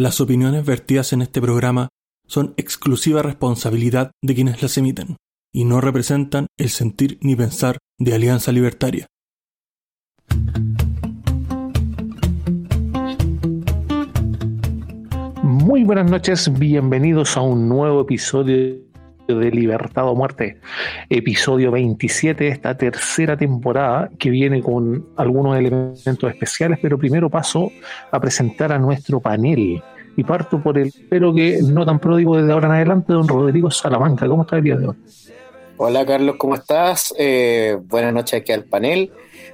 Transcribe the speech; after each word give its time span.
Las 0.00 0.18
opiniones 0.22 0.64
vertidas 0.64 1.12
en 1.12 1.20
este 1.20 1.42
programa 1.42 1.90
son 2.26 2.54
exclusiva 2.56 3.20
responsabilidad 3.20 4.12
de 4.22 4.34
quienes 4.34 4.62
las 4.62 4.78
emiten 4.78 5.18
y 5.52 5.66
no 5.66 5.82
representan 5.82 6.46
el 6.58 6.70
sentir 6.70 7.18
ni 7.20 7.36
pensar 7.36 7.76
de 7.98 8.14
Alianza 8.14 8.50
Libertaria. 8.50 9.04
Muy 15.42 15.84
buenas 15.84 16.10
noches, 16.10 16.50
bienvenidos 16.58 17.36
a 17.36 17.42
un 17.42 17.68
nuevo 17.68 18.00
episodio 18.00 18.78
de 19.38 19.50
Libertad 19.50 20.08
o 20.08 20.14
Muerte, 20.14 20.58
episodio 21.08 21.70
27 21.70 22.44
de 22.44 22.50
esta 22.50 22.76
tercera 22.76 23.36
temporada 23.36 24.10
que 24.18 24.30
viene 24.30 24.62
con 24.62 25.06
algunos 25.16 25.56
elementos 25.56 26.30
especiales, 26.30 26.78
pero 26.80 26.98
primero 26.98 27.30
paso 27.30 27.70
a 28.10 28.20
presentar 28.20 28.72
a 28.72 28.78
nuestro 28.78 29.20
panel 29.20 29.82
y 30.16 30.24
parto 30.24 30.62
por 30.62 30.78
el, 30.78 30.92
pero 31.08 31.32
que 31.32 31.60
no 31.62 31.86
tan 31.86 31.98
pródigo 31.98 32.36
desde 32.36 32.52
ahora 32.52 32.68
en 32.68 32.74
adelante, 32.74 33.12
don 33.12 33.26
Rodrigo 33.26 33.70
Salamanca. 33.70 34.26
¿Cómo 34.26 34.42
está 34.42 34.56
el 34.56 34.64
día 34.64 34.76
de 34.76 34.88
hoy? 34.88 34.96
Hola 35.82 36.04
Carlos, 36.04 36.36
¿cómo 36.36 36.56
estás? 36.56 37.14
Eh, 37.16 37.78
buenas 37.88 38.12
noches 38.12 38.42
aquí 38.42 38.52
al 38.52 38.64
panel. 38.64 39.10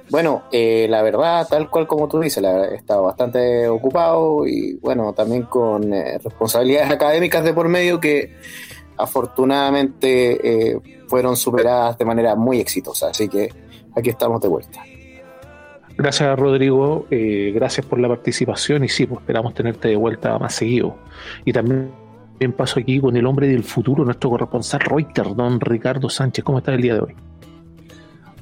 Bueno, 0.09 0.43
eh, 0.51 0.85
la 0.89 1.01
verdad, 1.01 1.47
tal 1.49 1.69
cual 1.69 1.87
como 1.87 2.09
tú 2.09 2.19
dices, 2.19 2.43
he 2.43 2.75
estado 2.75 3.03
bastante 3.03 3.69
ocupado 3.69 4.45
y 4.45 4.75
bueno, 4.81 5.13
también 5.13 5.43
con 5.43 5.93
eh, 5.93 6.17
responsabilidades 6.21 6.91
académicas 6.91 7.45
de 7.45 7.53
por 7.53 7.69
medio 7.69 8.01
que 8.01 8.35
afortunadamente 8.97 10.79
fueron 11.07 11.35
superadas 11.35 11.97
de 11.97 12.05
manera 12.05 12.35
muy 12.35 12.59
exitosa. 12.59 13.09
Así 13.09 13.27
que 13.27 13.49
aquí 13.95 14.09
estamos 14.09 14.41
de 14.41 14.47
vuelta. 14.47 14.83
Gracias, 15.97 16.37
Rodrigo. 16.37 17.07
Eh, 17.09 17.51
gracias 17.55 17.83
por 17.85 17.99
la 17.99 18.07
participación 18.07 18.83
y 18.83 18.87
sí, 18.87 19.07
pues 19.07 19.21
esperamos 19.21 19.55
tenerte 19.55 19.87
de 19.87 19.95
vuelta 19.95 20.37
más 20.37 20.53
seguido. 20.53 20.95
Y 21.43 21.51
también 21.51 21.91
paso 22.55 22.79
aquí 22.79 22.99
con 22.99 23.17
el 23.17 23.25
hombre 23.25 23.47
del 23.47 23.63
futuro, 23.63 24.05
nuestro 24.05 24.29
corresponsal 24.29 24.81
Reuters, 24.81 25.35
don 25.35 25.59
Ricardo 25.59 26.07
Sánchez. 26.07 26.45
¿Cómo 26.45 26.59
está 26.59 26.73
el 26.75 26.81
día 26.83 26.93
de 26.93 26.99
hoy? 26.99 27.15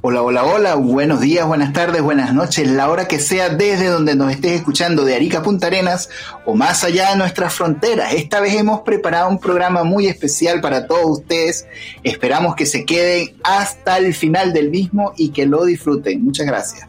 Hola, 0.08 0.22
hola, 0.22 0.44
hola, 0.44 0.74
buenos 0.76 1.20
días, 1.20 1.44
buenas 1.48 1.72
tardes, 1.72 2.00
buenas 2.00 2.32
noches, 2.32 2.70
la 2.70 2.88
hora 2.88 3.08
que 3.08 3.18
sea 3.18 3.48
desde 3.48 3.88
donde 3.88 4.14
nos 4.14 4.30
estés 4.30 4.52
escuchando 4.52 5.04
de 5.04 5.16
Arica 5.16 5.42
Punta 5.42 5.66
Arenas 5.66 6.10
o 6.44 6.54
más 6.54 6.84
allá 6.84 7.10
de 7.10 7.16
nuestras 7.16 7.52
fronteras. 7.52 8.14
Esta 8.14 8.38
vez 8.38 8.54
hemos 8.54 8.82
preparado 8.82 9.28
un 9.28 9.40
programa 9.40 9.82
muy 9.82 10.06
especial 10.06 10.60
para 10.60 10.86
todos 10.86 11.18
ustedes. 11.18 11.66
Esperamos 12.04 12.54
que 12.54 12.66
se 12.66 12.84
queden 12.84 13.30
hasta 13.42 13.98
el 13.98 14.14
final 14.14 14.52
del 14.52 14.70
mismo 14.70 15.12
y 15.16 15.30
que 15.30 15.44
lo 15.44 15.64
disfruten. 15.64 16.22
Muchas 16.22 16.46
gracias. 16.46 16.88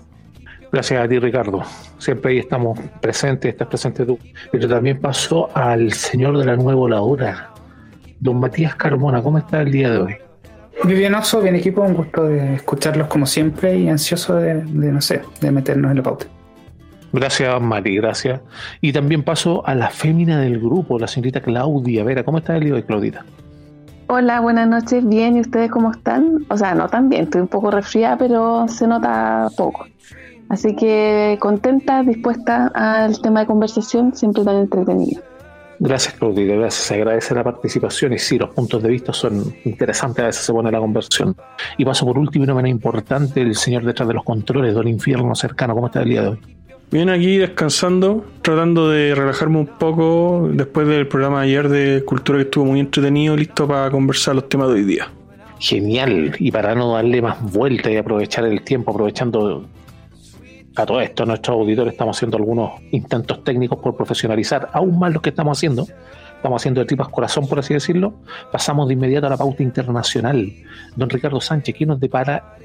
Gracias 0.71 1.03
a 1.03 1.07
ti, 1.07 1.17
Ricardo. 1.17 1.63
Siempre 1.97 2.33
ahí 2.33 2.37
estamos 2.37 2.79
presentes, 3.01 3.51
estás 3.51 3.67
presente 3.67 4.05
tú. 4.05 4.19
Pero 4.51 4.69
también 4.69 5.01
pasó 5.01 5.49
al 5.57 5.91
señor 5.91 6.37
de 6.37 6.45
la 6.45 6.55
nueva 6.55 7.01
hora, 7.01 7.49
don 8.19 8.39
Matías 8.39 8.75
Carmona. 8.75 9.23
¿Cómo 9.23 9.39
está 9.39 9.63
el 9.63 9.71
día 9.71 9.89
de 9.89 9.97
hoy? 9.97 10.26
Muy 10.83 10.93
bien, 10.93 11.15
Oso, 11.15 11.41
bien 11.41 11.55
equipo, 11.55 11.81
un 11.81 11.95
gusto 11.95 12.25
de 12.25 12.55
escucharlos 12.55 13.07
como 13.07 13.25
siempre 13.25 13.77
y 13.77 13.89
ansioso 13.89 14.35
de, 14.35 14.55
no 14.63 15.01
sé, 15.01 15.21
de 15.41 15.51
meternos 15.51 15.91
en 15.91 15.97
la 15.97 16.03
pauta. 16.03 16.27
Gracias, 17.11 17.61
Mati, 17.61 17.95
gracias. 17.95 18.41
Y 18.79 18.93
también 18.93 19.23
paso 19.23 19.65
a 19.65 19.73
la 19.73 19.89
fémina 19.89 20.39
del 20.39 20.59
grupo, 20.59 20.99
la 20.99 21.07
señorita 21.07 21.41
Claudia 21.41 22.03
Vera. 22.03 22.23
¿Cómo 22.23 22.37
está 22.37 22.55
el 22.57 22.65
día 22.65 22.75
de 22.75 22.83
Claudita? 22.83 23.25
Hola, 24.07 24.39
buenas 24.39 24.67
noches, 24.67 25.05
bien, 25.05 25.35
¿y 25.35 25.41
ustedes 25.41 25.69
cómo 25.69 25.91
están? 25.91 26.45
O 26.49 26.55
sea, 26.55 26.73
no 26.75 26.87
tan 26.87 27.09
bien, 27.09 27.23
estoy 27.23 27.41
un 27.41 27.47
poco 27.47 27.71
resfriada, 27.71 28.17
pero 28.17 28.67
se 28.67 28.87
nota 28.87 29.49
poco. 29.57 29.85
Así 30.47 30.75
que 30.75 31.37
contenta, 31.41 32.03
dispuesta 32.03 32.71
al 32.73 33.19
tema 33.21 33.41
de 33.41 33.47
conversación, 33.47 34.15
siempre 34.15 34.45
tan 34.45 34.57
entretenido. 34.57 35.21
Gracias, 35.79 36.15
Claudia, 36.15 36.55
gracias. 36.55 36.85
Se 36.85 36.95
agradece 36.95 37.35
la 37.35 37.43
participación 37.43 38.13
y 38.13 38.19
sí, 38.19 38.37
los 38.37 38.49
puntos 38.49 38.81
de 38.81 38.89
vista 38.89 39.13
son 39.13 39.55
interesantes, 39.63 40.23
a 40.23 40.27
veces 40.27 40.45
se 40.45 40.53
pone 40.53 40.71
la 40.71 40.79
conversión. 40.79 41.35
Y 41.77 41.85
paso 41.85 42.05
por 42.05 42.17
último 42.17 42.45
y 42.45 42.47
no 42.47 42.55
menos 42.55 42.71
importante, 42.71 43.41
el 43.41 43.55
señor 43.55 43.83
detrás 43.83 44.07
de 44.07 44.15
los 44.15 44.23
controles 44.23 44.73
del 44.73 44.87
infierno 44.87 45.35
cercano. 45.35 45.75
¿Cómo 45.75 45.87
está 45.87 46.01
el 46.01 46.09
día 46.09 46.21
de 46.23 46.27
hoy? 46.29 46.39
Bien, 46.89 47.09
aquí 47.09 47.37
descansando, 47.37 48.25
tratando 48.41 48.89
de 48.89 49.13
relajarme 49.13 49.59
un 49.59 49.67
poco 49.67 50.49
después 50.53 50.87
del 50.87 51.05
programa 51.07 51.41
de 51.41 51.47
ayer 51.47 51.69
de 51.69 52.03
cultura 52.05 52.37
que 52.37 52.45
estuvo 52.45 52.65
muy 52.65 52.79
entretenido, 52.79 53.35
listo 53.35 53.67
para 53.67 53.91
conversar 53.91 54.35
los 54.35 54.47
temas 54.47 54.69
de 54.69 54.75
hoy 54.75 54.83
día. 54.83 55.11
Genial, 55.59 56.35
y 56.39 56.49
para 56.51 56.75
no 56.75 56.93
darle 56.93 57.21
más 57.21 57.41
vuelta 57.51 57.91
y 57.91 57.97
aprovechar 57.97 58.45
el 58.45 58.61
tiempo, 58.61 58.91
aprovechando 58.91 59.65
a 60.79 60.85
todo 60.85 61.01
esto, 61.01 61.25
nuestros 61.25 61.55
auditores 61.55 61.93
estamos 61.93 62.17
haciendo 62.17 62.37
algunos 62.37 62.71
intentos 62.91 63.43
técnicos 63.43 63.79
por 63.79 63.95
profesionalizar 63.95 64.69
aún 64.73 64.99
más 64.99 65.13
lo 65.13 65.21
que 65.21 65.29
estamos 65.29 65.57
haciendo. 65.57 65.87
Estamos 66.35 66.61
haciendo 66.61 66.81
de 66.81 66.85
tripas 66.85 67.09
corazón, 67.09 67.47
por 67.47 67.59
así 67.59 67.73
decirlo. 67.73 68.13
Pasamos 68.51 68.87
de 68.87 68.93
inmediato 68.93 69.25
a 69.27 69.29
la 69.31 69.37
pauta 69.37 69.63
internacional. 69.63 70.53
Don 70.95 71.09
Ricardo 71.09 71.41
Sánchez, 71.41 71.75
¿qué 71.75 71.85
nos 71.85 71.99
depara 71.99 72.57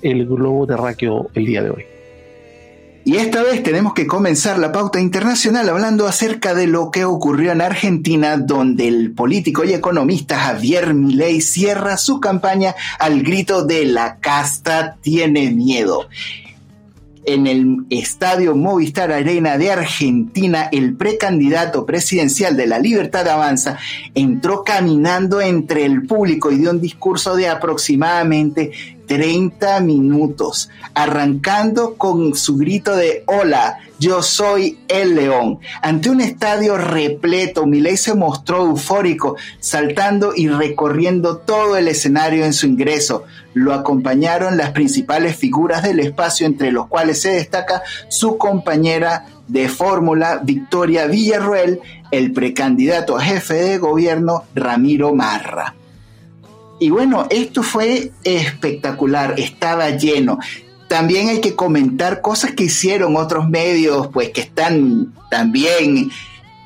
el 0.00 0.26
globo 0.26 0.66
terráqueo 0.66 1.28
el 1.34 1.46
día 1.46 1.62
de 1.62 1.70
hoy? 1.70 1.84
Y 3.04 3.16
esta 3.16 3.42
vez 3.42 3.62
tenemos 3.62 3.94
que 3.94 4.06
comenzar 4.06 4.58
la 4.58 4.72
pauta 4.72 5.00
internacional 5.00 5.68
hablando 5.68 6.06
acerca 6.06 6.54
de 6.54 6.66
lo 6.66 6.90
que 6.90 7.04
ocurrió 7.04 7.52
en 7.52 7.60
Argentina, 7.60 8.36
donde 8.36 8.88
el 8.88 9.12
político 9.12 9.64
y 9.64 9.72
economista 9.72 10.38
Javier 10.38 10.92
Milei 10.94 11.40
cierra 11.40 11.96
su 11.96 12.20
campaña 12.20 12.74
al 12.98 13.22
grito 13.22 13.64
de 13.64 13.86
la 13.86 14.18
casta 14.18 14.96
tiene 15.02 15.50
miedo 15.52 16.08
en 17.26 17.46
el 17.46 17.86
estadio 17.90 18.54
Movistar 18.54 19.12
Arena 19.12 19.58
de 19.58 19.72
Argentina, 19.72 20.68
el 20.72 20.96
precandidato 20.96 21.84
presidencial 21.84 22.56
de 22.56 22.66
la 22.66 22.78
Libertad 22.78 23.28
Avanza 23.28 23.78
entró 24.14 24.62
caminando 24.62 25.40
entre 25.40 25.84
el 25.84 26.06
público 26.06 26.50
y 26.50 26.58
dio 26.58 26.70
un 26.70 26.80
discurso 26.80 27.36
de 27.36 27.48
aproximadamente 27.48 28.70
30 29.06 29.80
minutos, 29.80 30.70
arrancando 30.94 31.94
con 31.94 32.34
su 32.34 32.56
grito 32.56 32.96
de 32.96 33.24
hola, 33.26 33.78
yo 33.98 34.22
soy 34.22 34.78
el 34.88 35.14
león. 35.14 35.58
Ante 35.80 36.10
un 36.10 36.20
estadio 36.20 36.76
repleto, 36.76 37.66
Milei 37.66 37.96
se 37.96 38.14
mostró 38.14 38.66
eufórico, 38.66 39.36
saltando 39.58 40.32
y 40.34 40.48
recorriendo 40.48 41.38
todo 41.38 41.76
el 41.76 41.88
escenario 41.88 42.44
en 42.44 42.52
su 42.52 42.66
ingreso. 42.66 43.24
Lo 43.54 43.72
acompañaron 43.72 44.56
las 44.56 44.72
principales 44.72 45.36
figuras 45.36 45.82
del 45.82 46.00
espacio, 46.00 46.46
entre 46.46 46.72
los 46.72 46.88
cuales 46.88 47.22
se 47.22 47.30
destaca 47.30 47.82
su 48.08 48.36
compañera 48.36 49.26
de 49.48 49.68
fórmula, 49.68 50.40
Victoria 50.42 51.06
Villarruel, 51.06 51.80
el 52.10 52.32
precandidato 52.32 53.16
a 53.16 53.22
jefe 53.22 53.54
de 53.54 53.78
gobierno, 53.78 54.44
Ramiro 54.54 55.14
Marra. 55.14 55.74
Y 56.78 56.90
bueno, 56.90 57.26
esto 57.30 57.62
fue 57.62 58.12
espectacular, 58.24 59.34
estaba 59.38 59.90
lleno. 59.90 60.38
También 60.88 61.28
hay 61.28 61.40
que 61.40 61.56
comentar 61.56 62.20
cosas 62.20 62.52
que 62.52 62.64
hicieron 62.64 63.16
otros 63.16 63.48
medios, 63.48 64.08
pues 64.12 64.30
que 64.30 64.42
están 64.42 65.12
también 65.30 66.10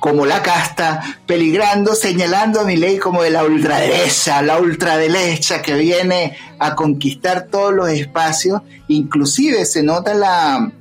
como 0.01 0.25
la 0.25 0.41
casta, 0.41 1.19
peligrando, 1.27 1.93
señalando 1.93 2.61
a 2.61 2.63
mi 2.63 2.75
ley 2.75 2.97
como 2.97 3.21
de 3.21 3.29
la 3.29 3.45
ultraderecha, 3.45 4.41
la 4.41 4.59
ultraderecha 4.59 5.61
que 5.61 5.75
viene 5.75 6.35
a 6.57 6.75
conquistar 6.75 7.47
todos 7.51 7.71
los 7.71 7.89
espacios. 7.89 8.61
Inclusive 8.87 9.63
se 9.65 9.83
nota 9.83 10.15
la, 10.15 10.71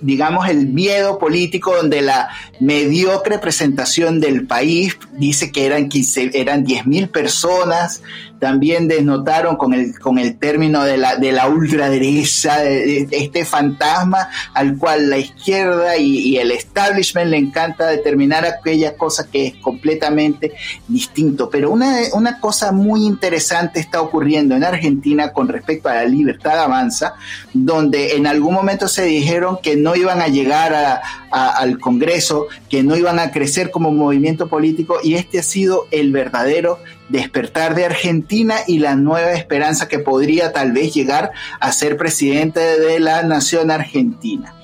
digamos, 0.00 0.48
el 0.48 0.66
miedo 0.66 1.18
político 1.18 1.74
donde 1.74 2.02
la 2.02 2.30
mediocre 2.58 3.38
presentación 3.38 4.20
del 4.20 4.44
país 4.46 4.98
dice 5.12 5.52
que 5.52 5.64
eran, 5.64 5.88
15, 5.88 6.32
eran 6.34 6.66
10.000 6.66 7.10
personas, 7.10 8.02
también 8.42 8.88
desnotaron 8.88 9.54
con 9.54 9.72
el, 9.72 9.96
con 10.00 10.18
el 10.18 10.36
término 10.36 10.82
de 10.82 10.96
la, 10.96 11.14
de 11.14 11.30
la 11.30 11.46
ultraderecha, 11.46 12.58
de, 12.58 13.06
este 13.12 13.44
fantasma 13.44 14.30
al 14.52 14.78
cual 14.78 15.10
la 15.10 15.18
izquierda 15.18 15.96
y, 15.96 16.36
el 16.38 16.50
establishment 16.50 17.30
le 17.30 17.36
encanta 17.36 17.86
determinar 17.86 18.44
aquella 18.44 18.96
cosa 18.96 19.28
que 19.30 19.46
es 19.46 19.54
completamente 19.58 20.54
distinto. 20.88 21.50
Pero 21.50 21.70
una, 21.70 21.98
una 22.14 22.40
cosa 22.40 22.72
muy 22.72 23.06
interesante 23.06 23.78
está 23.78 24.00
ocurriendo 24.00 24.56
en 24.56 24.64
Argentina 24.64 25.32
con 25.32 25.46
respecto 25.46 25.88
a 25.88 25.94
la 25.94 26.04
libertad 26.04 26.58
avanza, 26.58 27.14
donde 27.52 28.16
en 28.16 28.26
algún 28.26 28.54
momento 28.54 28.88
se 28.88 29.04
dijeron 29.04 29.58
que 29.62 29.76
no 29.76 29.94
iban 29.94 30.20
a 30.20 30.26
llegar 30.26 31.00
al 31.30 31.78
Congreso, 31.78 32.48
que 32.68 32.82
no 32.82 32.96
iban 32.96 33.20
a 33.20 33.30
crecer 33.30 33.70
como 33.70 33.92
movimiento 33.92 34.48
político 34.48 34.96
y 35.00 35.14
este 35.14 35.38
ha 35.38 35.44
sido 35.44 35.86
el 35.92 36.10
verdadero 36.10 36.80
despertar 37.12 37.74
de 37.74 37.84
Argentina 37.84 38.56
y 38.66 38.78
la 38.78 38.96
nueva 38.96 39.32
esperanza 39.32 39.86
que 39.86 39.98
podría 39.98 40.52
tal 40.52 40.72
vez 40.72 40.94
llegar 40.94 41.30
a 41.60 41.70
ser 41.70 41.96
presidente 41.96 42.58
de 42.80 42.98
la 42.98 43.22
nación 43.22 43.70
argentina. 43.70 44.54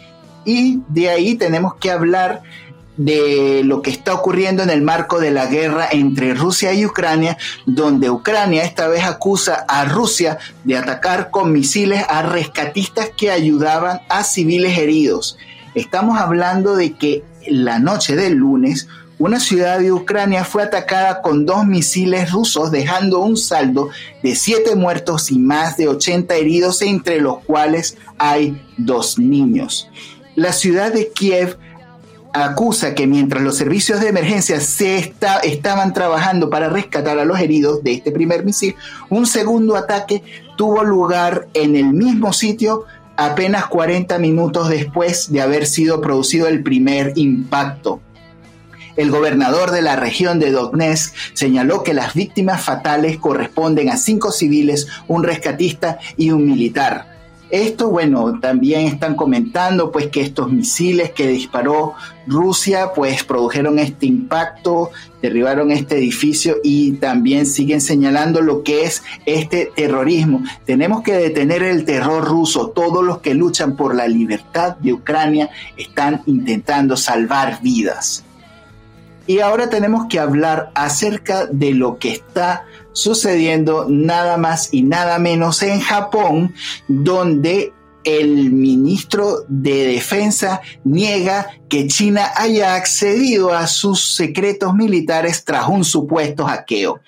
Y 0.44 0.80
de 0.88 1.10
ahí 1.10 1.34
tenemos 1.34 1.74
que 1.74 1.90
hablar 1.90 2.42
de 2.96 3.62
lo 3.64 3.82
que 3.82 3.90
está 3.90 4.14
ocurriendo 4.14 4.62
en 4.62 4.70
el 4.70 4.80
marco 4.82 5.20
de 5.20 5.30
la 5.30 5.46
guerra 5.46 5.88
entre 5.92 6.34
Rusia 6.34 6.72
y 6.72 6.86
Ucrania, 6.86 7.36
donde 7.66 8.10
Ucrania 8.10 8.64
esta 8.64 8.88
vez 8.88 9.04
acusa 9.04 9.66
a 9.68 9.84
Rusia 9.84 10.38
de 10.64 10.78
atacar 10.78 11.30
con 11.30 11.52
misiles 11.52 12.02
a 12.08 12.22
rescatistas 12.22 13.10
que 13.16 13.30
ayudaban 13.30 14.00
a 14.08 14.24
civiles 14.24 14.76
heridos. 14.78 15.36
Estamos 15.74 16.18
hablando 16.18 16.74
de 16.76 16.94
que 16.94 17.22
la 17.46 17.78
noche 17.78 18.16
del 18.16 18.34
lunes, 18.34 18.88
una 19.18 19.40
ciudad 19.40 19.80
de 19.80 19.92
Ucrania 19.92 20.44
fue 20.44 20.62
atacada 20.62 21.22
con 21.22 21.44
dos 21.44 21.66
misiles 21.66 22.30
rusos, 22.30 22.70
dejando 22.70 23.18
un 23.18 23.36
saldo 23.36 23.90
de 24.22 24.36
siete 24.36 24.76
muertos 24.76 25.30
y 25.32 25.38
más 25.38 25.76
de 25.76 25.88
80 25.88 26.34
heridos, 26.36 26.82
entre 26.82 27.20
los 27.20 27.40
cuales 27.40 27.96
hay 28.16 28.62
dos 28.76 29.18
niños. 29.18 29.90
La 30.36 30.52
ciudad 30.52 30.92
de 30.92 31.10
Kiev 31.10 31.58
acusa 32.32 32.94
que 32.94 33.06
mientras 33.06 33.42
los 33.42 33.56
servicios 33.56 34.00
de 34.00 34.08
emergencia 34.08 34.60
se 34.60 35.14
estaban 35.42 35.92
trabajando 35.92 36.48
para 36.48 36.68
rescatar 36.68 37.18
a 37.18 37.24
los 37.24 37.40
heridos 37.40 37.82
de 37.82 37.94
este 37.94 38.12
primer 38.12 38.44
misil, 38.44 38.76
un 39.08 39.26
segundo 39.26 39.76
ataque 39.76 40.22
tuvo 40.56 40.84
lugar 40.84 41.48
en 41.54 41.74
el 41.74 41.92
mismo 41.92 42.32
sitio 42.32 42.84
apenas 43.16 43.66
40 43.66 44.16
minutos 44.20 44.68
después 44.68 45.32
de 45.32 45.40
haber 45.40 45.66
sido 45.66 46.00
producido 46.00 46.46
el 46.46 46.62
primer 46.62 47.14
impacto. 47.16 48.00
El 48.98 49.12
gobernador 49.12 49.70
de 49.70 49.80
la 49.80 49.94
región 49.94 50.40
de 50.40 50.50
Donetsk 50.50 51.14
señaló 51.32 51.84
que 51.84 51.94
las 51.94 52.14
víctimas 52.14 52.64
fatales 52.64 53.16
corresponden 53.18 53.90
a 53.90 53.96
cinco 53.96 54.32
civiles, 54.32 54.88
un 55.06 55.22
rescatista 55.22 56.00
y 56.16 56.32
un 56.32 56.44
militar. 56.44 57.06
Esto, 57.48 57.90
bueno, 57.90 58.40
también 58.40 58.88
están 58.88 59.14
comentando 59.14 59.92
pues 59.92 60.08
que 60.08 60.20
estos 60.20 60.50
misiles 60.50 61.12
que 61.12 61.28
disparó 61.28 61.94
Rusia 62.26 62.90
pues 62.92 63.22
produjeron 63.22 63.78
este 63.78 64.06
impacto, 64.06 64.90
derribaron 65.22 65.70
este 65.70 65.96
edificio 65.96 66.56
y 66.64 66.94
también 66.94 67.46
siguen 67.46 67.80
señalando 67.80 68.40
lo 68.40 68.64
que 68.64 68.82
es 68.82 69.04
este 69.26 69.70
terrorismo. 69.76 70.42
Tenemos 70.66 71.02
que 71.02 71.12
detener 71.12 71.62
el 71.62 71.84
terror 71.84 72.24
ruso. 72.24 72.70
Todos 72.70 73.04
los 73.04 73.18
que 73.18 73.34
luchan 73.34 73.76
por 73.76 73.94
la 73.94 74.08
libertad 74.08 74.76
de 74.78 74.94
Ucrania 74.94 75.50
están 75.76 76.22
intentando 76.26 76.96
salvar 76.96 77.60
vidas. 77.62 78.24
Y 79.28 79.40
ahora 79.40 79.68
tenemos 79.68 80.06
que 80.08 80.18
hablar 80.18 80.72
acerca 80.74 81.44
de 81.44 81.74
lo 81.74 81.98
que 81.98 82.12
está 82.12 82.64
sucediendo 82.92 83.84
nada 83.86 84.38
más 84.38 84.70
y 84.72 84.82
nada 84.82 85.18
menos 85.18 85.62
en 85.62 85.80
Japón, 85.80 86.54
donde 86.88 87.74
el 88.04 88.50
ministro 88.50 89.44
de 89.48 89.84
Defensa 89.84 90.62
niega 90.82 91.50
que 91.68 91.86
China 91.88 92.30
haya 92.36 92.74
accedido 92.74 93.52
a 93.52 93.66
sus 93.66 94.16
secretos 94.16 94.74
militares 94.74 95.44
tras 95.44 95.68
un 95.68 95.84
supuesto 95.84 96.46
hackeo. 96.46 97.02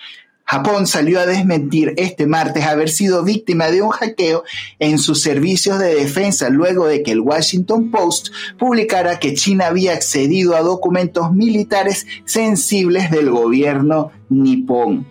Japón 0.50 0.88
salió 0.88 1.20
a 1.20 1.26
desmentir 1.26 1.94
este 1.96 2.26
martes 2.26 2.66
haber 2.66 2.88
sido 2.88 3.22
víctima 3.22 3.70
de 3.70 3.82
un 3.82 3.90
hackeo 3.90 4.42
en 4.80 4.98
sus 4.98 5.22
servicios 5.22 5.78
de 5.78 5.94
defensa 5.94 6.50
luego 6.50 6.88
de 6.88 7.04
que 7.04 7.12
el 7.12 7.20
Washington 7.20 7.92
Post 7.92 8.30
publicara 8.58 9.20
que 9.20 9.34
China 9.34 9.68
había 9.68 9.92
accedido 9.92 10.56
a 10.56 10.62
documentos 10.62 11.32
militares 11.32 12.04
sensibles 12.24 13.12
del 13.12 13.30
gobierno 13.30 14.10
nipón. 14.28 15.06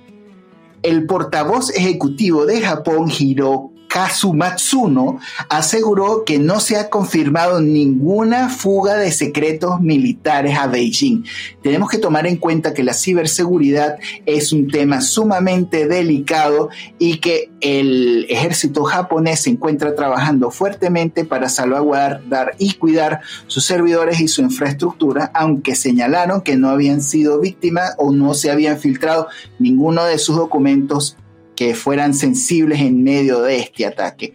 El 0.83 1.05
portavoz 1.05 1.69
ejecutivo 1.73 2.45
de 2.45 2.59
Japón, 2.59 3.09
Hiro 3.09 3.68
Kazumatsuno 3.89 5.19
aseguró 5.49 6.23
que 6.23 6.37
no 6.37 6.59
se 6.59 6.77
ha 6.77 6.89
confirmado 6.89 7.59
ninguna 7.59 8.47
fuga 8.47 8.95
de 8.95 9.11
secretos 9.11 9.81
militares 9.81 10.57
a 10.57 10.67
Beijing. 10.67 11.25
Tenemos 11.63 11.89
que 11.89 11.97
tomar 11.97 12.27
en 12.27 12.37
cuenta 12.37 12.73
que 12.73 12.83
la 12.83 12.93
ciberseguridad 12.93 13.97
es 14.27 14.53
un 14.53 14.69
tema 14.69 15.01
sumamente 15.01 15.87
delicado 15.87 16.69
y 16.99 17.17
que 17.17 17.49
el 17.61 18.27
ejército 18.29 18.83
japonés 18.83 19.41
se 19.41 19.49
encuentra 19.49 19.95
trabajando 19.95 20.51
fuertemente 20.51 21.25
para 21.25 21.49
salvaguardar 21.49 22.55
y 22.59 22.73
cuidar 22.73 23.21
sus 23.47 23.65
servidores 23.65 24.19
y 24.21 24.27
su 24.27 24.41
infraestructura, 24.41 25.31
aunque 25.33 25.75
señalaron 25.75 26.41
que 26.41 26.55
no 26.55 26.69
habían 26.69 27.01
sido 27.01 27.39
víctimas 27.39 27.95
o 27.97 28.11
no 28.11 28.35
se 28.35 28.51
habían 28.51 28.77
filtrado 28.77 29.27
ninguno 29.57 30.05
de 30.05 30.19
sus 30.19 30.35
documentos 30.35 31.17
que 31.59 31.75
fueran 31.75 32.13
sensibles 32.13 32.79
en 32.79 33.03
medio 33.03 33.41
de 33.41 33.57
este 33.57 33.85
ataque. 33.85 34.31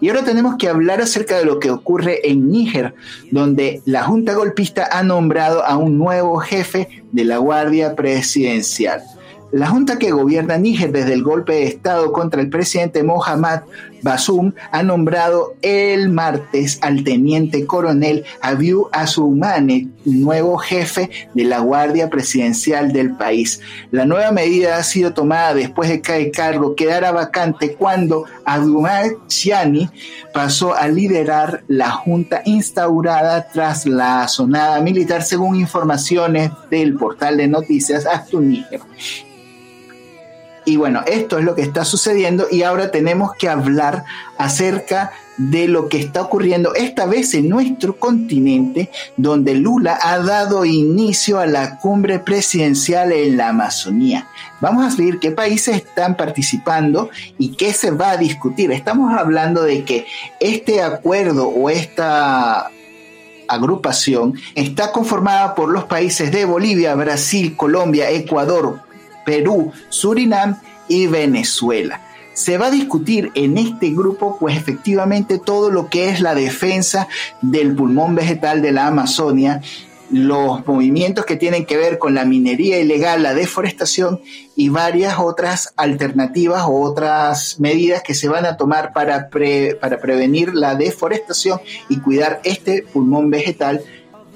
Y 0.00 0.08
ahora 0.08 0.24
tenemos 0.24 0.56
que 0.56 0.66
hablar 0.66 1.00
acerca 1.00 1.38
de 1.38 1.44
lo 1.44 1.60
que 1.60 1.70
ocurre 1.70 2.28
en 2.28 2.50
Níger, 2.50 2.96
donde 3.30 3.80
la 3.84 4.02
Junta 4.02 4.34
Golpista 4.34 4.88
ha 4.90 5.04
nombrado 5.04 5.64
a 5.64 5.76
un 5.76 5.98
nuevo 5.98 6.36
jefe 6.38 7.04
de 7.12 7.24
la 7.24 7.36
Guardia 7.36 7.94
Presidencial. 7.94 9.04
La 9.52 9.68
junta 9.68 10.00
que 10.00 10.10
gobierna 10.10 10.58
Níger 10.58 10.90
desde 10.90 11.12
el 11.12 11.22
golpe 11.22 11.52
de 11.52 11.62
Estado 11.62 12.10
contra 12.10 12.40
el 12.40 12.50
presidente 12.50 13.04
Mohamed 13.04 13.60
Basum 14.04 14.52
ha 14.70 14.82
nombrado 14.82 15.56
el 15.62 16.10
martes 16.10 16.78
al 16.82 17.02
teniente 17.04 17.64
coronel 17.64 18.24
Abiu 18.42 18.88
Azumane, 18.92 19.88
nuevo 20.04 20.58
jefe 20.58 21.08
de 21.32 21.44
la 21.44 21.60
Guardia 21.60 22.10
Presidencial 22.10 22.92
del 22.92 23.16
país. 23.16 23.62
La 23.90 24.04
nueva 24.04 24.30
medida 24.30 24.76
ha 24.76 24.82
sido 24.82 25.14
tomada 25.14 25.54
después 25.54 25.88
de 25.88 26.02
que 26.02 26.16
el 26.16 26.30
cargo 26.32 26.76
quedara 26.76 27.12
vacante 27.12 27.76
cuando 27.76 28.26
Abdullah 28.44 29.04
Chiani 29.26 29.88
pasó 30.34 30.74
a 30.74 30.86
liderar 30.88 31.64
la 31.66 31.90
junta 31.90 32.42
instaurada 32.44 33.48
tras 33.48 33.86
la 33.86 34.28
sonada 34.28 34.82
militar, 34.82 35.22
según 35.22 35.56
informaciones 35.56 36.50
del 36.70 36.94
portal 36.94 37.38
de 37.38 37.48
noticias 37.48 38.04
Níger. 38.34 38.80
Y 40.64 40.76
bueno, 40.76 41.02
esto 41.06 41.38
es 41.38 41.44
lo 41.44 41.54
que 41.54 41.62
está 41.62 41.84
sucediendo 41.84 42.46
y 42.50 42.62
ahora 42.62 42.90
tenemos 42.90 43.34
que 43.34 43.48
hablar 43.48 44.04
acerca 44.38 45.12
de 45.36 45.66
lo 45.66 45.88
que 45.88 46.00
está 46.00 46.22
ocurriendo 46.22 46.74
esta 46.74 47.06
vez 47.06 47.34
en 47.34 47.48
nuestro 47.48 47.98
continente, 47.98 48.90
donde 49.16 49.54
Lula 49.54 49.98
ha 50.00 50.18
dado 50.18 50.64
inicio 50.64 51.38
a 51.38 51.46
la 51.46 51.78
cumbre 51.78 52.18
presidencial 52.18 53.12
en 53.12 53.36
la 53.36 53.48
Amazonía. 53.48 54.28
Vamos 54.60 54.94
a 54.94 54.96
ver 54.96 55.18
qué 55.18 55.32
países 55.32 55.76
están 55.76 56.16
participando 56.16 57.10
y 57.36 57.56
qué 57.56 57.72
se 57.72 57.90
va 57.90 58.12
a 58.12 58.16
discutir. 58.16 58.70
Estamos 58.70 59.12
hablando 59.12 59.62
de 59.62 59.84
que 59.84 60.06
este 60.40 60.82
acuerdo 60.82 61.48
o 61.48 61.68
esta 61.68 62.70
agrupación 63.48 64.34
está 64.54 64.92
conformada 64.92 65.54
por 65.54 65.68
los 65.68 65.84
países 65.84 66.32
de 66.32 66.44
Bolivia, 66.44 66.94
Brasil, 66.94 67.56
Colombia, 67.56 68.10
Ecuador, 68.10 68.80
Perú, 69.24 69.72
Surinam 69.88 70.60
y 70.88 71.06
Venezuela. 71.06 72.00
Se 72.34 72.58
va 72.58 72.66
a 72.66 72.70
discutir 72.70 73.30
en 73.34 73.58
este 73.58 73.90
grupo, 73.90 74.36
pues 74.40 74.56
efectivamente 74.56 75.38
todo 75.38 75.70
lo 75.70 75.88
que 75.88 76.08
es 76.08 76.20
la 76.20 76.34
defensa 76.34 77.06
del 77.42 77.76
pulmón 77.76 78.16
vegetal 78.16 78.60
de 78.60 78.72
la 78.72 78.88
Amazonia, 78.88 79.62
los 80.10 80.66
movimientos 80.66 81.24
que 81.24 81.36
tienen 81.36 81.64
que 81.64 81.76
ver 81.76 81.98
con 81.98 82.14
la 82.14 82.24
minería 82.24 82.78
ilegal, 82.78 83.22
la 83.22 83.34
deforestación 83.34 84.20
y 84.54 84.68
varias 84.68 85.18
otras 85.18 85.72
alternativas 85.76 86.64
o 86.64 86.80
otras 86.82 87.58
medidas 87.58 88.02
que 88.02 88.14
se 88.14 88.28
van 88.28 88.46
a 88.46 88.56
tomar 88.56 88.92
para, 88.92 89.28
para 89.80 90.00
prevenir 90.00 90.54
la 90.54 90.74
deforestación 90.74 91.60
y 91.88 91.98
cuidar 91.98 92.40
este 92.44 92.82
pulmón 92.82 93.30
vegetal 93.30 93.82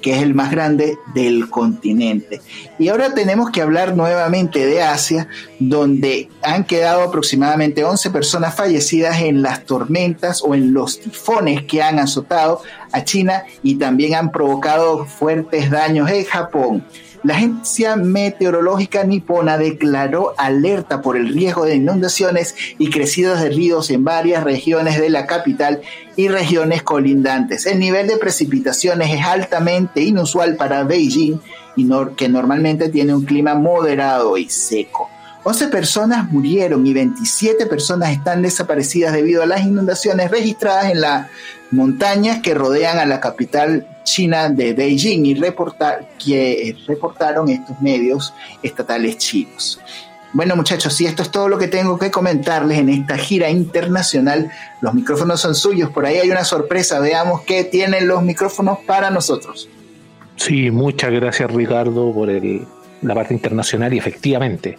que 0.01 0.15
es 0.15 0.21
el 0.21 0.33
más 0.33 0.51
grande 0.51 0.97
del 1.13 1.49
continente. 1.49 2.41
Y 2.77 2.89
ahora 2.89 3.13
tenemos 3.13 3.51
que 3.51 3.61
hablar 3.61 3.95
nuevamente 3.95 4.65
de 4.65 4.81
Asia, 4.81 5.27
donde 5.59 6.29
han 6.41 6.63
quedado 6.63 7.03
aproximadamente 7.03 7.83
11 7.83 8.09
personas 8.11 8.55
fallecidas 8.55 9.19
en 9.21 9.41
las 9.41 9.65
tormentas 9.65 10.41
o 10.43 10.55
en 10.55 10.73
los 10.73 10.99
tifones 10.99 11.63
que 11.63 11.81
han 11.81 11.99
azotado 11.99 12.61
a 12.91 13.03
China 13.03 13.43
y 13.63 13.75
también 13.75 14.15
han 14.15 14.31
provocado 14.31 15.05
fuertes 15.05 15.69
daños 15.69 16.09
en 16.09 16.25
Japón 16.25 16.83
la 17.23 17.35
Agencia 17.35 17.95
Meteorológica 17.95 19.03
Nipona 19.03 19.57
declaró 19.57 20.33
alerta 20.37 21.01
por 21.01 21.17
el 21.17 21.33
riesgo 21.33 21.65
de 21.65 21.75
inundaciones 21.75 22.55
y 22.77 22.89
crecidas 22.89 23.41
de 23.41 23.49
ríos 23.49 23.89
en 23.89 24.03
varias 24.03 24.43
regiones 24.43 24.99
de 24.99 25.09
la 25.09 25.25
capital 25.25 25.81
y 26.15 26.29
regiones 26.29 26.81
colindantes. 26.83 27.65
El 27.65 27.79
nivel 27.79 28.07
de 28.07 28.17
precipitaciones 28.17 29.13
es 29.13 29.25
altamente 29.25 30.01
inusual 30.01 30.55
para 30.55 30.83
Beijing, 30.83 31.39
que 32.15 32.29
normalmente 32.29 32.89
tiene 32.89 33.13
un 33.13 33.25
clima 33.25 33.55
moderado 33.55 34.37
y 34.37 34.49
seco. 34.49 35.09
11 35.43 35.67
personas 35.69 36.31
murieron 36.31 36.85
y 36.85 36.93
27 36.93 37.65
personas 37.65 38.11
están 38.11 38.41
desaparecidas 38.41 39.13
debido 39.13 39.43
a 39.43 39.45
las 39.45 39.63
inundaciones 39.63 40.29
registradas 40.29 40.91
en 40.91 41.01
las 41.01 41.27
montañas 41.71 42.39
que 42.41 42.53
rodean 42.53 42.99
a 42.99 43.05
la 43.05 43.19
capital 43.21 43.87
china 44.09 44.49
de 44.49 44.73
Beijing 44.73 45.25
y 45.25 45.35
reportar, 45.35 46.09
que 46.23 46.75
reportaron 46.87 47.47
estos 47.49 47.79
medios 47.79 48.33
estatales 48.63 49.17
chinos. 49.17 49.79
Bueno 50.33 50.55
muchachos, 50.55 50.99
y 51.01 51.05
esto 51.05 51.23
es 51.23 51.31
todo 51.31 51.47
lo 51.47 51.57
que 51.57 51.67
tengo 51.67 51.97
que 51.97 52.09
comentarles 52.09 52.79
en 52.79 52.89
esta 52.89 53.17
gira 53.17 53.49
internacional. 53.49 54.51
Los 54.81 54.93
micrófonos 54.93 55.41
son 55.41 55.53
suyos, 55.53 55.91
por 55.91 56.05
ahí 56.05 56.17
hay 56.17 56.29
una 56.31 56.43
sorpresa, 56.43 56.99
veamos 56.99 57.41
qué 57.41 57.63
tienen 57.63 58.07
los 58.07 58.23
micrófonos 58.23 58.79
para 58.85 59.11
nosotros. 59.11 59.69
Sí, 60.35 60.71
muchas 60.71 61.11
gracias 61.11 61.51
Ricardo 61.51 62.11
por 62.13 62.29
el, 62.29 62.65
la 63.01 63.13
parte 63.13 63.33
internacional 63.33 63.93
y 63.93 63.99
efectivamente, 63.99 64.77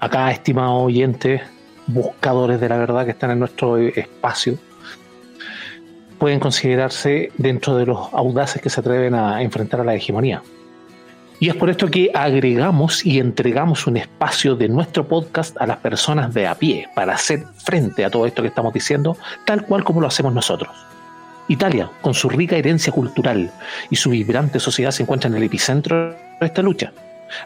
acá, 0.00 0.30
estimados 0.30 0.82
oyentes, 0.84 1.40
buscadores 1.86 2.60
de 2.60 2.68
la 2.68 2.76
verdad 2.76 3.04
que 3.04 3.12
están 3.12 3.30
en 3.30 3.38
nuestro 3.38 3.78
espacio, 3.78 4.58
pueden 6.18 6.40
considerarse 6.40 7.30
dentro 7.38 7.76
de 7.76 7.86
los 7.86 8.12
audaces 8.12 8.60
que 8.60 8.70
se 8.70 8.80
atreven 8.80 9.14
a 9.14 9.42
enfrentar 9.42 9.80
a 9.80 9.84
la 9.84 9.94
hegemonía. 9.94 10.42
Y 11.40 11.48
es 11.48 11.54
por 11.54 11.70
esto 11.70 11.88
que 11.88 12.10
agregamos 12.12 13.06
y 13.06 13.20
entregamos 13.20 13.86
un 13.86 13.96
espacio 13.96 14.56
de 14.56 14.68
nuestro 14.68 15.06
podcast 15.06 15.56
a 15.60 15.66
las 15.66 15.76
personas 15.76 16.34
de 16.34 16.48
a 16.48 16.56
pie 16.56 16.88
para 16.96 17.14
hacer 17.14 17.44
frente 17.64 18.04
a 18.04 18.10
todo 18.10 18.26
esto 18.26 18.42
que 18.42 18.48
estamos 18.48 18.74
diciendo, 18.74 19.16
tal 19.46 19.64
cual 19.64 19.84
como 19.84 20.00
lo 20.00 20.08
hacemos 20.08 20.32
nosotros. 20.32 20.70
Italia, 21.46 21.90
con 22.00 22.12
su 22.12 22.28
rica 22.28 22.56
herencia 22.56 22.92
cultural 22.92 23.52
y 23.88 23.96
su 23.96 24.10
vibrante 24.10 24.58
sociedad, 24.58 24.90
se 24.90 25.04
encuentra 25.04 25.30
en 25.30 25.36
el 25.36 25.44
epicentro 25.44 26.10
de 26.10 26.46
esta 26.46 26.60
lucha. 26.60 26.92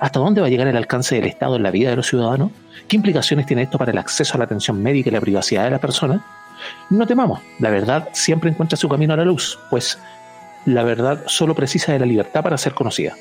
¿Hasta 0.01 0.21
dónde 0.21 0.41
va 0.41 0.47
a 0.47 0.51
llegar 0.51 0.69
el 0.69 0.77
alcance 0.77 1.15
del 1.15 1.27
Estado 1.27 1.57
en 1.57 1.63
la 1.63 1.71
vida 1.71 1.91
de 1.91 1.97
los 1.97 2.07
ciudadanos? 2.07 2.51
¿Qué 2.89 2.97
implicaciones 2.97 3.47
tiene 3.47 3.63
esto 3.63 3.79
para 3.79 3.93
el 3.93 3.99
acceso 3.99 4.35
a 4.35 4.39
la 4.39 4.45
atención 4.45 4.83
médica 4.83 5.11
y 5.11 5.13
la 5.13 5.21
privacidad 5.21 5.65
de 5.65 5.71
la 5.71 5.79
persona? 5.79 6.25
No 6.91 7.07
temamos, 7.07 7.41
la 7.59 7.71
verdad 7.71 8.09
siempre 8.13 8.51
encuentra 8.51 8.77
su 8.77 8.89
camino 8.89 9.15
a 9.15 9.17
la 9.17 9.25
luz, 9.25 9.59
pues 9.71 9.99
la 10.65 10.83
verdad 10.83 11.23
solo 11.27 11.55
precisa 11.55 11.93
de 11.93 11.99
la 11.99 12.07
libertad 12.07 12.43
para 12.43 12.59
ser 12.59 12.75
conocida. 12.75 13.15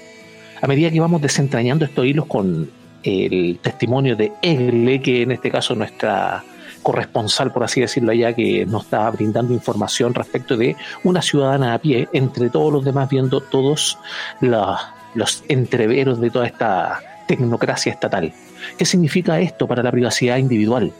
A 0.61 0.67
medida 0.67 0.91
que 0.91 0.99
vamos 0.99 1.21
desentrañando 1.21 1.85
estos 1.85 2.05
hilos 2.05 2.25
con 2.27 2.69
el 3.03 3.59
testimonio 3.61 4.15
de 4.15 4.31
Egle, 4.41 5.01
que 5.01 5.23
en 5.23 5.31
este 5.31 5.49
caso 5.49 5.73
nuestra 5.73 6.43
corresponsal, 6.83 7.51
por 7.51 7.63
así 7.63 7.81
decirlo 7.81 8.11
allá, 8.11 8.33
que 8.33 8.65
nos 8.65 8.83
está 8.83 9.09
brindando 9.09 9.53
información 9.53 10.13
respecto 10.13 10.57
de 10.57 10.75
una 11.03 11.21
ciudadana 11.21 11.73
a 11.73 11.79
pie, 11.79 12.07
entre 12.13 12.49
todos 12.49 12.71
los 12.71 12.85
demás 12.85 13.09
viendo 13.09 13.41
todos 13.41 13.97
los 15.13 15.43
entreveros 15.47 16.19
de 16.21 16.29
toda 16.29 16.45
esta 16.45 16.99
tecnocracia 17.27 17.91
estatal. 17.91 18.33
¿Qué 18.77 18.85
significa 18.85 19.39
esto 19.39 19.67
para 19.67 19.83
la 19.83 19.91
privacidad 19.91 20.37
individual? 20.37 20.91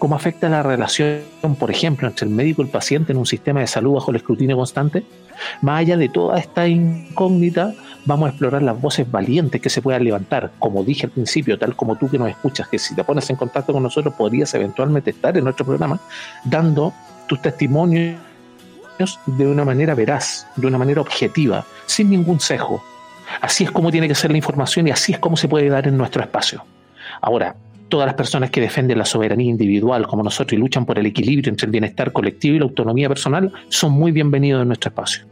¿Cómo 0.00 0.14
afecta 0.14 0.48
la 0.48 0.62
relación, 0.62 1.20
por 1.58 1.70
ejemplo, 1.70 2.08
entre 2.08 2.26
el 2.26 2.32
médico 2.32 2.62
y 2.62 2.64
el 2.64 2.70
paciente 2.70 3.12
en 3.12 3.18
un 3.18 3.26
sistema 3.26 3.60
de 3.60 3.66
salud 3.66 3.96
bajo 3.96 4.10
el 4.10 4.16
escrutinio 4.16 4.56
constante? 4.56 5.04
Más 5.60 5.80
allá 5.80 5.98
de 5.98 6.08
toda 6.08 6.38
esta 6.38 6.66
incógnita, 6.66 7.74
vamos 8.06 8.26
a 8.26 8.30
explorar 8.30 8.62
las 8.62 8.80
voces 8.80 9.10
valientes 9.10 9.60
que 9.60 9.68
se 9.68 9.82
puedan 9.82 10.02
levantar. 10.02 10.52
Como 10.58 10.84
dije 10.84 11.04
al 11.04 11.12
principio, 11.12 11.58
tal 11.58 11.76
como 11.76 11.96
tú 11.96 12.08
que 12.08 12.18
nos 12.18 12.30
escuchas, 12.30 12.66
que 12.68 12.78
si 12.78 12.94
te 12.94 13.04
pones 13.04 13.28
en 13.28 13.36
contacto 13.36 13.74
con 13.74 13.82
nosotros 13.82 14.14
podrías 14.14 14.54
eventualmente 14.54 15.10
estar 15.10 15.36
en 15.36 15.44
nuestro 15.44 15.66
programa 15.66 16.00
dando 16.44 16.94
tus 17.26 17.42
testimonios 17.42 18.16
de 19.26 19.46
una 19.46 19.66
manera 19.66 19.94
veraz, 19.94 20.46
de 20.56 20.66
una 20.66 20.78
manera 20.78 21.02
objetiva, 21.02 21.66
sin 21.84 22.08
ningún 22.08 22.40
sesgo. 22.40 22.82
Así 23.42 23.64
es 23.64 23.70
como 23.70 23.90
tiene 23.90 24.08
que 24.08 24.14
ser 24.14 24.30
la 24.30 24.38
información 24.38 24.88
y 24.88 24.92
así 24.92 25.12
es 25.12 25.18
como 25.18 25.36
se 25.36 25.46
puede 25.46 25.68
dar 25.68 25.86
en 25.86 25.98
nuestro 25.98 26.22
espacio. 26.22 26.64
Ahora, 27.20 27.54
todas 27.90 28.06
las 28.06 28.14
personas 28.14 28.50
que 28.50 28.62
defienden 28.62 28.96
la 28.96 29.04
soberanía 29.04 29.50
individual 29.50 30.06
como 30.06 30.22
nosotros 30.22 30.54
y 30.54 30.56
luchan 30.56 30.86
por 30.86 30.98
el 30.98 31.04
equilibrio 31.04 31.50
entre 31.50 31.66
el 31.66 31.72
bienestar 31.72 32.12
colectivo 32.12 32.56
y 32.56 32.58
la 32.60 32.64
autonomía 32.64 33.08
personal 33.08 33.52
son 33.68 33.92
muy 33.92 34.12
bienvenidos 34.12 34.62
en 34.62 34.68
nuestro 34.68 34.88
espacio. 34.88 35.26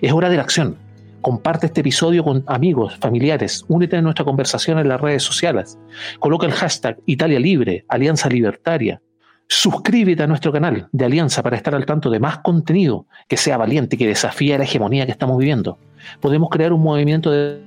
Es 0.00 0.10
hora 0.12 0.28
de 0.28 0.36
la 0.36 0.42
acción. 0.42 0.76
Comparte 1.20 1.66
este 1.66 1.82
episodio 1.82 2.24
con 2.24 2.42
amigos, 2.46 2.96
familiares, 2.96 3.64
únete 3.68 3.98
a 3.98 4.02
nuestra 4.02 4.24
conversación 4.24 4.78
en 4.78 4.88
las 4.88 5.00
redes 5.00 5.22
sociales. 5.22 5.78
Coloca 6.18 6.46
el 6.46 6.52
hashtag 6.52 6.96
Italia 7.04 7.38
Libre, 7.38 7.84
Alianza 7.88 8.28
Libertaria. 8.28 9.02
Suscríbete 9.46 10.22
a 10.22 10.26
nuestro 10.26 10.50
canal 10.50 10.88
de 10.92 11.04
Alianza 11.04 11.42
para 11.42 11.56
estar 11.56 11.74
al 11.74 11.84
tanto 11.84 12.08
de 12.08 12.20
más 12.20 12.38
contenido 12.38 13.06
que 13.28 13.36
sea 13.36 13.58
valiente 13.58 13.98
que 13.98 14.06
desafíe 14.06 14.56
la 14.56 14.64
hegemonía 14.64 15.04
que 15.04 15.12
estamos 15.12 15.36
viviendo. 15.36 15.78
Podemos 16.20 16.48
crear 16.48 16.72
un 16.72 16.82
movimiento 16.82 17.30
de 17.30 17.60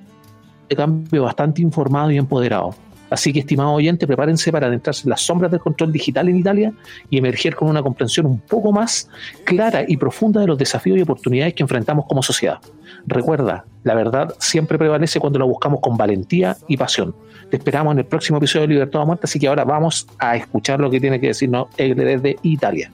cambio 0.76 1.24
bastante 1.24 1.62
informado 1.62 2.10
y 2.10 2.18
empoderado. 2.18 2.74
Así 3.14 3.32
que, 3.32 3.42
estimado 3.42 3.74
oyente, 3.74 4.08
prepárense 4.08 4.52
para 4.52 4.66
adentrarse 4.66 5.04
en 5.04 5.12
las 5.12 5.22
sombras 5.22 5.52
del 5.52 5.60
control 5.60 5.92
digital 5.92 6.30
en 6.30 6.38
Italia 6.38 6.74
y 7.12 7.20
emerger 7.20 7.56
con 7.56 7.70
una 7.70 7.84
comprensión 7.84 8.26
un 8.26 8.40
poco 8.40 8.72
más 8.72 9.08
clara 9.44 9.86
y 9.88 9.98
profunda 9.98 10.42
de 10.42 10.48
los 10.48 10.58
desafíos 10.58 10.98
y 10.98 11.04
oportunidades 11.04 11.54
que 11.54 11.62
enfrentamos 11.62 12.08
como 12.08 12.24
sociedad. 12.24 12.58
Recuerda, 13.06 13.66
la 13.84 13.94
verdad 13.94 14.34
siempre 14.40 14.80
prevalece 14.80 15.20
cuando 15.20 15.38
la 15.38 15.46
buscamos 15.46 15.80
con 15.80 15.96
valentía 15.96 16.58
y 16.68 16.76
pasión. 16.76 17.14
Te 17.52 17.58
esperamos 17.58 17.92
en 17.92 18.00
el 18.00 18.06
próximo 18.06 18.40
episodio 18.40 18.64
de 18.64 18.74
Libertad 18.74 19.04
o 19.04 19.06
Muerte, 19.06 19.26
así 19.26 19.38
que 19.38 19.48
ahora 19.48 19.64
vamos 19.64 20.08
a 20.18 20.36
escuchar 20.36 20.80
lo 20.80 20.90
que 20.90 21.00
tiene 21.00 21.20
que 21.20 21.28
decirnos 21.28 21.68
Egle 21.78 22.06
desde 22.06 22.38
Italia. 22.42 22.92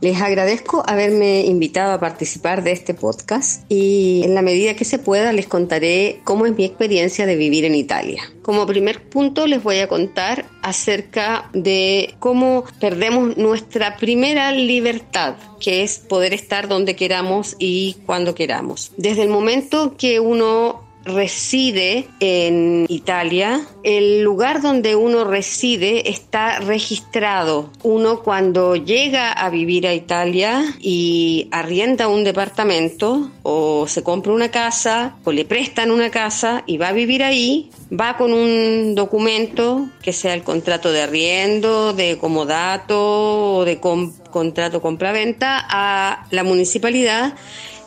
Les 0.00 0.18
agradezco 0.22 0.82
haberme 0.86 1.44
invitado 1.44 1.92
a 1.92 2.00
participar 2.00 2.64
de 2.64 2.72
este 2.72 2.94
podcast 2.94 3.70
y 3.70 4.22
en 4.24 4.34
la 4.34 4.40
medida 4.40 4.74
que 4.74 4.86
se 4.86 4.98
pueda 4.98 5.30
les 5.34 5.46
contaré 5.46 6.20
cómo 6.24 6.46
es 6.46 6.56
mi 6.56 6.64
experiencia 6.64 7.26
de 7.26 7.36
vivir 7.36 7.66
en 7.66 7.74
Italia. 7.74 8.22
Como 8.40 8.66
primer 8.66 9.02
punto 9.10 9.46
les 9.46 9.62
voy 9.62 9.80
a 9.80 9.88
contar 9.88 10.46
acerca 10.62 11.50
de 11.52 12.14
cómo 12.18 12.64
perdemos 12.80 13.36
nuestra 13.36 13.98
primera 13.98 14.52
libertad, 14.52 15.34
que 15.60 15.82
es 15.82 15.98
poder 15.98 16.32
estar 16.32 16.66
donde 16.66 16.96
queramos 16.96 17.56
y 17.58 17.98
cuando 18.06 18.34
queramos. 18.34 18.92
Desde 18.96 19.22
el 19.22 19.28
momento 19.28 19.96
que 19.98 20.18
uno 20.18 20.89
reside 21.04 22.08
en 22.20 22.86
Italia, 22.88 23.66
el 23.82 24.22
lugar 24.22 24.62
donde 24.62 24.96
uno 24.96 25.24
reside 25.24 26.10
está 26.10 26.60
registrado. 26.60 27.70
Uno 27.82 28.20
cuando 28.22 28.76
llega 28.76 29.32
a 29.32 29.50
vivir 29.50 29.86
a 29.86 29.94
Italia 29.94 30.62
y 30.78 31.48
arrienda 31.50 32.08
un 32.08 32.24
departamento 32.24 33.30
o 33.42 33.86
se 33.88 34.02
compra 34.02 34.32
una 34.32 34.50
casa 34.50 35.16
o 35.24 35.32
le 35.32 35.44
prestan 35.44 35.90
una 35.90 36.10
casa 36.10 36.62
y 36.66 36.76
va 36.76 36.88
a 36.88 36.92
vivir 36.92 37.22
ahí, 37.22 37.70
va 37.92 38.16
con 38.16 38.32
un 38.32 38.94
documento 38.94 39.88
que 40.02 40.12
sea 40.12 40.34
el 40.34 40.42
contrato 40.42 40.92
de 40.92 41.02
arriendo, 41.02 41.92
de 41.92 42.18
comodato 42.18 43.56
o 43.56 43.64
de 43.64 43.80
contrato 43.80 44.80
compra-venta 44.80 45.66
a 45.68 46.26
la 46.30 46.44
municipalidad 46.44 47.34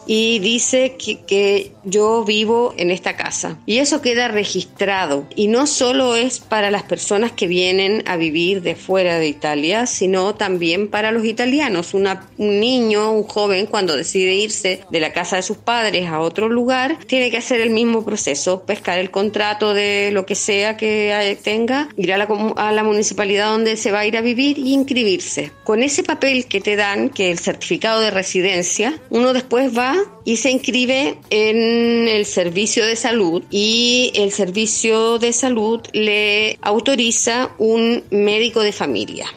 y 0.08 0.40
dice 0.40 0.96
que, 0.98 1.72
yo 1.86 2.24
vivo 2.24 2.74
en 2.78 2.92
esta 2.92 3.18
casa. 3.18 3.60
Y 3.66 3.80
eso 3.80 4.02
queda 4.02 4.30
registrado. 4.30 5.28
Y 5.36 5.48
no 5.48 5.68
solo 5.68 6.16
es 6.16 6.40
para 6.40 6.72
las 6.72 6.84
personas 6.84 7.34
que 7.34 7.48
vienen 7.48 8.04
a 8.08 8.16
vivir 8.16 8.62
de 8.62 8.76
fuera 8.76 9.20
de 9.20 9.28
Italia, 9.28 9.86
sino 9.86 10.34
también 10.36 10.88
para 10.88 11.12
los 11.12 11.26
italianos. 11.26 11.94
un 11.94 12.08
niño, 12.38 13.12
un 13.12 13.24
joven, 13.24 13.66
cuando 13.66 13.98
decide 13.98 14.34
irse 14.34 14.82
de 14.90 15.00
la 15.02 15.12
casa 15.12 15.36
de 15.36 15.42
sus 15.42 15.58
padres 15.58 16.08
a 16.08 16.22
otro 16.22 16.48
lugar, 16.48 16.98
tiene 17.06 17.30
que 17.32 17.38
hacer 17.38 17.60
el 17.60 17.72
mismo 17.72 18.06
proceso, 18.06 18.64
pescar 18.64 19.00
el 19.00 19.12
contrato 19.12 19.74
de 19.74 20.12
lo 20.14 20.26
que 20.26 20.36
sea 20.36 20.78
que 20.78 21.38
tenga, 21.44 21.90
ir 21.98 22.14
a 22.14 22.18
la, 22.18 22.28
a 22.56 22.72
la 22.72 22.84
municipalidad 22.84 23.52
donde 23.52 23.76
se 23.76 23.92
va 23.92 24.00
a 24.00 24.06
ir 24.06 24.16
a 24.16 24.22
vivir 24.22 24.58
y 24.58 24.74
inscribirse. 24.74 25.52
Con 25.66 25.84
ese 25.84 26.04
papel 26.04 26.46
que 26.46 26.62
te 26.62 26.78
dan, 26.78 27.10
que 27.10 27.32
es 27.32 27.40
el 27.40 27.44
certificado 27.44 28.00
de 28.00 28.12
residencia, 28.12 29.00
uno 29.10 29.34
después 29.34 29.78
va 29.78 29.93
y 30.26 30.38
se 30.38 30.52
inscribe 30.52 31.18
en 31.30 32.08
el 32.08 32.26
servicio 32.26 32.86
de 32.86 32.96
salud 32.96 33.44
y 33.50 34.12
el 34.16 34.32
servicio 34.32 35.20
de 35.20 35.34
salud 35.34 35.82
le 35.94 36.58
autoriza 36.62 37.52
un 37.58 38.04
médico 38.10 38.62
de 38.62 38.72
familia. 38.72 39.28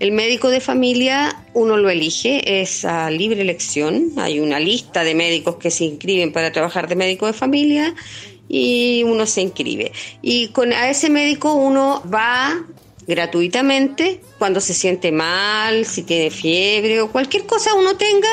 El 0.00 0.12
médico 0.12 0.48
de 0.50 0.60
familia 0.60 1.44
uno 1.54 1.76
lo 1.76 1.88
elige, 1.88 2.60
es 2.60 2.84
a 2.84 3.10
libre 3.10 3.40
elección. 3.40 4.12
Hay 4.16 4.40
una 4.40 4.58
lista 4.58 5.04
de 5.04 5.14
médicos 5.14 5.56
que 5.56 5.70
se 5.70 5.84
inscriben 5.84 6.32
para 6.32 6.52
trabajar 6.52 6.88
de 6.88 6.96
médico 6.96 7.26
de 7.26 7.32
familia 7.32 7.94
y 8.48 9.02
uno 9.04 9.26
se 9.26 9.42
inscribe. 9.42 9.92
Y 10.20 10.48
con 10.48 10.72
a 10.72 10.90
ese 10.90 11.10
médico 11.10 11.54
uno 11.54 12.02
va 12.12 12.64
gratuitamente 13.06 14.20
cuando 14.38 14.60
se 14.60 14.74
siente 14.74 15.12
mal, 15.12 15.86
si 15.86 16.02
tiene 16.02 16.30
fiebre 16.30 17.00
o 17.00 17.10
cualquier 17.10 17.46
cosa 17.46 17.74
uno 17.74 17.96
tenga, 17.96 18.28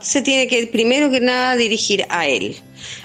se 0.00 0.22
tiene 0.22 0.46
que 0.46 0.66
primero 0.68 1.10
que 1.10 1.20
nada 1.20 1.56
dirigir 1.56 2.06
a 2.08 2.26
él, 2.26 2.56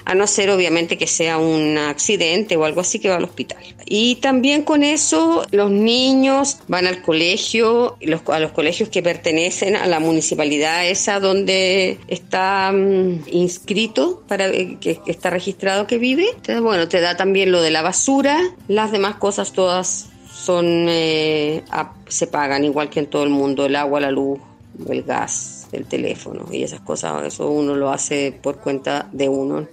a 0.06 0.16
no 0.16 0.28
ser 0.28 0.50
obviamente 0.50 0.98
que 0.98 1.08
sea 1.08 1.38
un 1.38 1.78
accidente 1.78 2.56
o 2.56 2.66
algo 2.66 2.82
así 2.82 3.00
que 3.00 3.10
va 3.10 3.18
al 3.18 3.24
hospital. 3.24 3.58
Y 3.86 4.16
también 4.16 4.64
con 4.64 4.84
eso 4.84 5.46
los 5.52 5.70
niños 5.70 6.60
van 6.68 6.88
al 6.88 7.02
colegio, 7.02 7.98
a 8.28 8.40
los 8.40 8.52
colegios 8.52 8.90
que 8.90 9.04
pertenecen 9.04 9.76
a 9.76 9.86
la 9.88 10.00
municipalidad 10.00 10.88
esa 10.88 11.20
donde 11.20 12.00
está 12.08 12.72
mm, 12.72 13.24
inscrito, 13.32 14.24
para 14.28 14.52
que, 14.52 14.78
que, 14.80 15.00
está 15.08 15.30
registrado 15.30 15.88
que 15.88 15.98
vive. 15.98 16.26
Entonces, 16.30 16.62
bueno, 16.62 16.88
te 16.88 17.02
da 17.02 17.18
también 17.18 17.52
lo 17.52 17.62
de 17.62 17.72
la 17.72 17.82
basura, 17.82 18.40
las 18.68 18.92
demás 18.92 19.16
cosas 19.16 19.52
todas 19.54 20.10
son 20.46 20.86
eh, 20.88 21.64
se 22.08 22.28
pagan 22.28 22.64
igual 22.64 22.90
que 22.90 23.00
en 23.00 23.08
todo 23.08 23.24
el 23.24 23.32
mundo, 23.32 23.66
el 23.66 23.76
agua, 23.76 24.00
la 24.00 24.12
luz, 24.12 24.40
el 24.88 25.04
gas, 25.04 25.68
el 25.72 25.86
teléfono 25.86 26.46
y 26.52 26.64
esas 26.64 26.82
cosas, 26.82 27.24
eso 27.26 27.50
uno 27.50 27.76
lo 27.76 27.90
hace 27.90 28.32
por 28.32 28.58
cuenta 28.58 29.10
de 29.12 29.28
uno. 29.28 29.68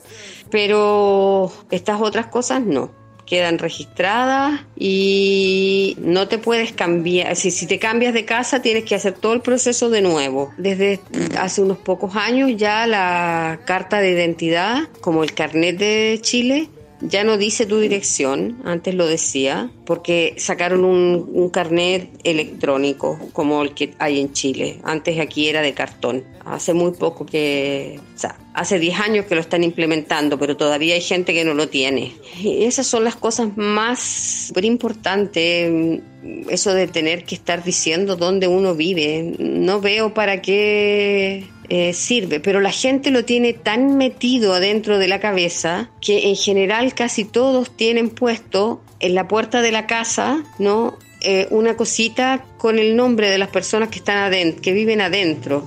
Pero 0.50 1.52
estas 1.70 2.00
otras 2.00 2.26
cosas 2.26 2.62
no, 2.62 2.90
quedan 3.26 3.58
registradas 3.58 4.60
y 4.76 5.96
no 5.98 6.28
te 6.28 6.38
puedes 6.38 6.72
cambiar. 6.72 7.36
Si, 7.36 7.50
si 7.50 7.66
te 7.66 7.78
cambias 7.78 8.14
de 8.14 8.24
casa 8.24 8.62
tienes 8.62 8.84
que 8.84 8.94
hacer 8.94 9.14
todo 9.14 9.32
el 9.32 9.40
proceso 9.40 9.90
de 9.90 10.02
nuevo. 10.02 10.52
Desde 10.56 11.00
hace 11.38 11.62
unos 11.62 11.78
pocos 11.78 12.16
años 12.16 12.50
ya 12.56 12.86
la 12.86 13.60
carta 13.64 14.00
de 14.00 14.10
identidad, 14.10 14.88
como 15.00 15.22
el 15.22 15.34
carnet 15.34 15.78
de 15.78 16.18
Chile, 16.22 16.68
ya 17.02 17.24
no 17.24 17.36
dice 17.36 17.66
tu 17.66 17.80
dirección, 17.80 18.62
antes 18.64 18.94
lo 18.94 19.06
decía, 19.06 19.70
porque 19.84 20.34
sacaron 20.38 20.84
un, 20.84 21.50
carnet 21.50 22.08
electrónico 22.24 23.18
como 23.32 23.62
el 23.62 23.74
que 23.74 23.94
hay 23.98 24.20
en 24.20 24.32
Chile. 24.32 24.78
Antes 24.84 25.18
aquí 25.20 25.48
era 25.48 25.60
de 25.60 25.74
cartón. 25.74 26.24
Hace 26.44 26.72
muy 26.72 26.92
poco 26.92 27.26
que, 27.26 28.00
o 28.14 28.18
sea, 28.18 28.36
hace 28.54 28.78
10 28.78 29.00
años 29.00 29.26
que 29.26 29.34
lo 29.34 29.40
están 29.40 29.64
implementando, 29.64 30.38
pero 30.38 30.56
todavía 30.56 30.94
hay 30.94 31.00
gente 31.00 31.34
que 31.34 31.44
no 31.44 31.54
lo 31.54 31.68
tiene. 31.68 32.12
Y 32.40 32.64
esas 32.64 32.86
son 32.86 33.04
las 33.04 33.16
cosas 33.16 33.56
más 33.56 34.52
importantes, 34.62 36.00
eso 36.48 36.72
de 36.72 36.86
tener 36.86 37.24
que 37.24 37.34
estar 37.34 37.62
diciendo 37.62 38.16
dónde 38.16 38.48
uno 38.48 38.74
vive. 38.74 39.34
No 39.38 39.80
veo 39.80 40.14
para 40.14 40.40
qué 40.40 41.44
eh, 41.68 41.92
sirve, 41.92 42.40
pero 42.40 42.60
la 42.60 42.72
gente 42.72 43.10
lo 43.10 43.24
tiene 43.24 43.52
tan 43.52 43.96
metido 43.96 44.52
adentro 44.54 44.98
de 44.98 45.08
la 45.08 45.20
cabeza 45.20 45.90
que 46.00 46.28
en 46.28 46.36
general 46.36 46.94
casi 46.94 47.24
todos 47.24 47.76
tienen 47.76 48.10
puesto 48.10 48.82
en 49.00 49.14
la 49.14 49.28
puerta 49.28 49.62
de 49.62 49.72
la 49.72 49.86
casa, 49.86 50.42
¿no? 50.58 50.98
Eh, 51.20 51.46
una 51.50 51.76
cosita 51.76 52.44
con 52.58 52.78
el 52.78 52.96
nombre 52.96 53.30
de 53.30 53.38
las 53.38 53.48
personas 53.48 53.90
que 53.90 53.98
están 53.98 54.18
adentro, 54.18 54.60
que 54.60 54.72
viven 54.72 55.00
adentro. 55.00 55.64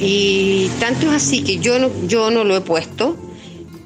Y 0.00 0.68
tanto 0.80 1.06
es 1.06 1.12
así 1.22 1.44
que 1.44 1.58
yo 1.58 1.78
no, 1.78 1.90
yo 2.06 2.30
no 2.30 2.42
lo 2.42 2.56
he 2.56 2.60
puesto 2.60 3.16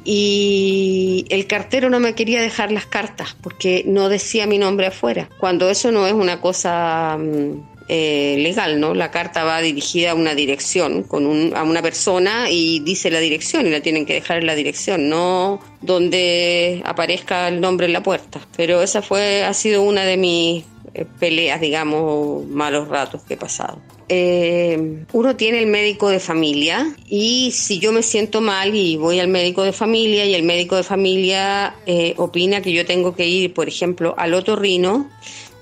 y 0.04 1.26
el 1.30 1.46
cartero 1.46 1.88
no 1.90 1.98
me 1.98 2.14
quería 2.14 2.40
dejar 2.40 2.70
las 2.70 2.86
cartas 2.86 3.36
porque 3.40 3.84
no 3.86 4.08
decía 4.08 4.46
mi 4.46 4.58
nombre 4.58 4.86
afuera, 4.86 5.28
cuando 5.38 5.70
eso 5.70 5.90
no 5.90 6.06
es 6.06 6.12
una 6.12 6.40
cosa 6.40 7.18
mm, 7.18 7.73
eh, 7.86 8.36
legal, 8.38 8.80
¿no? 8.80 8.94
La 8.94 9.10
carta 9.10 9.44
va 9.44 9.60
dirigida 9.60 10.12
a 10.12 10.14
una 10.14 10.34
dirección, 10.34 11.02
con 11.02 11.26
un, 11.26 11.54
a 11.54 11.62
una 11.64 11.82
persona 11.82 12.50
y 12.50 12.80
dice 12.80 13.10
la 13.10 13.20
dirección 13.20 13.66
y 13.66 13.70
la 13.70 13.80
tienen 13.82 14.06
que 14.06 14.14
dejar 14.14 14.38
en 14.38 14.46
la 14.46 14.54
dirección, 14.54 15.10
no 15.10 15.60
donde 15.82 16.80
aparezca 16.86 17.46
el 17.48 17.60
nombre 17.60 17.84
en 17.84 17.92
la 17.92 18.02
puerta. 18.02 18.40
Pero 18.56 18.82
esa 18.82 19.02
fue, 19.02 19.44
ha 19.44 19.52
sido 19.52 19.82
una 19.82 20.04
de 20.04 20.16
mis 20.16 20.64
eh, 20.94 21.04
peleas, 21.20 21.60
digamos, 21.60 22.46
malos 22.46 22.88
ratos 22.88 23.20
que 23.22 23.34
he 23.34 23.36
pasado. 23.36 23.78
Eh, 24.08 25.04
uno 25.12 25.36
tiene 25.36 25.58
el 25.58 25.66
médico 25.66 26.08
de 26.08 26.20
familia 26.20 26.94
y 27.06 27.52
si 27.52 27.80
yo 27.80 27.92
me 27.92 28.02
siento 28.02 28.40
mal 28.40 28.74
y 28.74 28.96
voy 28.96 29.18
al 29.18 29.28
médico 29.28 29.62
de 29.62 29.72
familia 29.72 30.24
y 30.24 30.34
el 30.34 30.42
médico 30.42 30.76
de 30.76 30.82
familia 30.82 31.74
opina 32.16 32.60
que 32.60 32.72
yo 32.72 32.84
tengo 32.86 33.14
que 33.14 33.26
ir, 33.26 33.52
por 33.54 33.68
ejemplo, 33.68 34.14
al 34.18 34.34
otorrino, 34.34 35.10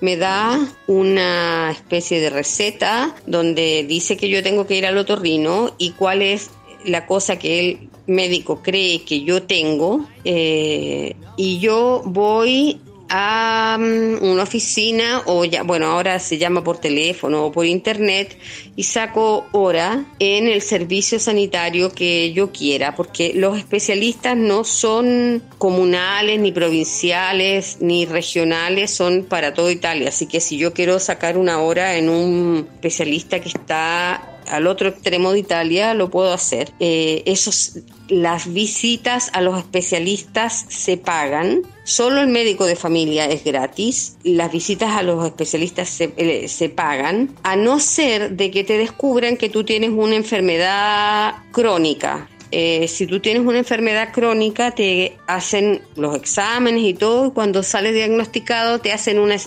me 0.03 0.17
da 0.17 0.59
una 0.87 1.71
especie 1.71 2.19
de 2.19 2.29
receta 2.29 3.15
donde 3.25 3.85
dice 3.87 4.17
que 4.17 4.27
yo 4.27 4.43
tengo 4.43 4.67
que 4.67 4.75
ir 4.75 4.85
al 4.85 4.97
otorrino 4.97 5.73
y 5.77 5.91
cuál 5.91 6.21
es 6.21 6.49
la 6.83 7.05
cosa 7.05 7.39
que 7.39 7.59
el 7.61 7.89
médico 8.05 8.61
cree 8.61 9.05
que 9.05 9.23
yo 9.23 9.43
tengo 9.43 10.05
eh, 10.25 11.15
y 11.37 11.59
yo 11.59 12.01
voy 12.03 12.81
a 13.07 13.77
mm, 13.79 14.25
una 14.25 14.43
oficina 14.43 15.21
o 15.25 15.45
ya, 15.45 15.63
bueno, 15.63 15.85
ahora 15.85 16.19
se 16.19 16.37
llama 16.37 16.65
por 16.65 16.79
teléfono 16.79 17.45
o 17.45 17.51
por 17.53 17.65
internet 17.65 18.37
y 18.75 18.83
saco 18.83 19.45
hora 19.51 20.05
en 20.19 20.47
el 20.47 20.61
servicio 20.61 21.19
sanitario 21.19 21.91
que 21.91 22.33
yo 22.33 22.51
quiera, 22.51 22.95
porque 22.95 23.33
los 23.35 23.57
especialistas 23.57 24.35
no 24.35 24.63
son 24.63 25.43
comunales, 25.57 26.39
ni 26.39 26.51
provinciales, 26.51 27.77
ni 27.79 28.05
regionales, 28.05 28.91
son 28.91 29.23
para 29.23 29.53
toda 29.53 29.71
Italia. 29.71 30.09
Así 30.09 30.25
que 30.25 30.39
si 30.39 30.57
yo 30.57 30.73
quiero 30.73 30.99
sacar 30.99 31.37
una 31.37 31.59
hora 31.59 31.95
en 31.97 32.09
un 32.09 32.67
especialista 32.73 33.39
que 33.39 33.49
está 33.49 34.33
al 34.47 34.67
otro 34.67 34.89
extremo 34.89 35.31
de 35.31 35.39
Italia, 35.39 35.93
lo 35.93 36.09
puedo 36.09 36.33
hacer. 36.33 36.71
Eh, 36.79 37.23
esos, 37.25 37.79
las 38.07 38.51
visitas 38.53 39.29
a 39.33 39.41
los 39.41 39.57
especialistas 39.57 40.65
se 40.69 40.97
pagan. 40.97 41.61
Solo 41.83 42.21
el 42.21 42.27
médico 42.27 42.65
de 42.65 42.75
familia 42.75 43.25
es 43.25 43.43
gratis. 43.43 44.17
Las 44.23 44.51
visitas 44.51 44.91
a 44.91 45.03
los 45.03 45.25
especialistas 45.25 45.89
se, 45.89 46.13
eh, 46.17 46.47
se 46.47 46.69
pagan, 46.69 47.35
a 47.43 47.55
no 47.55 47.79
ser 47.79 48.31
de 48.31 48.51
que 48.51 48.62
te 48.63 48.77
descubran 48.77 49.37
que 49.37 49.49
tú 49.49 49.63
tienes 49.63 49.91
una 49.91 50.15
enfermedad 50.15 51.35
crónica. 51.51 52.27
Eh, 52.55 52.87
si 52.87 53.07
tú 53.07 53.19
tienes 53.19 53.43
una 53.43 53.57
enfermedad 53.57 54.13
crónica, 54.13 54.71
te 54.71 55.17
hacen 55.25 55.81
los 55.95 56.15
exámenes 56.15 56.83
y 56.83 56.93
todo, 56.93 57.27
y 57.27 57.31
cuando 57.31 57.63
sales 57.63 57.95
diagnosticado 57.95 58.79
te 58.79 58.91
hacen 58.91 59.17
una, 59.17 59.37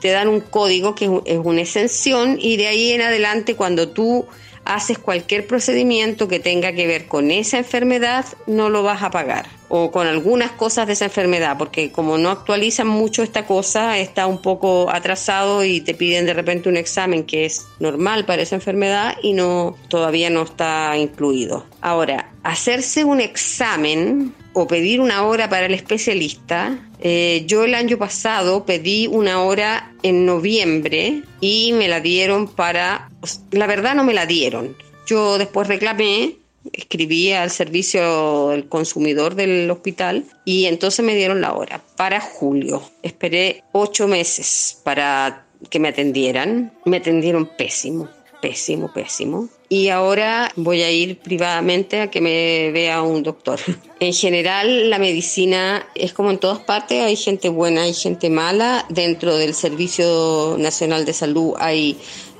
te 0.00 0.10
dan 0.10 0.28
un 0.28 0.40
código 0.40 0.94
que 0.94 1.06
es 1.24 1.38
una 1.42 1.62
exención, 1.62 2.38
y 2.40 2.56
de 2.56 2.68
ahí 2.68 2.92
en 2.92 3.02
adelante, 3.02 3.56
cuando 3.56 3.88
tú 3.88 4.26
haces 4.66 4.98
cualquier 4.98 5.46
procedimiento 5.46 6.28
que 6.28 6.40
tenga 6.40 6.72
que 6.72 6.86
ver 6.86 7.06
con 7.06 7.30
esa 7.30 7.58
enfermedad, 7.58 8.26
no 8.46 8.68
lo 8.68 8.82
vas 8.82 9.02
a 9.02 9.10
pagar. 9.10 9.46
O 9.68 9.90
con 9.90 10.06
algunas 10.06 10.52
cosas 10.52 10.86
de 10.86 10.92
esa 10.92 11.06
enfermedad, 11.06 11.56
porque 11.58 11.90
como 11.90 12.18
no 12.18 12.30
actualizan 12.30 12.86
mucho 12.86 13.22
esta 13.22 13.46
cosa, 13.46 13.98
está 13.98 14.26
un 14.26 14.42
poco 14.42 14.90
atrasado 14.90 15.64
y 15.64 15.80
te 15.80 15.94
piden 15.94 16.26
de 16.26 16.34
repente 16.34 16.68
un 16.68 16.76
examen 16.76 17.24
que 17.24 17.46
es 17.46 17.66
normal 17.80 18.26
para 18.26 18.42
esa 18.42 18.54
enfermedad 18.56 19.16
y 19.22 19.32
no 19.32 19.76
todavía 19.88 20.30
no 20.30 20.42
está 20.42 20.96
incluido. 20.96 21.64
Ahora, 21.80 22.32
hacerse 22.42 23.04
un 23.04 23.20
examen 23.20 24.34
o 24.52 24.66
pedir 24.66 25.00
una 25.00 25.22
hora 25.24 25.50
para 25.50 25.66
el 25.66 25.74
especialista. 25.74 26.78
Eh, 27.00 27.44
yo 27.46 27.64
el 27.64 27.74
año 27.74 27.98
pasado 27.98 28.64
pedí 28.64 29.06
una 29.06 29.42
hora 29.42 29.92
en 30.02 30.26
noviembre 30.26 31.22
y 31.40 31.72
me 31.72 31.88
la 31.88 32.00
dieron 32.00 32.48
para... 32.48 33.10
La 33.50 33.66
verdad 33.66 33.94
no 33.94 34.04
me 34.04 34.14
la 34.14 34.26
dieron. 34.26 34.76
Yo 35.06 35.38
después 35.38 35.68
reclamé, 35.68 36.36
escribí 36.72 37.32
al 37.32 37.50
servicio 37.50 38.48
del 38.48 38.68
consumidor 38.68 39.34
del 39.34 39.70
hospital 39.70 40.24
y 40.44 40.66
entonces 40.66 41.04
me 41.04 41.14
dieron 41.14 41.40
la 41.40 41.54
hora 41.54 41.82
para 41.96 42.20
julio. 42.20 42.82
Esperé 43.02 43.62
ocho 43.72 44.08
meses 44.08 44.80
para 44.82 45.44
que 45.70 45.78
me 45.78 45.88
atendieran. 45.88 46.72
Me 46.84 46.98
atendieron 46.98 47.46
pésimo, 47.56 48.08
pésimo, 48.40 48.92
pésimo 48.92 49.48
y 49.68 49.88
ahora 49.88 50.52
voy 50.56 50.82
a 50.82 50.90
ir 50.90 51.18
privadamente 51.18 52.00
a 52.00 52.10
que 52.10 52.20
me 52.20 52.70
vea 52.72 53.02
un 53.02 53.22
doctor. 53.22 53.60
En 53.98 54.12
general, 54.12 54.90
la 54.90 54.98
medicina 54.98 55.86
es 55.94 56.12
como 56.12 56.30
en 56.30 56.36
todas 56.36 56.58
partes, 56.58 57.02
hay 57.02 57.16
gente 57.16 57.48
buena, 57.48 57.84
hay 57.84 57.94
gente 57.94 58.28
mala. 58.28 58.84
Dentro 58.90 59.38
del 59.38 59.54
Servicio 59.54 60.56
Nacional 60.58 61.06
de 61.06 61.14
Salud 61.14 61.54
hay 61.58 61.96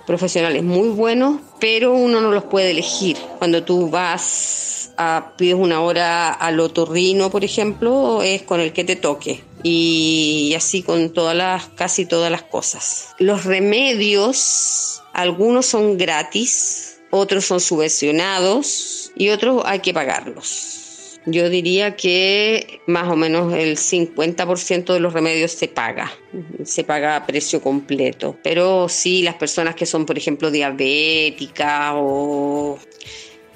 profesionales 0.07 0.63
muy 0.63 0.91
buenos, 0.91 1.41
pero 1.59 1.95
uno 1.95 2.21
no 2.21 2.31
los 2.31 2.45
puede 2.45 2.73
elegir. 2.73 3.17
Cuando 3.39 3.63
tú 3.65 3.89
vas 3.89 4.93
a 4.99 5.33
pides 5.37 5.55
una 5.55 5.81
hora 5.81 6.31
al 6.31 6.61
otorrino, 6.61 7.31
por 7.31 7.45
ejemplo, 7.45 8.23
es 8.23 8.43
con 8.43 8.61
el 8.61 8.75
que 8.75 8.85
te 8.85 8.97
toque. 8.97 9.43
Y 9.63 10.53
así 10.57 10.83
con 10.83 11.11
todas 11.11 11.35
las, 11.35 11.69
casi 11.71 12.07
todas 12.07 12.31
las 12.31 12.43
cosas. 12.43 13.15
Los 13.19 13.45
remedios, 13.45 15.03
algunos 15.13 15.67
son 15.67 15.99
gratis, 15.99 16.86
otros 17.17 17.45
son 17.45 17.61
subvencionados 17.61 19.13
y 19.17 19.31
otros 19.31 19.63
hay 19.65 19.81
que 19.81 19.93
pagarlos. 19.93 20.87
Yo 21.29 21.51
diría 21.51 21.97
que 21.97 22.81
más 22.87 23.09
o 23.09 23.17
menos 23.17 23.53
el 23.53 23.77
50% 23.77 24.93
de 24.93 25.01
los 25.01 25.13
remedios 25.13 25.51
se 25.51 25.67
paga, 25.67 26.13
se 26.65 26.85
paga 26.85 27.17
a 27.17 27.27
precio 27.27 27.61
completo. 27.61 28.39
Pero 28.45 28.89
sí, 28.89 29.23
las 29.23 29.35
personas 29.35 29.75
que 29.75 29.87
son, 29.87 30.07
por 30.07 30.17
ejemplo, 30.17 30.53
diabéticas 30.53 31.95
o 31.97 32.79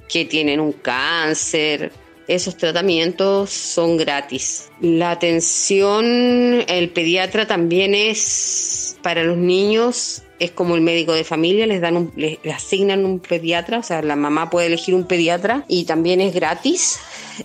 que 0.09 0.25
tienen 0.25 0.59
un 0.59 0.73
cáncer, 0.73 1.93
esos 2.27 2.57
tratamientos 2.57 3.51
son 3.51 3.97
gratis. 3.97 4.71
La 4.81 5.13
atención, 5.13 6.65
el 6.67 6.91
pediatra 6.91 7.47
también 7.47 7.95
es 7.95 8.90
para 9.01 9.25
los 9.25 9.37
niños 9.37 10.23
es 10.39 10.51
como 10.51 10.75
el 10.75 10.81
médico 10.81 11.13
de 11.13 11.23
familia, 11.23 11.67
les 11.67 11.81
dan 11.81 11.97
un, 11.97 12.13
les, 12.17 12.39
asignan 12.53 13.05
un 13.05 13.21
pediatra, 13.21 13.79
o 13.79 13.83
sea, 13.83 14.01
la 14.03 14.17
mamá 14.17 14.49
puede 14.49 14.69
elegir 14.69 14.95
un 14.95 15.05
pediatra 15.05 15.65
y 15.69 15.85
también 15.85 16.21
es 16.21 16.35
gratis. 16.35 16.99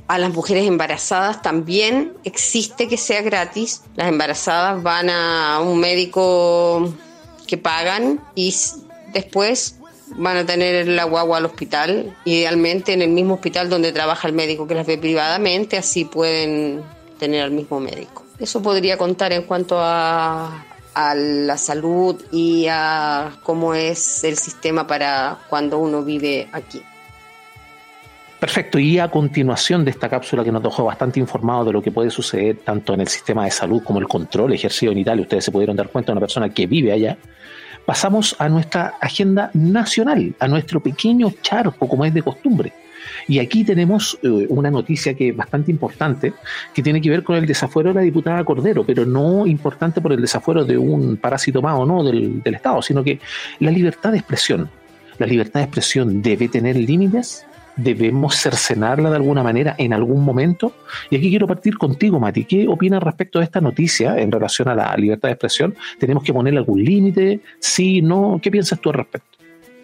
A 0.07 0.17
las 0.17 0.33
mujeres 0.33 0.65
embarazadas 0.65 1.41
también 1.41 2.13
existe 2.23 2.87
que 2.87 2.97
sea 2.97 3.21
gratis. 3.21 3.81
Las 3.95 4.07
embarazadas 4.07 4.81
van 4.81 5.09
a 5.09 5.59
un 5.61 5.79
médico 5.79 6.93
que 7.47 7.57
pagan 7.57 8.21
y 8.33 8.53
después 9.13 9.75
van 10.15 10.37
a 10.37 10.45
tener 10.45 10.87
la 10.87 11.03
guagua 11.03 11.37
al 11.37 11.45
hospital, 11.45 12.15
idealmente 12.23 12.93
en 12.93 13.01
el 13.01 13.09
mismo 13.09 13.35
hospital 13.35 13.69
donde 13.69 13.91
trabaja 13.91 14.27
el 14.27 14.33
médico 14.33 14.67
que 14.67 14.75
las 14.75 14.87
ve 14.87 14.97
privadamente, 14.97 15.77
así 15.77 16.05
pueden 16.05 16.81
tener 17.19 17.43
al 17.43 17.51
mismo 17.51 17.79
médico. 17.79 18.23
Eso 18.39 18.61
podría 18.61 18.97
contar 18.97 19.33
en 19.33 19.43
cuanto 19.43 19.77
a, 19.79 20.65
a 20.95 21.13
la 21.13 21.57
salud 21.57 22.19
y 22.31 22.67
a 22.69 23.33
cómo 23.43 23.75
es 23.75 24.23
el 24.23 24.37
sistema 24.37 24.87
para 24.87 25.37
cuando 25.49 25.77
uno 25.77 26.03
vive 26.03 26.47
aquí. 26.51 26.81
Perfecto, 28.39 28.79
y 28.79 28.99
a 28.99 29.09
continuación 29.09 29.85
de 29.85 29.91
esta 29.91 30.09
cápsula 30.09 30.43
que 30.43 30.51
nos 30.51 30.61
dejó 30.61 30.85
bastante 30.85 31.19
informado 31.19 31.65
de 31.65 31.73
lo 31.73 31.81
que 31.81 31.91
puede 31.91 32.09
suceder 32.09 32.57
tanto 32.57 32.93
en 32.93 33.01
el 33.01 33.07
sistema 33.07 33.45
de 33.45 33.51
salud 33.51 33.81
como 33.83 33.99
el 33.99 34.07
control 34.07 34.53
ejercido 34.53 34.91
en 34.91 34.99
Italia, 34.99 35.23
ustedes 35.23 35.45
se 35.45 35.51
pudieron 35.51 35.75
dar 35.75 35.89
cuenta 35.89 36.11
de 36.11 36.13
una 36.13 36.21
persona 36.21 36.49
que 36.49 36.67
vive 36.67 36.91
allá, 36.91 37.17
pasamos 37.85 38.35
a 38.39 38.49
nuestra 38.49 38.95
agenda 39.01 39.51
nacional, 39.53 40.35
a 40.39 40.47
nuestro 40.47 40.79
pequeño 40.79 41.31
charco 41.41 41.87
como 41.87 42.05
es 42.05 42.13
de 42.13 42.21
costumbre. 42.21 42.73
Y 43.27 43.39
aquí 43.39 43.63
tenemos 43.63 44.17
eh, 44.21 44.45
una 44.49 44.71
noticia 44.71 45.13
que 45.13 45.29
es 45.29 45.35
bastante 45.35 45.71
importante, 45.71 46.33
que 46.73 46.83
tiene 46.83 47.01
que 47.01 47.09
ver 47.09 47.23
con 47.23 47.35
el 47.35 47.45
desafuero 47.45 47.89
de 47.89 47.95
la 47.95 48.01
diputada 48.01 48.43
Cordero, 48.43 48.83
pero 48.85 49.05
no 49.05 49.45
importante 49.47 50.01
por 50.01 50.13
el 50.13 50.21
desafuero 50.21 50.65
de 50.65 50.77
un 50.77 51.17
parásito 51.17 51.61
más 51.61 51.77
o 51.77 51.85
no 51.85 52.03
del, 52.03 52.41
Estado, 52.45 52.81
sino 52.81 53.03
que 53.03 53.19
la 53.59 53.71
libertad 53.71 54.11
de 54.11 54.19
expresión. 54.19 54.69
La 55.17 55.25
libertad 55.25 55.59
de 55.59 55.65
expresión 55.65 56.21
debe 56.21 56.47
tener 56.47 56.75
límites 56.75 57.45
debemos 57.77 58.37
cercenarla 58.37 59.09
de 59.09 59.17
alguna 59.17 59.43
manera 59.43 59.75
en 59.77 59.91
algún 59.91 60.23
momento. 60.23 60.73
Y 61.09 61.17
aquí 61.17 61.29
quiero 61.29 61.45
partir 61.45 61.77
contigo, 61.77 62.21
Mati. 62.21 62.45
¿Qué 62.45 62.67
opinas 62.69 63.03
respecto 63.03 63.39
de 63.39 63.45
esta 63.45 63.59
noticia 63.59 64.17
en 64.17 64.31
relación 64.31 64.69
a 64.69 64.75
la 64.75 64.95
libertad 64.95 65.27
de 65.27 65.33
expresión? 65.33 65.75
¿Tenemos 65.99 66.23
que 66.23 66.31
ponerle 66.31 66.59
algún 66.59 66.81
límite? 66.81 67.41
¿Sí? 67.59 68.01
¿No? 68.01 68.39
¿Qué 68.41 68.49
piensas 68.49 68.79
tú 68.79 68.89
al 68.89 68.95
respecto? 68.95 69.35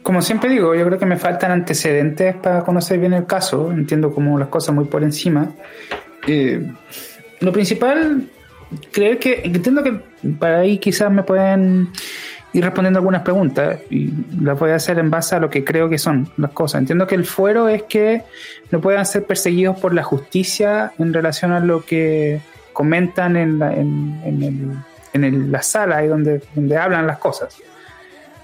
Como 0.04 0.22
siempre 0.22 0.50
digo, 0.50 0.74
yo 0.74 0.86
creo 0.86 0.98
que 0.98 1.06
me 1.06 1.18
faltan 1.18 1.52
antecedentes 1.52 2.36
para 2.36 2.64
conocer 2.64 3.00
bien 3.00 3.14
el 3.14 3.26
caso. 3.26 3.72
Entiendo 3.72 4.14
como 4.14 4.40
las 4.40 4.48
cosas 4.48 4.74
muy 4.74 4.86
por 4.86 5.04
encima. 5.04 5.50
Eh, 6.28 6.72
lo 7.40 7.52
principal, 7.52 8.28
creer 8.92 9.20
que, 9.20 9.42
entiendo 9.44 9.84
que 9.84 10.00
para 10.40 10.60
ahí 10.60 10.78
quizás 10.78 11.12
me 11.12 11.24
pueden 11.24 11.90
ir 12.54 12.64
respondiendo 12.64 13.00
algunas 13.00 13.22
preguntas 13.22 13.80
y 13.90 14.12
las 14.42 14.60
voy 14.60 14.72
a 14.72 14.76
hacer 14.76 15.00
en 15.00 15.10
base 15.10 15.36
a 15.36 15.40
lo 15.40 15.50
que 15.50 15.64
creo 15.64 15.90
que 15.90 15.98
son 15.98 16.30
las 16.38 16.52
cosas. 16.52 16.82
Entiendo 16.82 17.08
que 17.08 17.16
el 17.16 17.26
fuero 17.26 17.70
es 17.70 17.84
que 17.84 18.24
no 18.72 18.82
puedan 18.82 19.06
ser 19.06 19.26
perseguidos 19.26 19.80
por 19.80 19.94
la 19.94 20.04
justicia 20.04 20.94
en 20.98 21.14
relación 21.14 21.52
a 21.52 21.60
lo 21.60 21.86
que 21.86 22.42
comentan 22.74 23.38
en 23.38 23.60
la, 23.60 23.74
en, 23.74 24.84
la 25.52 25.62
sala 25.62 26.04
y 26.04 26.08
donde, 26.08 26.42
donde 26.56 26.78
hablan 26.78 27.08
las 27.08 27.20
cosas. 27.20 27.62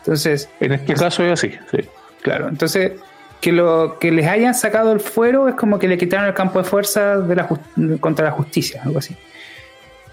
Entonces, 0.07 0.49
en 0.61 0.71
este 0.71 0.93
caso 0.93 1.21
es 1.21 1.33
así, 1.33 1.51
sí. 1.69 1.79
Claro, 2.21 2.47
entonces 2.47 2.93
que 3.41 3.51
lo 3.51 3.99
que 3.99 4.09
les 4.09 4.25
hayan 4.25 4.55
sacado 4.55 4.93
el 4.93 5.01
fuero 5.01 5.49
es 5.49 5.55
como 5.55 5.77
que 5.79 5.89
le 5.89 5.97
quitaron 5.97 6.25
el 6.25 6.33
campo 6.33 6.59
de 6.59 6.63
fuerza 6.63 7.17
de 7.17 7.35
la 7.35 7.49
contra 7.99 8.25
la 8.25 8.31
justicia, 8.31 8.81
algo 8.85 8.99
así. 8.99 9.17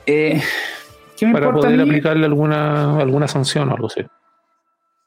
Eh, 0.06 0.42
para 1.32 1.52
poder 1.52 1.80
aplicarle 1.80 2.26
alguna, 2.26 2.98
alguna 2.98 3.28
sanción 3.28 3.68
o 3.68 3.74
algo 3.74 3.86
así. 3.86 4.04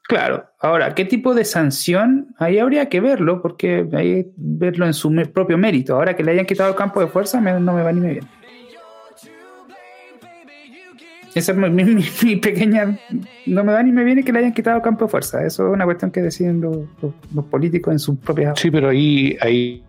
Claro, 0.04 0.46
ahora, 0.58 0.94
¿qué 0.94 1.04
tipo 1.04 1.34
de 1.34 1.44
sanción? 1.44 2.34
Ahí 2.38 2.58
habría 2.58 2.88
que 2.88 3.00
verlo, 3.02 3.42
porque 3.42 3.86
hay 3.92 4.32
verlo 4.36 4.86
en 4.86 4.94
su 4.94 5.14
propio 5.34 5.58
mérito. 5.58 5.96
Ahora 5.96 6.16
que 6.16 6.24
le 6.24 6.32
hayan 6.32 6.46
quitado 6.46 6.70
el 6.70 6.76
campo 6.76 7.00
de 7.00 7.08
fuerza, 7.08 7.42
no 7.42 7.74
me 7.74 7.82
va 7.82 7.92
ni 7.92 8.00
me 8.00 8.12
viene. 8.12 8.26
Esa 11.34 11.52
es 11.52 11.58
mi, 12.22 12.36
pequeña. 12.36 12.98
No 13.46 13.64
me 13.64 13.72
va 13.72 13.82
ni 13.82 13.92
me 13.92 14.04
viene 14.04 14.24
que 14.24 14.32
le 14.32 14.40
hayan 14.40 14.52
quitado 14.52 14.80
campo 14.82 15.04
de 15.04 15.10
fuerza. 15.10 15.44
Eso 15.44 15.68
es 15.68 15.74
una 15.74 15.84
cuestión 15.84 16.10
que 16.10 16.22
deciden 16.22 16.60
los, 16.60 16.78
políticos 17.50 17.92
en 17.92 17.98
sus 17.98 18.18
propias. 18.18 18.58
Sí, 18.58 18.70
pero 18.70 18.88
ahí, 18.88 19.36
ahí 19.40 19.84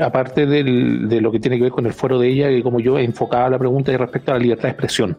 aparte 0.00 0.46
de 0.46 1.20
lo 1.20 1.30
que 1.30 1.40
tiene 1.40 1.56
que 1.56 1.64
ver 1.64 1.72
con 1.72 1.86
el 1.86 1.92
foro 1.92 2.18
de 2.18 2.28
ella, 2.28 2.48
que 2.48 2.62
como 2.62 2.80
yo 2.80 2.98
enfocaba 2.98 3.48
la 3.50 3.58
pregunta 3.58 3.96
respecto 3.96 4.32
a 4.32 4.34
la 4.34 4.40
libertad 4.40 4.64
de 4.64 4.70
expresión 4.70 5.16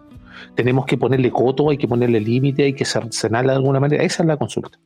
tenemos 0.55 0.85
que 0.85 0.97
ponerle 0.97 1.31
coto, 1.31 1.69
hay 1.69 1.77
que 1.77 1.87
ponerle 1.87 2.19
límite, 2.19 2.63
hay 2.63 2.73
que 2.73 2.85
sancionarla 2.85 3.53
de 3.53 3.57
alguna 3.57 3.79
manera. 3.79 4.03
Esa 4.03 4.23
es 4.23 4.27
la 4.27 4.37
consulta. 4.37 4.77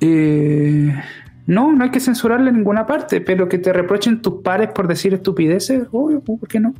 Eh, 0.00 0.94
no, 1.46 1.72
no 1.72 1.84
hay 1.84 1.90
que 1.90 2.00
censurarle 2.00 2.50
en 2.50 2.56
ninguna 2.56 2.86
parte, 2.86 3.20
pero 3.20 3.48
que 3.48 3.58
te 3.58 3.72
reprochen 3.72 4.22
tus 4.22 4.42
pares 4.42 4.68
por 4.68 4.88
decir 4.88 5.12
estupideces, 5.14 5.86
obvio, 5.92 6.20
¿por 6.20 6.46
qué 6.48 6.60
no? 6.60 6.74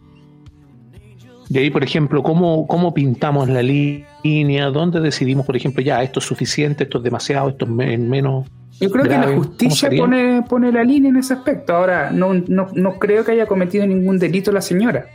Y 1.52 1.58
ahí, 1.58 1.68
por 1.68 1.82
ejemplo, 1.82 2.22
¿cómo, 2.22 2.68
cómo 2.68 2.94
pintamos 2.94 3.48
la 3.48 3.60
línea? 3.60 4.70
¿Dónde 4.70 5.00
decidimos, 5.00 5.44
por 5.44 5.56
ejemplo, 5.56 5.82
ya, 5.82 6.00
esto 6.00 6.20
es 6.20 6.24
suficiente, 6.24 6.84
esto 6.84 6.98
es 6.98 7.04
demasiado, 7.04 7.48
esto 7.48 7.64
es 7.64 7.98
menos? 7.98 8.46
Yo 8.78 8.88
creo 8.88 9.02
que 9.02 9.10
la 9.10 9.34
justicia 9.34 9.90
pone, 9.98 10.44
pone 10.48 10.70
la 10.70 10.84
línea 10.84 11.10
en 11.10 11.16
ese 11.16 11.34
aspecto. 11.34 11.74
Ahora, 11.74 12.12
no, 12.12 12.34
no, 12.34 12.68
no 12.72 12.98
creo 13.00 13.24
que 13.24 13.32
haya 13.32 13.46
cometido 13.46 13.84
ningún 13.84 14.16
delito 14.20 14.52
la 14.52 14.60
señora, 14.60 15.06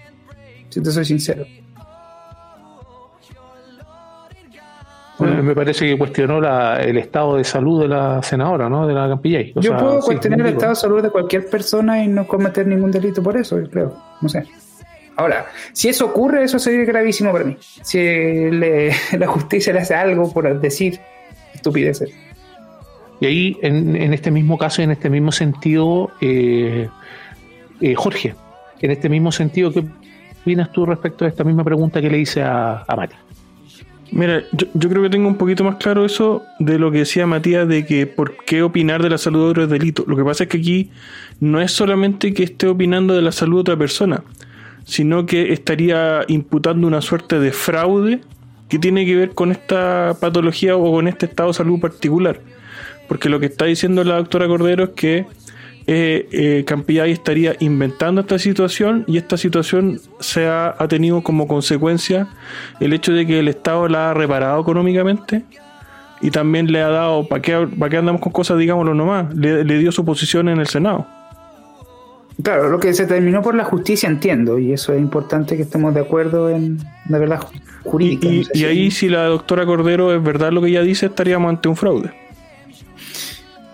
si 0.68 0.84
te 0.84 0.92
soy 0.92 1.06
sincero. 1.06 1.46
me 5.20 5.56
parece 5.56 5.88
que 5.88 5.98
cuestionó 5.98 6.40
el 6.76 6.98
estado 6.98 7.38
de 7.38 7.46
salud 7.46 7.82
de 7.82 7.88
la 7.88 8.22
senadora, 8.22 8.68
¿no? 8.68 8.86
De 8.86 8.94
la 8.94 9.08
Campillay. 9.08 9.54
yo 9.56 9.78
puedo 9.78 10.02
cuestionar 10.02 10.42
el 10.42 10.48
estado 10.48 10.72
de 10.72 10.76
salud 10.76 11.02
de 11.02 11.10
cualquier 11.12 11.50
persona 11.50 12.04
y 12.04 12.10
no 12.10 12.28
cometer 12.28 12.68
ningún 12.68 12.92
delito 12.92 13.24
por 13.24 13.38
eso, 13.38 13.58
yo 13.58 13.70
creo. 13.70 13.96
No 14.20 14.28
sé. 14.28 14.46
Ahora, 15.18 15.48
si 15.74 15.90
eso 15.90 16.06
ocurre, 16.06 16.44
eso 16.44 16.60
sería 16.60 16.86
gravísimo 16.86 17.32
para 17.32 17.46
mí. 17.46 17.58
Si 17.60 18.00
la 19.18 19.28
justicia 19.28 19.74
le 19.74 19.80
hace 19.80 19.96
algo 19.96 20.32
por 20.32 20.60
decir 20.60 21.00
estupideces. 21.54 22.12
Y 23.22 23.26
ahí, 23.26 23.58
en, 23.62 24.14
este 24.14 24.30
mismo 24.30 24.58
caso 24.58 24.82
y 24.82 24.86
en 24.86 24.92
este 24.92 25.10
mismo 25.10 25.32
sentido, 25.32 26.12
eh, 26.20 26.90
eh, 27.80 27.96
Jorge, 27.96 28.36
en 28.82 28.92
este 28.92 29.08
mismo 29.08 29.32
sentido, 29.32 29.72
¿qué 29.72 29.86
opinas 30.42 30.72
tú 30.74 30.86
respecto 30.86 31.24
a 31.24 31.30
esta 31.30 31.44
misma 31.44 31.64
pregunta 31.64 32.02
que 32.02 32.10
le 32.10 32.20
hice 32.20 32.42
a, 32.42 32.84
a 32.86 32.96
Mati? 32.96 33.16
Mira, 34.12 34.44
yo, 34.52 34.90
creo 34.90 35.04
que 35.04 35.10
tengo 35.10 35.28
un 35.28 35.36
poquito 35.36 35.64
más 35.64 35.76
claro 35.76 36.06
eso 36.06 36.44
de 36.60 36.78
lo 36.78 36.92
que 36.92 37.00
decía 37.00 37.26
Matías 37.26 37.68
de 37.68 37.86
que 37.86 38.06
por 38.06 38.38
qué 38.46 38.62
opinar 38.62 39.02
de 39.02 39.10
la 39.10 39.18
salud 39.18 39.44
de 39.44 39.50
otro 39.50 39.64
es 39.64 39.70
delito. 39.70 40.06
Lo 40.08 40.16
que 40.16 40.24
pasa 40.24 40.44
es 40.44 40.50
que 40.50 40.58
aquí 40.58 40.92
no 41.40 41.60
es 41.60 41.72
solamente 41.72 42.34
que 42.34 42.44
esté 42.44 42.68
opinando 42.68 43.14
de 43.16 43.22
la 43.22 43.32
salud 43.32 43.58
de 43.58 43.62
otra 43.62 43.78
persona, 43.78 44.24
sino 44.86 45.26
que 45.26 45.52
estaría 45.52 46.22
imputando 46.28 46.88
una 46.88 47.02
suerte 47.02 47.40
de 47.40 47.52
fraude 47.52 48.22
que 48.70 48.80
tiene 48.80 49.06
que 49.06 49.16
ver 49.16 49.32
con 49.32 49.52
esta 49.52 50.16
patología 50.20 50.78
o 50.78 50.92
con 50.92 51.08
este 51.08 51.26
estado 51.26 51.50
de 51.50 51.56
salud 51.56 51.80
particular. 51.80 52.40
Porque 53.08 53.30
lo 53.30 53.40
que 53.40 53.48
está 53.48 53.66
diciendo 53.66 54.04
la 54.04 54.16
doctora 54.16 54.48
Cordero 54.48 54.86
es 54.86 54.90
que 54.92 55.26
eh, 55.88 56.28
eh, 56.32 56.66
estaría 57.06 57.56
inventando 57.60 58.22
esta 58.22 58.40
situación 58.40 59.04
y 59.08 59.18
esta 59.18 59.38
situación 59.38 60.00
se 60.20 60.48
ha, 60.48 60.76
tenido 60.90 61.22
como 61.22 61.48
consecuencia 61.48 62.28
el 62.80 62.94
hecho 62.94 63.14
de 63.14 63.28
que 63.28 63.40
el 63.40 63.48
Estado 63.48 63.88
la 63.88 64.10
ha 64.10 64.14
reparado 64.16 64.60
económicamente 64.62 65.46
y 66.22 66.32
también 66.32 66.72
le 66.72 66.82
ha 66.82 66.90
dado, 66.90 67.28
¿para 67.28 67.42
qué, 67.42 67.68
qué 67.90 67.98
andamos 67.98 68.22
con 68.22 68.32
cosas, 68.32 68.58
digámoslo 68.58 68.96
nomás? 68.96 69.34
Le, 69.36 69.64
dio 69.78 69.92
su 69.92 70.04
posición 70.04 70.50
en 70.50 70.60
el 70.60 70.68
Senado. 70.68 71.06
Claro, 72.44 72.70
lo 72.70 72.80
que 72.80 72.94
se 72.94 73.06
terminó 73.06 73.42
por 73.42 73.56
la 73.56 73.64
justicia 73.64 74.10
entiendo, 74.10 74.60
y 74.60 74.74
eso 74.74 74.94
es 74.94 75.00
importante 75.00 75.56
que 75.56 75.64
estemos 75.64 75.94
de 75.94 76.02
acuerdo 76.02 76.50
en 76.50 76.80
la 77.08 77.18
verdad 77.18 77.40
jurídica. 77.84 78.28
Y, 78.54 78.66
ahí, 78.66 78.92
si 78.92 79.08
la 79.08 79.26
doctora 79.26 79.66
Cordero 79.66 80.14
es 80.14 80.22
verdad 80.22 80.52
lo 80.52 80.62
que 80.62 80.68
ella 80.68 80.82
dice, 80.82 81.06
estaríamos 81.06 81.50
ante 81.50 81.70
un 81.70 81.76
fraude 81.76 82.12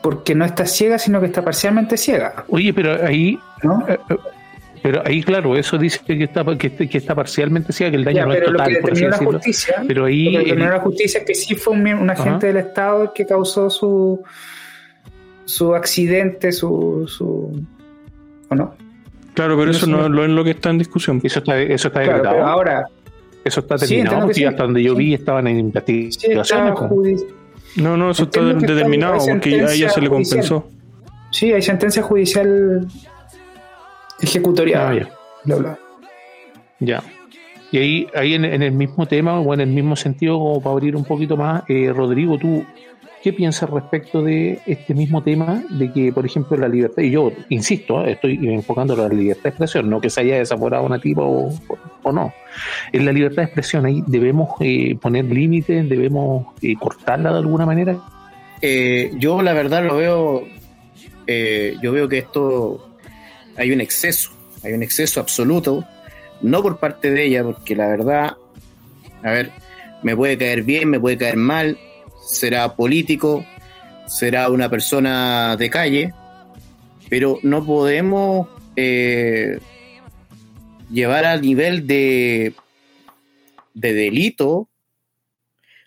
porque 0.02 0.36
no 0.36 0.46
está 0.46 0.66
ciega, 0.66 0.98
sino 0.98 1.20
que 1.20 1.28
está 1.28 1.44
parcialmente 1.44 1.96
ciega. 1.96 2.44
Oye, 2.50 2.74
pero 2.74 3.06
ahí, 3.06 3.38
eh, 3.88 3.98
eh, 4.10 4.16
pero 4.82 5.04
ahí, 5.06 5.22
claro, 5.24 5.56
eso 5.56 5.78
dice 5.78 6.00
que 6.06 6.24
está, 6.24 6.44
que, 6.58 6.90
está 6.92 7.14
parcialmente 7.14 7.72
ciega, 7.72 7.92
que 7.92 7.98
el 7.98 8.04
daño 8.04 8.26
no 8.26 8.34
es 8.34 8.44
total, 8.44 8.78
por 8.82 8.92
así 8.92 9.06
decirlo. 9.06 9.34
Justicia, 9.34 9.84
pero 9.88 10.06
ahí. 10.06 10.32
Lo 10.32 10.44
que 10.44 10.56
la 10.56 10.80
justicia 10.80 11.20
es 11.20 11.26
que 11.26 11.36
sí 11.36 11.56
fue 11.56 11.74
un, 11.74 12.10
agente 12.10 12.48
del 12.48 12.58
Estado 12.58 13.04
el 13.04 13.10
que 13.14 13.26
causó 13.26 13.70
su, 13.70 14.24
su 15.46 15.76
accidente, 15.76 16.52
su. 16.52 17.06
su 17.08 17.64
¿O 18.52 18.56
no? 18.56 18.76
Claro, 19.34 19.58
pero 19.58 19.72
eso 19.72 19.88
no, 19.88 20.06
es 20.06 20.30
lo 20.30 20.44
que 20.44 20.52
está 20.52 20.70
en 20.70 20.78
discusión. 20.78 21.22
Eso 21.24 21.40
está, 21.40 21.60
eso 21.60 21.88
está 21.88 22.04
claro, 22.04 22.46
ahora. 22.46 22.86
Eso 23.44 23.62
está 23.62 23.78
terminado, 23.78 24.26
porque 24.28 24.46
hasta 24.46 24.64
donde 24.64 24.84
yo 24.84 24.94
vi 24.94 25.14
estaban 25.14 25.48
en 25.48 25.58
investigaciones. 25.60 27.26
No, 27.78 27.96
no, 27.96 28.12
eso 28.12 28.24
está 28.24 28.44
determinado 28.44 29.18
porque 29.26 29.62
a 29.62 29.72
ella 29.72 29.90
se 29.90 30.02
le 30.02 30.10
compensó. 30.10 30.70
Sí, 31.32 31.52
hay 31.54 31.62
sentencia 31.62 32.04
judicial 32.04 32.86
ejecutorial. 34.22 35.10
Ah, 35.10 35.10
ya. 35.46 35.78
Ya. 36.80 37.04
Y 37.72 37.78
ahí, 37.78 38.08
ahí 38.14 38.34
en, 38.34 38.44
el 38.44 38.74
mismo 38.74 39.08
tema, 39.08 39.40
o 39.40 39.54
en 39.54 39.62
el 39.62 39.70
mismo 39.70 39.96
sentido, 39.96 40.38
como 40.38 40.62
para 40.62 40.74
abrir 40.74 40.96
un 40.98 41.06
poquito 41.06 41.38
más, 41.38 41.64
eh, 41.70 41.92
Rodrigo, 41.96 42.38
tú, 42.38 42.66
¿qué 43.24 43.34
piensas 43.34 43.70
respecto 43.70 44.22
de 44.22 44.60
este 44.66 44.94
mismo 44.94 45.24
tema? 45.24 45.64
De 45.70 45.92
que, 45.92 46.12
por 46.12 46.26
ejemplo, 46.26 46.58
la 46.58 46.68
libertad, 46.68 47.04
y 47.04 47.12
yo 47.12 47.32
insisto, 47.50 48.06
eh, 48.06 48.14
estoy 48.14 48.40
enfocando 48.54 48.96
la 48.96 49.08
libertad 49.08 49.44
de 49.44 49.50
expresión, 49.50 49.90
no 49.90 50.02
que 50.02 50.10
se 50.10 50.22
haya 50.22 50.38
desaforado 50.38 50.84
una 50.86 51.00
tipo 51.00 51.52
o 52.04 52.12
no. 52.12 52.34
En 52.92 53.06
la 53.06 53.12
libertad 53.12 53.38
de 53.38 53.46
expresión 53.46 53.86
ahí 53.86 54.04
debemos 54.08 54.50
eh, 54.60 54.98
poner 55.02 55.26
límites, 55.26 55.88
debemos 55.88 56.48
eh, 56.62 56.76
cortarla 56.80 57.32
de 57.32 57.38
alguna 57.40 57.66
manera. 57.66 57.98
Eh, 58.62 59.12
yo 59.18 59.42
la 59.42 59.54
verdad 59.54 59.84
lo 59.86 59.98
veo, 59.98 60.48
yo 61.82 61.92
veo 61.92 62.10
que 62.10 62.18
esto 62.18 62.90
hay 63.58 63.72
un 63.72 63.82
exceso, 63.82 64.32
hay 64.64 64.74
un 64.74 64.84
exceso 64.84 65.20
absoluto, 65.20 65.86
no 66.42 66.62
por 66.62 66.78
parte 66.78 67.12
de 67.12 67.26
ella, 67.26 67.44
porque 67.44 67.76
la 67.76 67.88
verdad, 67.88 68.38
a 69.24 69.32
ver, 69.32 69.52
me 70.04 70.16
puede 70.16 70.38
caer 70.38 70.64
bien, 70.64 70.90
me 70.90 71.00
puede 71.00 71.18
caer 71.18 71.38
mal, 71.38 71.78
será 72.32 72.76
político, 72.76 73.46
será 74.08 74.50
una 74.50 74.70
persona 74.70 75.56
de 75.58 75.70
calle, 75.70 76.14
pero 77.10 77.40
no 77.44 77.66
podemos 77.66 78.48
llevar 80.90 81.26
al 81.26 81.42
nivel 81.42 81.86
de, 81.86 82.54
de 83.74 83.94
delito 83.94 84.70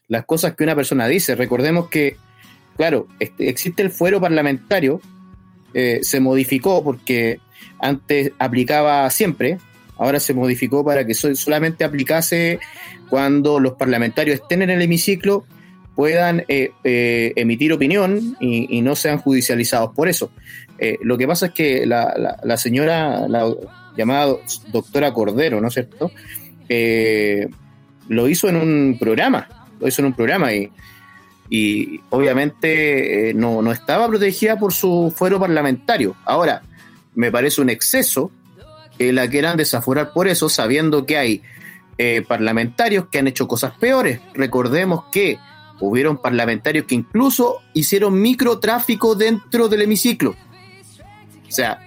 las 0.08 0.24
cosas 0.24 0.54
que 0.54 0.64
una 0.64 0.74
persona 0.74 1.08
dice. 1.08 1.34
Recordemos 1.34 1.88
que, 1.88 2.16
claro, 2.76 3.08
este, 3.18 3.48
existe 3.48 3.82
el 3.82 3.90
fuero 3.90 4.20
parlamentario, 4.20 5.00
eh, 5.72 6.00
se 6.02 6.20
modificó 6.20 6.84
porque 6.84 7.40
antes 7.80 8.32
aplicaba 8.38 9.08
siempre, 9.10 9.58
ahora 9.96 10.20
se 10.20 10.34
modificó 10.34 10.84
para 10.84 11.06
que 11.06 11.14
solamente 11.14 11.84
aplicase 11.84 12.60
cuando 13.08 13.60
los 13.60 13.74
parlamentarios 13.74 14.40
estén 14.40 14.62
en 14.62 14.70
el 14.70 14.82
hemiciclo 14.82 15.44
puedan 15.94 16.44
eh, 16.48 16.72
eh, 16.82 17.32
emitir 17.36 17.72
opinión 17.72 18.36
y, 18.40 18.82
no 18.82 18.96
sean 18.96 19.18
judicializados 19.18 19.94
por 19.94 20.08
eso. 20.08 20.30
lo 21.02 21.16
que 21.16 21.26
pasa 21.26 21.46
es 21.46 21.52
que 21.52 21.86
la, 21.86 22.56
señora, 22.56 23.28
la 23.28 23.52
llamada 23.96 24.34
doctora 24.72 25.12
Cordero, 25.12 25.60
¿no 25.60 25.68
es 25.68 25.74
cierto? 25.74 26.10
lo 28.08 28.28
hizo 28.28 28.48
en 28.48 28.56
un 28.56 28.96
programa, 28.98 29.48
lo 29.80 29.88
hizo 29.88 30.02
en 30.02 30.06
un 30.06 30.12
programa 30.14 30.52
y 30.52 30.70
y 31.48 32.00
obviamente 32.10 33.30
eh, 33.30 33.34
no, 33.34 33.70
estaba 33.70 34.08
protegida 34.08 34.58
por 34.58 34.72
su 34.72 35.12
fuero 35.14 35.38
parlamentario. 35.38 36.16
Ahora, 36.24 36.62
me 37.14 37.30
parece 37.30 37.60
un 37.60 37.70
exceso 37.70 38.30
que 38.98 39.12
la 39.12 39.28
quieran 39.28 39.56
desaforar 39.56 40.12
por 40.12 40.28
eso, 40.28 40.48
sabiendo 40.48 41.04
que 41.04 41.18
hay 41.18 41.42
eh, 41.98 42.24
parlamentarios 42.26 43.06
que 43.06 43.18
han 43.18 43.28
hecho 43.28 43.46
cosas 43.46 43.72
peores. 43.78 44.20
Recordemos 44.34 45.04
que 45.12 45.38
hubieron 45.80 46.18
parlamentarios 46.18 46.86
que 46.86 46.94
incluso 46.94 47.62
hicieron 47.72 48.20
microtráfico 48.20 49.14
dentro 49.14 49.68
del 49.68 49.82
hemiciclo. 49.82 50.30
O 50.30 51.52
sea, 51.52 51.80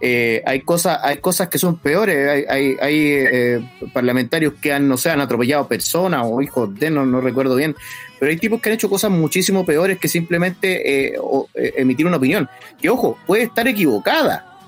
eh, 0.00 0.42
hay 0.44 0.60
cosas 0.62 0.98
hay 1.02 1.18
cosas 1.18 1.48
que 1.48 1.56
son 1.56 1.78
peores 1.78 2.46
hay, 2.50 2.76
hay, 2.80 3.70
parlamentarios 3.92 4.54
que 4.60 4.72
han 4.72 4.88
no 4.88 4.96
sé 4.96 5.10
han 5.10 5.20
atropellado 5.20 5.68
personas 5.68 6.22
o 6.24 6.42
hijos 6.42 6.74
de 6.74 6.90
no, 6.90 7.06
no 7.06 7.20
recuerdo 7.20 7.54
bien 7.54 7.76
pero 8.24 8.30
hay 8.30 8.38
tipos 8.38 8.58
que 8.58 8.70
han 8.70 8.74
hecho 8.76 8.88
cosas 8.88 9.10
muchísimo 9.10 9.66
peores 9.66 9.98
que 9.98 10.08
simplemente 10.08 11.08
eh, 11.12 11.18
eh, 11.54 11.74
emitir 11.76 12.06
una 12.06 12.16
opinión. 12.16 12.48
Que 12.80 12.88
ojo, 12.88 13.18
puede 13.26 13.42
estar 13.42 13.68
equivocada, 13.68 14.58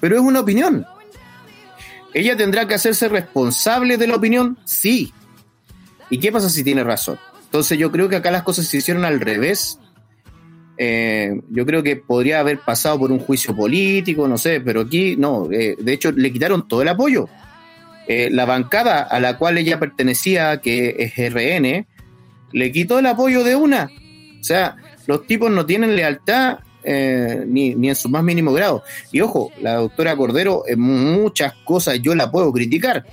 pero 0.00 0.16
es 0.16 0.22
una 0.22 0.40
opinión. 0.40 0.86
¿Ella 2.14 2.38
tendrá 2.38 2.66
que 2.66 2.72
hacerse 2.72 3.06
responsable 3.08 3.98
de 3.98 4.06
la 4.06 4.16
opinión? 4.16 4.58
Sí. 4.64 5.12
¿Y 6.08 6.18
qué 6.18 6.32
pasa 6.32 6.48
si 6.48 6.64
tiene 6.64 6.82
razón? 6.82 7.18
Entonces 7.48 7.78
yo 7.78 7.90
creo 7.90 8.08
que 8.08 8.16
acá 8.16 8.30
las 8.30 8.42
cosas 8.42 8.66
se 8.66 8.76
hicieron 8.78 9.04
al 9.04 9.20
revés. 9.20 9.78
Eh, 10.76 11.40
yo 11.50 11.66
creo 11.66 11.82
que 11.82 11.96
podría 11.96 12.40
haber 12.40 12.60
pasado 12.60 12.98
por 12.98 13.10
un 13.10 13.18
juicio 13.18 13.56
político, 13.56 14.28
no 14.28 14.38
sé, 14.38 14.60
pero 14.60 14.82
aquí 14.82 15.16
no. 15.16 15.48
de 15.48 15.76
hecho, 15.86 16.12
le 16.12 16.32
quitaron 16.32 16.68
todo 16.68 16.82
el 16.82 16.88
apoyo. 16.88 17.28
la 18.06 18.44
bancada 18.44 19.02
a 19.02 19.20
la 19.20 19.36
cual 19.36 19.58
ella 19.58 19.78
pertenecía, 19.78 20.60
que 20.60 20.96
es 20.98 21.32
RN, 21.32 21.86
le 22.52 22.72
quitó 22.72 22.98
el 22.98 23.06
apoyo 23.06 23.44
de 23.44 23.56
una. 23.56 23.90
O 24.40 24.44
sea, 24.44 24.76
los 25.06 25.26
tipos 25.26 25.50
no 25.50 25.66
tienen 25.66 25.96
lealtad 25.96 26.58
eh, 26.84 27.44
ni, 27.46 27.72
en 27.72 27.94
su 27.96 28.08
más 28.08 28.22
mínimo 28.22 28.52
grado. 28.52 28.82
Y 29.12 29.20
ojo, 29.20 29.52
la 29.60 29.74
doctora 29.74 30.16
Cordero, 30.16 30.64
en 30.66 30.80
muchas 30.80 31.52
cosas 31.64 32.00
yo 32.00 32.14
la 32.14 32.30
puedo 32.30 32.52
criticar, 32.52 33.04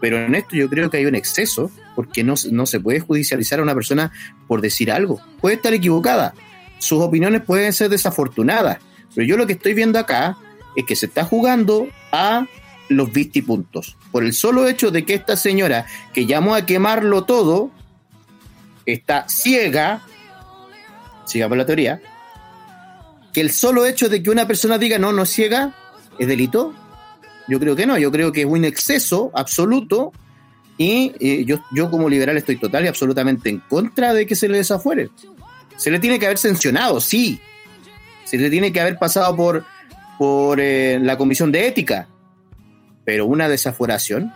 pero 0.00 0.18
en 0.18 0.34
esto 0.34 0.56
yo 0.56 0.68
creo 0.68 0.90
que 0.90 0.98
hay 0.98 1.06
un 1.06 1.14
exceso, 1.14 1.70
porque 1.94 2.24
no, 2.24 2.34
no 2.50 2.66
se 2.66 2.80
puede 2.80 3.00
judicializar 3.00 3.60
a 3.60 3.62
una 3.62 3.74
persona 3.74 4.12
por 4.46 4.60
decir 4.60 4.90
algo. 4.90 5.20
Puede 5.40 5.56
estar 5.56 5.74
equivocada, 5.74 6.34
sus 6.78 7.00
opiniones 7.00 7.42
pueden 7.42 7.72
ser 7.72 7.88
desafortunadas, 7.90 8.78
pero 9.14 9.26
yo 9.26 9.36
lo 9.36 9.46
que 9.46 9.54
estoy 9.54 9.74
viendo 9.74 9.98
acá 9.98 10.36
es 10.76 10.84
que 10.84 10.96
se 10.96 11.06
está 11.06 11.24
jugando 11.24 11.88
a 12.10 12.46
los 12.88 13.12
vistipuntos. 13.12 13.96
Por 14.10 14.24
el 14.24 14.32
solo 14.32 14.66
hecho 14.66 14.90
de 14.90 15.04
que 15.04 15.14
esta 15.14 15.36
señora 15.36 15.86
que 16.12 16.26
llamó 16.26 16.54
a 16.54 16.66
quemarlo 16.66 17.24
todo, 17.24 17.70
está 18.86 19.28
ciega, 19.28 20.02
sigamos 21.24 21.58
la 21.58 21.66
teoría, 21.66 22.00
que 23.32 23.40
el 23.40 23.50
solo 23.50 23.86
hecho 23.86 24.08
de 24.08 24.22
que 24.22 24.30
una 24.30 24.46
persona 24.46 24.78
diga 24.78 24.98
no, 24.98 25.12
no 25.12 25.22
es 25.22 25.30
ciega, 25.30 25.74
es 26.18 26.28
delito. 26.28 26.74
Yo 27.48 27.58
creo 27.58 27.74
que 27.74 27.86
no, 27.86 27.98
yo 27.98 28.12
creo 28.12 28.32
que 28.32 28.42
es 28.42 28.46
un 28.46 28.64
exceso 28.64 29.30
absoluto 29.34 30.12
y 30.82 31.12
eh, 31.20 31.44
yo, 31.44 31.62
yo 31.70 31.90
como 31.90 32.08
liberal 32.08 32.36
estoy 32.36 32.56
total 32.56 32.84
y 32.84 32.88
absolutamente 32.88 33.48
en 33.48 33.58
contra 33.60 34.12
de 34.12 34.26
que 34.26 34.34
se 34.34 34.48
le 34.48 34.56
desafuere. 34.56 35.10
Se 35.76 35.92
le 35.92 36.00
tiene 36.00 36.18
que 36.18 36.26
haber 36.26 36.38
sancionado, 36.38 37.00
sí. 37.00 37.40
Se 38.24 38.36
le 38.36 38.50
tiene 38.50 38.72
que 38.72 38.80
haber 38.80 38.98
pasado 38.98 39.36
por, 39.36 39.64
por 40.18 40.58
eh, 40.60 40.98
la 41.00 41.16
comisión 41.16 41.52
de 41.52 41.68
ética. 41.68 42.08
Pero 43.04 43.26
una 43.26 43.48
desaforación 43.48 44.32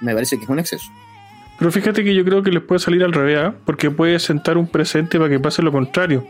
me 0.00 0.14
parece 0.14 0.36
que 0.36 0.44
es 0.44 0.50
un 0.50 0.60
exceso. 0.60 0.86
Pero 1.58 1.72
fíjate 1.72 2.04
que 2.04 2.14
yo 2.14 2.24
creo 2.24 2.42
que 2.42 2.50
les 2.50 2.62
puede 2.62 2.78
salir 2.78 3.02
al 3.02 3.12
revés, 3.12 3.38
¿ah? 3.38 3.54
porque 3.64 3.90
puede 3.90 4.18
sentar 4.20 4.58
un 4.58 4.68
presente 4.68 5.18
para 5.18 5.30
que 5.30 5.40
pase 5.40 5.62
lo 5.62 5.72
contrario. 5.72 6.26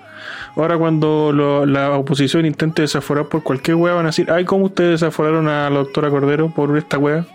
Ahora 0.56 0.78
cuando 0.78 1.32
la 1.66 1.90
oposición 1.92 2.46
intente 2.46 2.82
desaforar 2.82 3.28
por 3.28 3.42
cualquier 3.42 3.76
hueá 3.76 3.94
van 3.94 4.06
a 4.06 4.08
decir, 4.08 4.30
ay, 4.30 4.44
¿cómo 4.46 4.66
ustedes 4.66 5.00
desaforaron 5.00 5.48
a 5.48 5.68
la 5.68 5.78
doctora 5.78 6.10
Cordero 6.10 6.52
por 6.54 6.76
esta 6.76 6.98
hueá? 6.98 7.26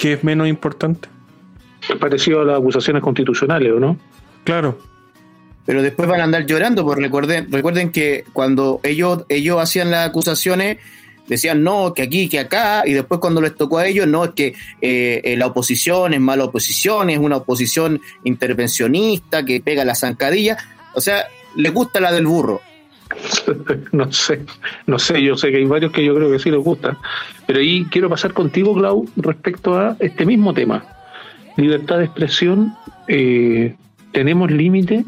Que 0.00 0.14
es 0.14 0.24
menos 0.24 0.48
importante. 0.48 1.10
Es 1.86 1.96
parecido 1.96 2.40
a 2.40 2.44
las 2.44 2.58
acusaciones 2.58 3.02
constitucionales, 3.02 3.70
¿o 3.72 3.78
no? 3.78 3.98
Claro. 4.44 4.78
Pero 5.66 5.82
después 5.82 6.08
van 6.08 6.22
a 6.22 6.24
andar 6.24 6.46
llorando, 6.46 6.84
porque 6.84 7.02
recuerden, 7.02 7.52
recuerden 7.52 7.92
que 7.92 8.24
cuando 8.32 8.80
ellos, 8.82 9.26
ellos 9.28 9.60
hacían 9.60 9.90
las 9.90 10.08
acusaciones, 10.08 10.78
decían 11.28 11.62
no, 11.62 11.92
que 11.92 12.02
aquí, 12.02 12.30
que 12.30 12.40
acá, 12.40 12.82
y 12.86 12.94
después 12.94 13.20
cuando 13.20 13.42
les 13.42 13.54
tocó 13.54 13.76
a 13.76 13.86
ellos, 13.86 14.06
no, 14.06 14.24
es 14.24 14.30
que 14.30 14.54
eh, 14.80 15.20
eh, 15.22 15.36
la 15.36 15.48
oposición 15.48 16.14
es 16.14 16.20
mala 16.20 16.44
oposición, 16.44 17.10
es 17.10 17.18
una 17.18 17.36
oposición 17.36 18.00
intervencionista 18.24 19.44
que 19.44 19.60
pega 19.60 19.84
la 19.84 19.94
zancadilla, 19.94 20.56
o 20.94 21.00
sea, 21.02 21.26
les 21.56 21.74
gusta 21.74 22.00
la 22.00 22.10
del 22.10 22.26
burro. 22.26 22.62
no 23.92 24.10
sé, 24.12 24.42
no 24.86 24.98
sé, 24.98 25.22
yo 25.22 25.36
sé 25.36 25.50
que 25.50 25.58
hay 25.58 25.64
varios 25.64 25.92
que 25.92 26.04
yo 26.04 26.14
creo 26.14 26.30
que 26.30 26.38
sí 26.38 26.50
les 26.50 26.62
gustan, 26.62 26.96
pero 27.46 27.58
ahí 27.58 27.86
quiero 27.90 28.08
pasar 28.08 28.32
contigo, 28.32 28.74
Clau, 28.74 29.06
respecto 29.16 29.78
a 29.78 29.96
este 29.98 30.24
mismo 30.26 30.54
tema. 30.54 30.84
Libertad 31.56 31.98
de 31.98 32.04
expresión, 32.04 32.74
eh, 33.08 33.74
tenemos 34.12 34.50
límite, 34.50 35.04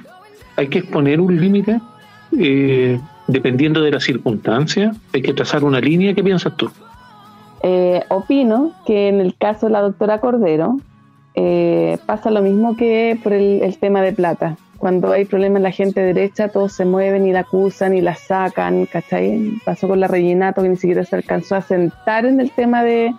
hay 0.57 0.69
que 0.69 0.79
exponer 0.81 1.21
un 1.21 1.41
límite. 1.41 1.81
Eh, 2.39 2.99
dependiendo 3.27 3.81
de 3.83 3.91
las 3.91 4.05
circunstancias, 4.05 4.97
hay 5.13 5.23
que 5.23 5.33
trazar 5.33 5.65
una 5.65 5.81
línea. 5.81 6.15
¿Qué 6.15 6.23
piensas 6.23 6.57
tú? 6.57 6.71
Eh, 7.63 8.03
opino 8.09 8.73
que 8.87 9.09
en 9.09 9.21
el 9.21 9.37
caso 9.37 9.67
de 9.67 9.73
la 9.73 9.81
doctora 9.81 10.21
Cordero 10.21 10.79
eh, 11.35 11.99
pasa 12.07 12.31
lo 12.31 12.43
mismo 12.43 12.77
que 12.77 13.19
por 13.23 13.33
el, 13.33 13.77
tema 13.79 14.03
de 14.03 14.13
plata. 14.13 14.57
Cuando 14.83 15.13
hay 15.13 15.27
problemas 15.27 15.59
en 15.59 15.63
la 15.63 15.71
gente 15.71 16.01
derecha, 16.01 16.49
todos 16.49 16.73
se 16.73 16.85
mueven 16.85 17.25
y 17.25 17.31
la 17.31 17.41
acusan 17.41 17.95
y 17.95 18.01
la 18.01 18.17
sacan, 18.17 18.87
¿cachai? 18.87 19.53
Pasó 19.65 19.87
con 19.87 20.01
la 20.01 20.09
Reginato 20.09 20.61
que 20.61 20.71
ni 20.71 20.77
siquiera 20.77 21.05
se 21.05 21.15
alcanzó 21.15 21.55
a 21.55 21.63
sentar 21.63 22.27
en 22.27 22.41
el 22.41 22.51
tema 22.51 22.83
de 22.83 23.15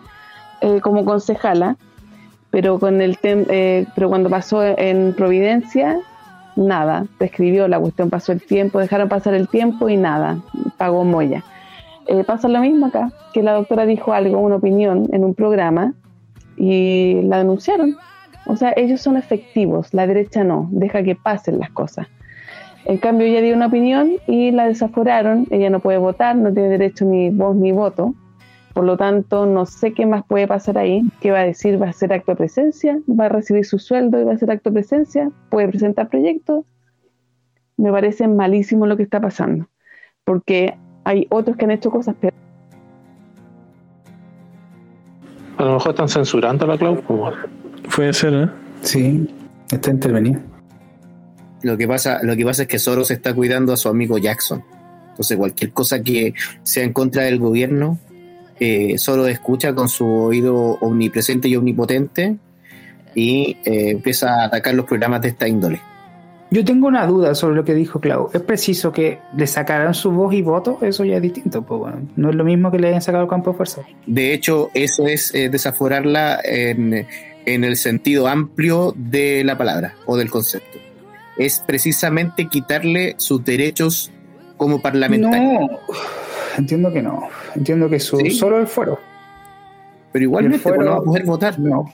eh, 0.59 0.81
como 0.81 1.05
concejala, 1.05 1.77
pero 2.51 2.79
con 2.79 2.99
el 2.99 3.17
pero 3.95 4.09
cuando 4.09 4.29
pasó 4.29 4.61
en 4.61 5.13
Providencia 5.13 6.01
nada, 6.57 7.05
escribió 7.21 7.69
la 7.69 7.79
cuestión, 7.79 8.09
pasó 8.09 8.33
el 8.33 8.41
tiempo, 8.41 8.79
dejaron 8.79 9.07
pasar 9.07 9.33
el 9.33 9.47
tiempo 9.47 9.87
y 9.87 9.95
nada, 9.95 10.39
pagó 10.77 11.05
Moya. 11.05 11.45
Eh, 12.07 12.25
pasa 12.25 12.49
lo 12.49 12.59
mismo 12.59 12.87
acá, 12.87 13.09
que 13.33 13.41
la 13.41 13.53
doctora 13.53 13.85
dijo 13.85 14.11
algo, 14.11 14.37
una 14.37 14.57
opinión 14.57 15.07
en 15.13 15.23
un 15.23 15.33
programa 15.33 15.93
y 16.57 17.21
la 17.21 17.37
denunciaron. 17.37 17.95
O 18.45 18.55
sea, 18.55 18.73
ellos 18.75 19.01
son 19.01 19.17
efectivos, 19.17 19.93
la 19.93 20.05
derecha 20.05 20.43
no, 20.43 20.67
deja 20.71 21.03
que 21.03 21.15
pasen 21.15 21.59
las 21.59 21.71
cosas. 21.71 22.07
En 22.85 22.97
cambio, 22.97 23.27
ella 23.27 23.41
dio 23.41 23.55
una 23.55 23.67
opinión 23.67 24.13
y 24.27 24.51
la 24.51 24.67
desaforaron, 24.67 25.47
ella 25.49 25.69
no 25.69 25.79
puede 25.79 25.97
votar, 25.97 26.35
no 26.35 26.51
tiene 26.51 26.69
derecho 26.69 27.05
ni 27.05 27.29
voz 27.29 27.55
ni 27.55 27.71
voto, 27.71 28.13
por 28.73 28.85
lo 28.85 28.97
tanto, 28.97 29.45
no 29.45 29.67
sé 29.67 29.93
qué 29.93 30.07
más 30.07 30.25
puede 30.25 30.47
pasar 30.47 30.79
ahí. 30.79 31.03
¿Qué 31.21 31.29
va 31.29 31.39
a 31.39 31.43
decir? 31.45 31.79
¿Va 31.79 31.87
a 31.87 31.89
hacer 31.91 32.11
acto 32.11 32.31
de 32.31 32.37
presencia? 32.37 32.99
¿Va 33.07 33.25
a 33.25 33.29
recibir 33.29 33.65
su 33.65 33.77
sueldo 33.77 34.19
y 34.19 34.23
va 34.23 34.31
a 34.31 34.35
hacer 34.35 34.49
acto 34.49 34.71
de 34.71 34.73
presencia? 34.73 35.29
¿Puede 35.49 35.67
presentar 35.67 36.09
proyectos? 36.09 36.65
Me 37.77 37.91
parece 37.91 38.27
malísimo 38.27 38.87
lo 38.87 38.97
que 38.97 39.03
está 39.03 39.21
pasando, 39.21 39.67
porque 40.23 40.75
hay 41.03 41.27
otros 41.29 41.55
que 41.55 41.65
han 41.65 41.71
hecho 41.71 41.91
cosas 41.91 42.15
peores. 42.15 42.39
A 45.57 45.65
lo 45.65 45.73
mejor 45.73 45.91
están 45.91 46.09
censurando 46.09 46.65
la 46.65 46.77
Clau. 46.77 46.97
Puede 47.95 48.13
ser, 48.13 48.33
¿eh? 48.33 48.49
Sí, 48.81 49.29
está 49.71 49.91
intervenido. 49.91 50.41
Lo 51.61 51.77
que 51.77 51.87
pasa, 51.87 52.19
lo 52.23 52.35
que 52.35 52.43
pasa 52.43 52.63
es 52.63 52.67
que 52.67 52.79
Soros 52.79 53.11
está 53.11 53.33
cuidando 53.33 53.71
a 53.71 53.77
su 53.77 53.87
amigo 53.87 54.17
Jackson. 54.17 54.63
Entonces, 55.09 55.37
cualquier 55.37 55.71
cosa 55.71 56.01
que 56.01 56.33
sea 56.63 56.83
en 56.83 56.91
contra 56.91 57.23
del 57.23 57.39
gobierno, 57.39 57.99
eh, 58.59 58.97
solo 58.97 59.27
escucha 59.27 59.73
con 59.75 59.89
su 59.89 60.05
oído 60.05 60.55
omnipresente 60.81 61.47
y 61.47 61.55
omnipotente 61.55 62.35
y 63.15 63.57
eh, 63.63 63.91
empieza 63.91 64.41
a 64.41 64.45
atacar 64.45 64.73
los 64.73 64.85
programas 64.85 65.21
de 65.21 65.29
esta 65.29 65.47
índole. 65.47 65.79
Yo 66.49 66.63
tengo 66.63 66.87
una 66.87 67.05
duda 67.07 67.33
sobre 67.33 67.55
lo 67.55 67.63
que 67.65 67.73
dijo 67.73 67.99
Clau. 67.99 68.29
¿Es 68.33 68.41
preciso 68.41 68.91
que 68.91 69.19
le 69.35 69.47
sacaran 69.47 69.93
su 69.93 70.11
voz 70.11 70.33
y 70.33 70.41
voto? 70.43 70.77
Eso 70.81 71.03
ya 71.03 71.15
es 71.15 71.21
distinto. 71.21 71.63
Pues 71.63 71.79
bueno, 71.79 72.07
no 72.15 72.29
es 72.29 72.35
lo 72.35 72.43
mismo 72.43 72.69
que 72.69 72.77
le 72.77 72.89
hayan 72.89 73.01
sacado 73.01 73.23
el 73.23 73.29
campo 73.29 73.51
de 73.51 73.57
fuerza. 73.57 73.81
De 74.05 74.33
hecho, 74.33 74.69
eso 74.75 75.07
es 75.07 75.33
eh, 75.33 75.49
desaforarla 75.49 76.39
en, 76.43 77.07
en 77.45 77.63
el 77.63 77.75
sentido 77.77 78.27
amplio 78.27 78.93
de 78.95 79.43
la 79.43 79.57
palabra 79.57 79.95
o 80.05 80.17
del 80.17 80.29
concepto. 80.29 80.77
Es 81.37 81.63
precisamente 81.65 82.47
quitarle 82.47 83.15
sus 83.17 83.43
derechos 83.43 84.11
como 84.57 84.81
parlamentario. 84.81 85.41
No, 85.61 85.69
entiendo 86.57 86.91
que 86.93 87.01
no. 87.01 87.27
Entiendo 87.55 87.89
que 87.89 87.99
su, 87.99 88.17
¿Sí? 88.17 88.29
solo 88.31 88.59
el 88.59 88.67
fuero. 88.67 88.99
Pero 90.11 90.23
igualmente 90.23 90.57
El 90.57 90.61
fuero- 90.61 90.77
pues, 90.77 90.85
no 90.87 90.91
va 90.93 90.97
a 90.99 91.03
poder 91.03 91.25
votar. 91.25 91.59
No. 91.59 91.93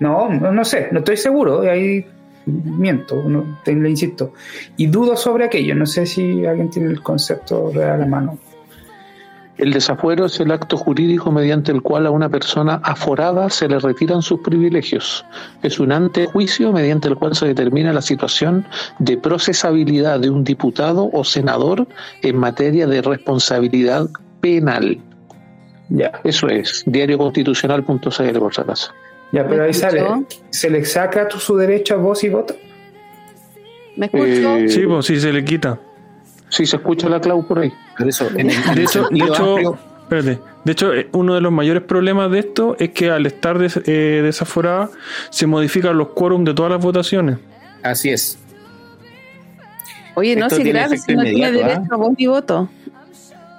No, 0.00 0.28
no, 0.28 0.52
no 0.52 0.64
sé, 0.64 0.88
no 0.92 0.98
estoy 1.00 1.16
seguro. 1.16 1.60
Ahí 1.62 2.04
miento, 2.46 3.22
no, 3.28 3.58
te, 3.64 3.74
le 3.74 3.90
insisto. 3.90 4.32
Y 4.76 4.86
dudo 4.86 5.16
sobre 5.16 5.44
aquello. 5.44 5.74
No 5.74 5.86
sé 5.86 6.06
si 6.06 6.44
alguien 6.46 6.70
tiene 6.70 6.88
el 6.90 7.02
concepto 7.02 7.70
real 7.72 7.92
a 7.92 7.96
la 7.98 8.06
mano. 8.06 8.38
El 9.58 9.72
desafuero 9.72 10.26
es 10.26 10.38
el 10.38 10.52
acto 10.52 10.76
jurídico 10.76 11.32
mediante 11.32 11.72
el 11.72 11.82
cual 11.82 12.06
a 12.06 12.10
una 12.10 12.28
persona 12.28 12.80
aforada 12.84 13.50
se 13.50 13.68
le 13.68 13.78
retiran 13.80 14.22
sus 14.22 14.38
privilegios. 14.40 15.24
Es 15.64 15.80
un 15.80 15.90
antejuicio 15.90 16.72
mediante 16.72 17.08
el 17.08 17.16
cual 17.16 17.34
se 17.34 17.46
determina 17.46 17.92
la 17.92 18.00
situación 18.02 18.64
de 19.00 19.16
procesabilidad 19.16 20.20
de 20.20 20.30
un 20.30 20.44
diputado 20.44 21.10
o 21.12 21.24
senador 21.24 21.88
en 22.22 22.36
materia 22.36 22.86
de 22.86 23.02
responsabilidad 23.02 24.06
penal. 24.40 24.98
Ya, 25.88 26.12
Eso 26.22 26.48
es, 26.48 26.84
diarioconstitucional.cl 26.86 28.38
por 28.38 28.54
si 28.54 28.60
acaso. 28.60 28.92
ya, 29.32 29.46
pero 29.48 29.64
ahí 29.64 29.74
sale. 29.74 30.04
¿Se 30.50 30.70
le 30.70 30.84
saca 30.84 31.26
tu- 31.26 31.38
su 31.38 31.56
derecho 31.56 31.94
a 31.94 31.96
voz 31.96 32.22
y 32.22 32.28
voto? 32.28 32.54
¿Me 33.96 34.06
escucho? 34.06 34.24
Eh, 34.24 34.68
Sí, 34.68 34.86
pues 34.86 35.06
sí 35.06 35.18
se 35.18 35.32
le 35.32 35.44
quita. 35.44 35.80
Sí, 36.48 36.66
se 36.66 36.76
escucha 36.76 37.08
la 37.08 37.20
clau 37.20 37.46
por 37.46 37.58
ahí. 37.60 37.72
Por 37.96 38.08
eso, 38.08 38.28
en 38.36 38.50
el, 38.50 38.56
en 38.56 38.74
De 38.74 38.82
hecho, 38.84 39.08
de 39.10 39.18
hecho, 39.18 39.50
amplio, 39.50 39.78
espérate. 40.02 40.38
De 40.64 40.72
hecho, 40.72 40.92
eh, 40.94 41.08
uno 41.12 41.34
de 41.34 41.40
los 41.40 41.52
mayores 41.52 41.82
problemas 41.82 42.30
de 42.30 42.40
esto 42.40 42.76
es 42.78 42.90
que 42.90 43.10
al 43.10 43.26
estar 43.26 43.58
des- 43.58 43.80
eh, 43.86 44.20
desaforada 44.22 44.90
se 45.30 45.46
modifican 45.46 45.96
los 45.96 46.08
quórums 46.08 46.44
de 46.44 46.54
todas 46.54 46.72
las 46.72 46.80
votaciones. 46.80 47.38
así 47.82 48.10
es. 48.10 48.38
Oye, 50.14 50.34
no, 50.34 50.50
si 50.50 50.62
efecto 50.68 50.96
si 50.96 51.14
no 51.14 51.22
tiene 51.22 51.52
derecho 51.52 51.80
¿ah? 51.90 51.94
a 51.94 51.96
voz 51.96 52.14
y 52.16 52.26
voto. 52.26 52.68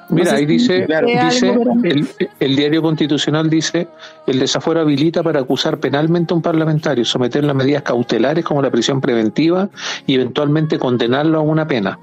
Mira, 0.09 0.33
ahí 0.33 0.45
dice, 0.45 0.85
claro, 0.85 1.07
dice 1.07 1.55
el 2.39 2.55
diario 2.55 2.81
constitucional 2.81 3.49
dice, 3.49 3.87
el 4.25 4.39
desafuero 4.39 4.81
habilita 4.81 5.21
para 5.21 5.39
acusar 5.39 5.77
penalmente 5.79 6.33
a 6.33 6.35
un 6.35 6.41
parlamentario, 6.41 7.05
someterlo 7.05 7.51
a 7.51 7.53
medidas 7.53 7.83
cautelares 7.83 8.43
como 8.43 8.61
la 8.61 8.71
prisión 8.71 9.01
preventiva 9.01 9.69
y 10.07 10.15
eventualmente 10.15 10.79
condenarlo 10.79 11.37
a 11.37 11.41
una 11.41 11.67
pena. 11.67 11.99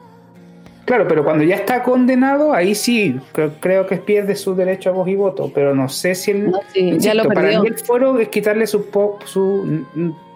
Claro, 0.87 1.07
pero 1.09 1.25
cuando 1.25 1.43
ya 1.45 1.57
está 1.57 1.83
condenado, 1.83 2.55
ahí 2.55 2.75
sí, 2.75 3.17
creo, 3.33 3.53
creo 3.61 3.87
que 3.87 3.97
pierde 3.97 4.35
su 4.37 4.55
derecho 4.55 4.89
a 4.89 4.93
voz 4.93 5.09
y 5.09 5.17
voto, 5.17 5.51
pero 5.55 5.75
no 5.75 5.89
sé 5.89 6.15
si 6.15 6.31
el... 6.31 6.51
No, 6.51 6.61
sí, 6.73 6.97
ya 6.99 7.13
lo 7.13 7.25
para 7.25 7.41
perdió. 7.43 7.61
mí 7.63 7.69
el 7.69 7.79
fuero 7.79 8.19
es 8.21 8.29
quitarle 8.29 8.67
su... 8.69 8.87
po- 8.89 9.19
su 9.25 9.85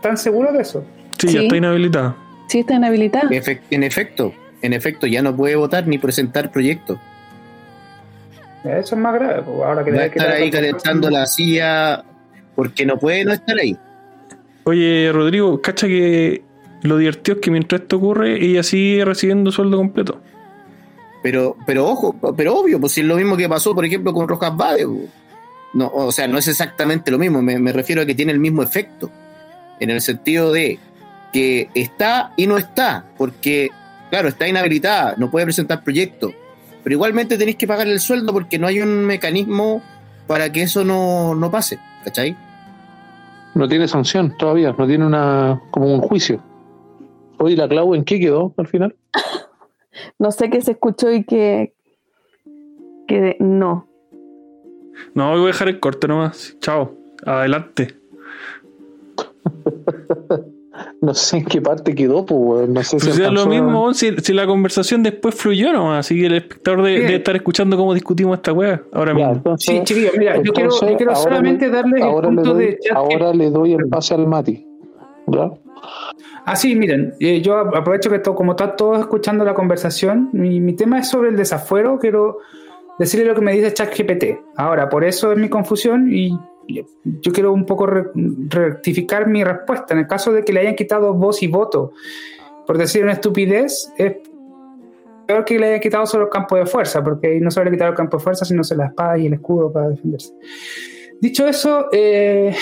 ¿Tan 0.03 0.17
seguro 0.19 0.53
de 0.53 0.63
eso? 0.63 0.85
Sí, 1.19 1.29
ya 1.29 1.41
está 1.43 1.57
inhabilitada. 1.57 2.17
Sí, 2.49 2.59
está 2.61 2.75
inhabilitada. 2.75 3.29
En 3.31 3.83
efecto, 3.85 4.33
en 4.63 4.73
efecto, 4.73 5.07
ya 5.07 5.23
no 5.23 5.37
puede 5.37 5.55
votar 5.55 5.87
ni 5.87 5.99
presentar 5.99 6.51
proyectos. 6.51 6.99
Eso 8.65 8.95
es 8.95 9.01
más 9.01 9.15
grave. 9.15 9.43
pues, 9.43 9.63
Ahora 9.63 9.85
que 9.85 9.93
Va 9.93 10.01
a 10.01 10.07
estar 10.07 10.31
ahí 10.33 10.51
calentando 10.51 11.11
la 11.11 11.27
silla 11.27 12.05
porque 12.57 12.85
no 12.85 12.99
puede 12.99 13.25
no 13.25 13.33
estar 13.33 13.57
ahí. 13.59 13.77
Oye, 14.65 15.11
Rodrigo, 15.13 15.61
cacha 15.63 15.87
que 15.87 16.43
lo 16.83 16.97
divertido 16.99 17.37
es 17.37 17.41
que 17.41 17.51
mientras 17.51 17.83
esto 17.83 17.97
ocurre, 17.99 18.45
ella 18.45 18.63
sigue 18.63 19.05
recibiendo 19.05 19.51
sueldo 19.51 19.77
completo. 19.77 20.21
Pero, 21.23 21.57
pero 21.67 21.87
ojo, 21.87 22.15
pero 22.37 22.57
obvio, 22.57 22.81
pues 22.81 22.93
si 22.93 23.01
es 23.01 23.07
lo 23.07 23.17
mismo 23.17 23.37
que 23.37 23.49
pasó, 23.49 23.75
por 23.75 23.85
ejemplo, 23.85 24.13
con 24.13 24.27
Rojas 24.29 24.57
Bade. 24.57 24.87
po. 24.87 25.01
No, 25.73 25.91
o 25.93 26.11
sea, 26.11 26.27
no 26.27 26.39
es 26.39 26.49
exactamente 26.49 27.11
lo 27.11 27.19
mismo, 27.19 27.43
me, 27.43 27.59
me 27.59 27.73
refiero 27.73 28.03
a 28.03 28.07
que 28.07 28.15
tiene 28.15 28.33
el 28.33 28.41
mismo 28.41 28.63
efecto. 28.63 29.11
En 29.79 29.91
el 29.91 30.01
sentido 30.01 30.53
de 30.53 30.79
que 31.33 31.71
está 31.75 32.33
y 32.37 32.47
no 32.47 32.59
está, 32.59 33.05
porque, 33.17 33.71
claro, 34.11 34.29
está 34.29 34.49
inhabilitada, 34.49 35.15
no 35.17 35.31
puede 35.31 35.47
presentar 35.47 35.85
proyectos, 35.85 36.33
pero 36.83 36.95
igualmente 36.95 37.39
tenéis 37.39 37.57
que 37.57 37.67
pagar 37.67 37.87
el 37.87 38.01
sueldo 38.01 38.33
porque 38.33 38.59
no 38.59 38.67
hay 38.67 38.81
un 38.81 39.05
mecanismo 39.05 39.83
para 40.27 40.51
que 40.51 40.63
eso 40.63 40.85
no, 40.85 41.35
no 41.35 41.51
pase, 41.51 41.79
¿cachai? 42.05 42.37
No 43.55 43.69
tiene 43.69 43.89
sanción 43.89 44.37
todavía, 44.37 44.75
no 44.77 44.87
tiene 44.87 45.07
una 45.07 45.61
como 45.71 45.93
un 45.93 46.01
juicio. 46.01 46.43
Oye, 47.39 47.57
la 47.57 47.69
clau 47.69 47.95
en 47.95 48.05
qué 48.05 48.21
quedó 48.21 48.55
al 48.57 48.67
final? 48.67 48.95
No 50.19 50.31
sé 50.33 50.51
qué 50.51 50.61
se 50.61 50.73
escuchó 50.73 51.11
y 51.13 51.25
que. 51.25 51.73
que 53.07 53.21
de- 53.21 53.37
no. 53.41 53.87
No, 55.15 55.31
voy 55.33 55.45
a 55.45 55.47
dejar 55.47 55.69
el 55.69 55.81
corte 55.81 56.07
nomás. 56.09 56.57
Chao. 56.61 56.93
Adelante. 57.25 57.97
No 61.03 61.13
sé 61.15 61.39
en 61.39 61.45
qué 61.45 61.61
parte 61.61 61.95
quedó, 61.95 62.25
pues, 62.25 62.69
no 62.69 62.83
sé 62.83 62.97
Pues 62.99 63.15
si 63.15 63.23
es 63.23 63.31
lo 63.33 63.43
a- 63.43 63.47
mismo 63.47 63.93
si, 63.93 64.17
si 64.19 64.33
la 64.33 64.47
conversación 64.47 65.03
después 65.03 65.35
fluyó 65.35 65.73
nomás. 65.73 66.07
Así 66.07 66.19
que 66.19 66.27
el 66.27 66.35
espectador 66.37 66.83
de- 66.83 66.93
debe 67.01 67.17
estar 67.17 67.37
escuchando 67.37 67.77
cómo 67.77 67.93
discutimos 67.93 68.37
esta 68.37 68.53
wea 68.53 68.81
ahora 68.93 69.11
Ya, 69.13 69.17
mismo. 69.19 69.33
entonces- 69.33 69.67
Sí, 69.79 69.85
chiquillos, 69.85 70.13
mira, 70.17 70.37
yo 70.43 70.53
quiero, 70.53 70.71
yo 70.71 71.15
solamente 71.17 71.67
le- 71.67 71.73
darles 71.73 72.03
el 72.03 72.09
le 72.15 72.23
punto 72.23 72.55
doy- 72.55 72.65
de 72.67 72.79
chat. 72.79 72.97
Ahora 72.97 73.35
le 73.35 73.51
doy 73.51 73.73
el 73.75 73.89
pase 73.89 74.15
al 74.15 74.27
Mati. 74.27 74.67
¿Ya? 75.27 75.51
Ah, 76.45 76.57
sí, 76.57 76.75
miren, 76.75 77.15
eh, 77.21 77.41
yo 77.41 77.59
aprovecho 77.59 78.11
que 78.11 78.21
como 78.23 78.53
están 78.53 78.77
todos 78.77 79.01
escuchando 79.01 79.45
la 79.45 79.55
conversación, 79.55 80.31
mi, 80.33 80.75
tema 80.75 80.99
es 80.99 81.09
sobre 81.09 81.29
el 81.29 81.37
desafuero, 81.37 81.99
quiero 81.99 82.39
decirle 82.99 83.27
lo 83.27 83.35
que 83.35 83.41
me 83.41 83.53
dice 83.53 83.73
ChatGPT. 83.73 84.25
Ahora, 84.57 84.89
por 84.89 85.05
eso 85.05 85.33
es 85.33 85.39
mi 85.39 85.49
confusión 85.49 86.11
y 86.13 86.31
yo 86.69 87.33
quiero 87.33 87.53
un 87.53 87.67
poco 87.67 87.87
re- 87.87 88.11
rectificar 88.49 89.27
mi 89.27 89.45
respuesta. 89.45 89.95
En 89.95 90.01
el 90.01 90.07
caso 90.07 90.33
de 90.33 90.45
que 90.45 90.53
le 90.53 90.61
hayan 90.61 90.75
quitado 90.75 91.15
voz 91.15 91.43
y 91.43 91.47
voto, 91.47 91.93
por 92.67 92.79
decir 92.79 93.03
una 93.03 93.13
estupidez, 93.13 93.93
es 93.97 94.17
peor 95.27 95.45
que 95.45 95.59
le 95.59 95.67
hayan 95.67 95.81
quitado 95.81 96.07
solo 96.07 96.25
el 96.25 96.31
campo 96.31 96.57
de 96.57 96.67
fuerza, 96.67 97.03
porque 97.03 97.39
no 97.41 97.51
se 97.51 97.65
le 97.65 97.71
quitado 97.71 97.91
el 97.91 97.97
campo 97.97 98.17
de 98.17 98.23
fuerza, 98.23 98.45
sino 98.45 98.63
la 98.77 98.87
espada 98.87 99.19
y 99.19 99.27
el 99.27 99.35
escudo 99.35 99.73
para 99.73 99.89
defenderse. 99.89 100.35
Dicho 101.21 101.47
eso, 101.47 101.89
eh, 101.93 102.55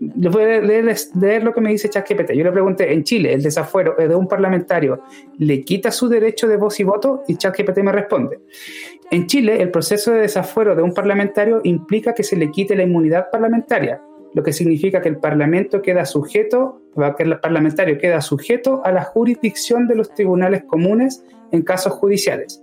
les 0.00 0.32
voy 0.32 0.42
a 0.44 0.60
leer, 0.60 0.96
leer 1.20 1.42
lo 1.42 1.52
que 1.52 1.60
me 1.60 1.70
dice 1.70 1.88
ChatGPT. 1.88 2.32
Yo 2.32 2.44
le 2.44 2.52
pregunté, 2.52 2.92
en 2.92 3.04
Chile, 3.04 3.32
el 3.32 3.42
desafuero 3.42 3.96
de 3.96 4.14
un 4.14 4.28
parlamentario 4.28 5.02
le 5.38 5.62
quita 5.62 5.90
su 5.90 6.08
derecho 6.08 6.46
de 6.46 6.56
voz 6.56 6.78
y 6.80 6.84
voto 6.84 7.22
y 7.26 7.36
ChatGPT 7.36 7.78
me 7.78 7.92
responde. 7.92 8.40
En 9.10 9.26
Chile, 9.26 9.60
el 9.60 9.70
proceso 9.70 10.12
de 10.12 10.20
desafuero 10.20 10.74
de 10.74 10.82
un 10.82 10.92
parlamentario 10.92 11.60
implica 11.64 12.14
que 12.14 12.22
se 12.22 12.36
le 12.36 12.50
quite 12.50 12.76
la 12.76 12.82
inmunidad 12.82 13.28
parlamentaria, 13.30 14.00
lo 14.34 14.42
que 14.42 14.52
significa 14.52 15.00
que 15.00 15.08
el 15.08 15.18
parlamento 15.18 15.82
queda 15.82 16.04
sujeto, 16.04 16.82
que 17.16 17.22
el 17.22 17.40
parlamentario 17.40 17.98
queda 17.98 18.20
sujeto 18.20 18.82
a 18.84 18.92
la 18.92 19.02
jurisdicción 19.02 19.88
de 19.88 19.96
los 19.96 20.14
tribunales 20.14 20.64
comunes 20.64 21.24
en 21.50 21.62
casos 21.62 21.94
judiciales. 21.94 22.62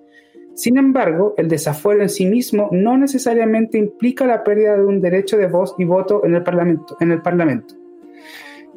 Sin 0.55 0.77
embargo, 0.77 1.33
el 1.37 1.49
desafuero 1.49 2.01
en 2.01 2.09
sí 2.09 2.25
mismo 2.25 2.69
no 2.71 2.97
necesariamente 2.97 3.77
implica 3.77 4.25
la 4.25 4.43
pérdida 4.43 4.77
de 4.77 4.85
un 4.85 5.01
derecho 5.01 5.37
de 5.37 5.47
voz 5.47 5.75
y 5.77 5.83
voto 5.83 6.25
en 6.25 6.33
el 6.33 6.43
Parlamento. 6.43 6.95
En 7.01 7.11
el 7.11 7.21
parlamento. 7.21 7.75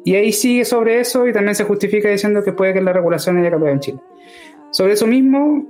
Y 0.03 0.15
ahí 0.15 0.31
sigue 0.33 0.65
sobre 0.65 0.99
eso 0.99 1.27
y 1.27 1.33
también 1.33 1.55
se 1.55 1.63
justifica 1.63 2.09
diciendo 2.09 2.43
que 2.43 2.51
puede 2.51 2.73
que 2.73 2.81
la 2.81 2.93
regulación 2.93 3.37
haya 3.37 3.49
cambiado 3.49 3.73
en 3.73 3.79
Chile. 3.79 3.99
Sobre 4.71 4.93
eso 4.93 5.07
mismo, 5.07 5.67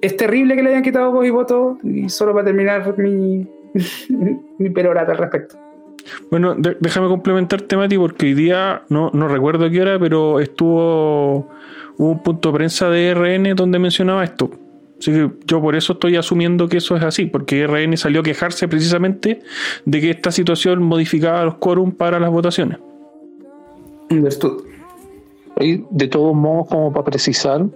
es 0.00 0.16
terrible 0.16 0.56
que 0.56 0.62
le 0.62 0.70
hayan 0.70 0.82
quitado 0.82 1.12
voz 1.12 1.26
y 1.26 1.30
voto 1.30 1.78
y 1.82 2.08
solo 2.08 2.32
para 2.32 2.46
terminar 2.46 2.98
mi, 2.98 3.46
mi 4.58 4.70
perorata 4.70 5.12
al 5.12 5.18
respecto. 5.18 5.56
Bueno, 6.30 6.54
déjame 6.54 7.08
complementarte, 7.08 7.76
Mati, 7.76 7.96
porque 7.96 8.26
hoy 8.26 8.34
día, 8.34 8.82
no, 8.88 9.10
no 9.14 9.28
recuerdo 9.28 9.70
qué 9.70 9.80
hora, 9.80 9.98
pero 9.98 10.40
estuvo 10.40 11.48
hubo 11.96 12.10
un 12.10 12.22
punto 12.22 12.50
de 12.50 12.56
prensa 12.56 12.90
de 12.90 13.14
RN 13.14 13.54
donde 13.54 13.78
mencionaba 13.78 14.24
esto. 14.24 14.50
Así 15.04 15.12
que 15.12 15.30
yo 15.44 15.60
por 15.60 15.76
eso 15.76 15.92
estoy 15.92 16.16
asumiendo 16.16 16.66
que 16.66 16.78
eso 16.78 16.96
es 16.96 17.02
así, 17.02 17.26
porque 17.26 17.66
RN 17.66 17.94
salió 17.98 18.20
a 18.20 18.22
quejarse 18.22 18.68
precisamente 18.68 19.40
de 19.84 20.00
que 20.00 20.08
esta 20.08 20.32
situación 20.32 20.82
modificaba 20.82 21.44
los 21.44 21.56
quórum 21.56 21.92
para 21.92 22.18
las 22.18 22.30
votaciones. 22.30 22.78
De 24.08 26.08
todos 26.08 26.34
modos, 26.34 26.68
como 26.70 26.90
para 26.90 27.04
precisar, 27.04 27.66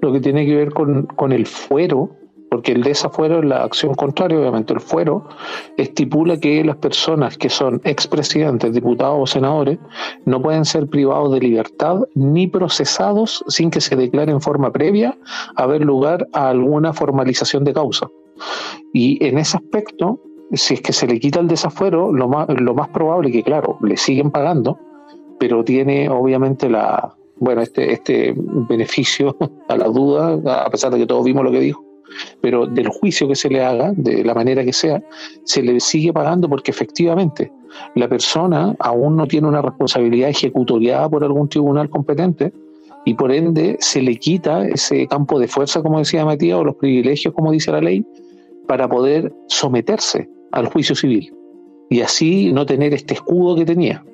lo 0.00 0.12
que 0.14 0.20
tiene 0.20 0.46
que 0.46 0.56
ver 0.56 0.70
con, 0.70 1.04
con 1.04 1.32
el 1.32 1.44
fuero, 1.44 2.16
porque 2.50 2.72
el 2.72 2.82
desafuero 2.82 3.38
es 3.38 3.44
la 3.44 3.62
acción 3.62 3.94
contraria, 3.94 4.38
obviamente 4.38 4.74
el 4.74 4.80
fuero, 4.80 5.24
estipula 5.76 6.38
que 6.38 6.62
las 6.64 6.76
personas 6.76 7.38
que 7.38 7.48
son 7.48 7.80
expresidentes, 7.84 8.74
diputados 8.74 9.18
o 9.20 9.26
senadores 9.26 9.78
no 10.26 10.42
pueden 10.42 10.64
ser 10.64 10.88
privados 10.88 11.32
de 11.32 11.40
libertad 11.40 12.00
ni 12.14 12.48
procesados 12.48 13.44
sin 13.46 13.70
que 13.70 13.80
se 13.80 13.94
declare 13.94 14.32
en 14.32 14.40
forma 14.40 14.72
previa 14.72 15.16
haber 15.54 15.84
lugar 15.84 16.26
a 16.32 16.48
alguna 16.48 16.92
formalización 16.92 17.62
de 17.62 17.72
causa. 17.72 18.08
Y 18.92 19.24
en 19.24 19.38
ese 19.38 19.56
aspecto, 19.56 20.20
si 20.52 20.74
es 20.74 20.82
que 20.82 20.92
se 20.92 21.06
le 21.06 21.20
quita 21.20 21.38
el 21.38 21.46
desafuero, 21.46 22.12
lo 22.12 22.28
más, 22.28 22.48
lo 22.48 22.74
más 22.74 22.88
probable 22.88 23.30
que, 23.30 23.44
claro, 23.44 23.78
le 23.80 23.96
siguen 23.96 24.32
pagando, 24.32 24.76
pero 25.38 25.62
tiene 25.62 26.08
obviamente 26.08 26.68
la 26.68 27.14
bueno 27.36 27.62
este 27.62 27.92
este 27.92 28.34
beneficio 28.36 29.36
a 29.68 29.76
la 29.76 29.86
duda 29.86 30.64
a 30.64 30.68
pesar 30.68 30.92
de 30.92 30.98
que 30.98 31.06
todos 31.06 31.24
vimos 31.24 31.42
lo 31.42 31.50
que 31.50 31.60
dijo 31.60 31.89
pero 32.40 32.66
del 32.66 32.88
juicio 32.88 33.28
que 33.28 33.36
se 33.36 33.48
le 33.48 33.62
haga 33.62 33.92
de 33.96 34.24
la 34.24 34.34
manera 34.34 34.64
que 34.64 34.72
sea 34.72 35.02
se 35.44 35.62
le 35.62 35.80
sigue 35.80 36.12
pagando 36.12 36.48
porque 36.48 36.70
efectivamente 36.70 37.52
la 37.94 38.08
persona 38.08 38.74
aún 38.78 39.16
no 39.16 39.26
tiene 39.26 39.48
una 39.48 39.62
responsabilidad 39.62 40.30
ejecutoriada 40.30 41.08
por 41.08 41.24
algún 41.24 41.48
tribunal 41.48 41.88
competente 41.88 42.52
y 43.04 43.14
por 43.14 43.32
ende 43.32 43.76
se 43.80 44.02
le 44.02 44.16
quita 44.16 44.66
ese 44.66 45.06
campo 45.06 45.38
de 45.38 45.48
fuerza, 45.48 45.82
como 45.82 45.98
decía 45.98 46.24
Matías, 46.24 46.58
o 46.58 46.64
los 46.64 46.76
privilegios, 46.76 47.32
como 47.32 47.50
dice 47.50 47.72
la 47.72 47.80
ley, 47.80 48.04
para 48.66 48.88
poder 48.88 49.32
someterse 49.48 50.28
al 50.52 50.66
juicio 50.66 50.94
civil 50.94 51.32
y 51.88 52.02
así 52.02 52.52
no 52.52 52.66
tener 52.66 52.94
este 52.94 53.14
escudo 53.14 53.56
que 53.56 53.64
tenía. 53.64 54.04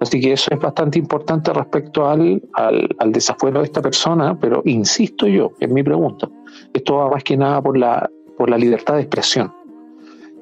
Así 0.00 0.20
que 0.20 0.32
eso 0.32 0.50
es 0.52 0.60
bastante 0.60 0.98
importante 0.98 1.52
respecto 1.52 2.06
al, 2.06 2.42
al, 2.54 3.12
desafuero 3.12 3.60
de 3.60 3.64
esta 3.64 3.80
persona, 3.80 4.38
pero 4.38 4.62
insisto 4.66 5.26
yo 5.26 5.52
en 5.60 5.72
mi 5.72 5.82
pregunta, 5.82 6.28
esto 6.72 6.96
va 6.96 7.10
más 7.10 7.24
que 7.24 7.36
nada 7.36 7.62
por 7.62 7.76
la, 7.76 8.10
por 8.36 8.50
la 8.50 8.58
libertad 8.58 8.94
de 8.94 9.00
expresión. 9.02 9.52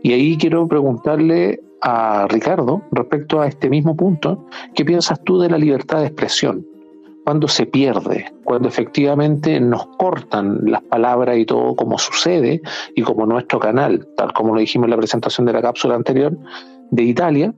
Y 0.02 0.12
ahí 0.12 0.36
quiero 0.36 0.66
preguntarle 0.68 1.60
a 1.80 2.26
Ricardo 2.28 2.82
respecto 2.92 3.40
a 3.40 3.46
este 3.46 3.68
mismo 3.68 3.96
punto, 3.96 4.46
¿qué 4.74 4.84
piensas 4.84 5.22
tú 5.24 5.38
de 5.38 5.50
la 5.50 5.58
libertad 5.58 6.00
de 6.00 6.06
expresión? 6.06 6.66
Cuando 7.24 7.48
se 7.48 7.64
pierde, 7.66 8.32
cuando 8.44 8.68
efectivamente 8.68 9.58
nos 9.60 9.86
cortan 9.98 10.60
las 10.64 10.82
palabras 10.82 11.38
y 11.38 11.46
todo 11.46 11.74
como 11.74 11.98
sucede 11.98 12.60
y 12.94 13.02
como 13.02 13.24
nuestro 13.24 13.58
canal, 13.58 14.06
tal 14.16 14.32
como 14.34 14.54
lo 14.54 14.60
dijimos 14.60 14.86
en 14.86 14.90
la 14.90 14.96
presentación 14.98 15.46
de 15.46 15.54
la 15.54 15.62
cápsula 15.62 15.94
anterior, 15.94 16.36
de 16.90 17.02
Italia, 17.02 17.54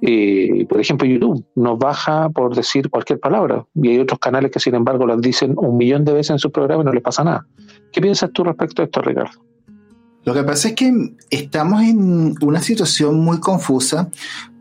eh, 0.00 0.66
por 0.68 0.80
ejemplo, 0.80 1.06
YouTube 1.06 1.44
nos 1.56 1.78
baja 1.78 2.30
por 2.30 2.54
decir 2.54 2.88
cualquier 2.88 3.18
palabra 3.18 3.66
y 3.74 3.88
hay 3.88 3.98
otros 3.98 4.20
canales 4.20 4.50
que 4.50 4.60
sin 4.60 4.74
embargo 4.74 5.06
las 5.06 5.20
dicen 5.20 5.54
un 5.56 5.76
millón 5.76 6.04
de 6.04 6.12
veces 6.12 6.30
en 6.30 6.38
su 6.38 6.52
programa 6.52 6.82
y 6.82 6.86
no 6.86 6.92
les 6.92 7.02
pasa 7.02 7.24
nada. 7.24 7.46
¿Qué 7.92 8.00
piensas 8.00 8.30
tú 8.32 8.44
respecto 8.44 8.82
a 8.82 8.84
esto, 8.84 9.00
Ricardo? 9.02 9.44
Lo 10.24 10.34
que 10.34 10.42
pasa 10.42 10.68
es 10.68 10.74
que 10.74 11.14
estamos 11.30 11.82
en 11.82 12.34
una 12.42 12.60
situación 12.60 13.20
muy 13.20 13.40
confusa 13.40 14.10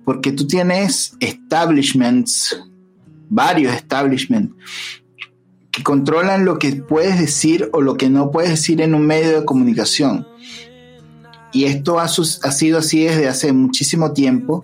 porque 0.05 0.31
tú 0.31 0.47
tienes 0.47 1.17
establishments, 1.19 2.63
varios 3.29 3.73
establishments, 3.75 4.53
que 5.71 5.83
controlan 5.83 6.45
lo 6.45 6.57
que 6.57 6.71
puedes 6.77 7.19
decir 7.19 7.69
o 7.73 7.81
lo 7.81 7.97
que 7.97 8.09
no 8.09 8.31
puedes 8.31 8.51
decir 8.51 8.79
en 8.79 8.95
un 8.95 9.05
medio 9.05 9.39
de 9.39 9.45
comunicación. 9.45 10.25
Y 11.51 11.65
esto 11.65 11.99
ha, 11.99 12.05
ha 12.05 12.07
sido 12.07 12.77
así 12.77 13.03
desde 13.03 13.27
hace 13.27 13.51
muchísimo 13.51 14.13
tiempo 14.13 14.63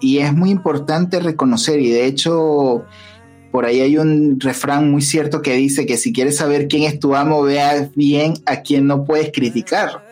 y 0.00 0.18
es 0.18 0.32
muy 0.32 0.50
importante 0.50 1.20
reconocer 1.20 1.80
y 1.80 1.90
de 1.90 2.06
hecho 2.06 2.86
por 3.50 3.64
ahí 3.64 3.80
hay 3.80 3.98
un 3.98 4.38
refrán 4.40 4.90
muy 4.90 5.02
cierto 5.02 5.42
que 5.42 5.54
dice 5.54 5.86
que 5.86 5.96
si 5.96 6.12
quieres 6.12 6.36
saber 6.36 6.68
quién 6.68 6.82
es 6.82 6.98
tu 7.00 7.14
amo, 7.14 7.42
vea 7.42 7.90
bien 7.94 8.34
a 8.46 8.62
quien 8.62 8.86
no 8.86 9.04
puedes 9.04 9.30
criticar. 9.32 10.04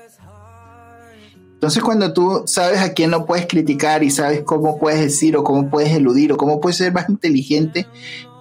Entonces 1.54 1.82
cuando 1.82 2.12
tú 2.12 2.42
sabes 2.46 2.80
a 2.80 2.92
quién 2.92 3.10
no 3.10 3.24
puedes 3.26 3.46
criticar 3.46 4.02
y 4.04 4.10
sabes 4.10 4.42
cómo 4.42 4.78
puedes 4.78 5.00
decir 5.00 5.36
o 5.36 5.44
cómo 5.44 5.70
puedes 5.70 5.90
eludir 5.92 6.32
o 6.32 6.36
cómo 6.36 6.60
puedes 6.60 6.76
ser 6.76 6.92
más 6.92 7.08
inteligente 7.08 7.86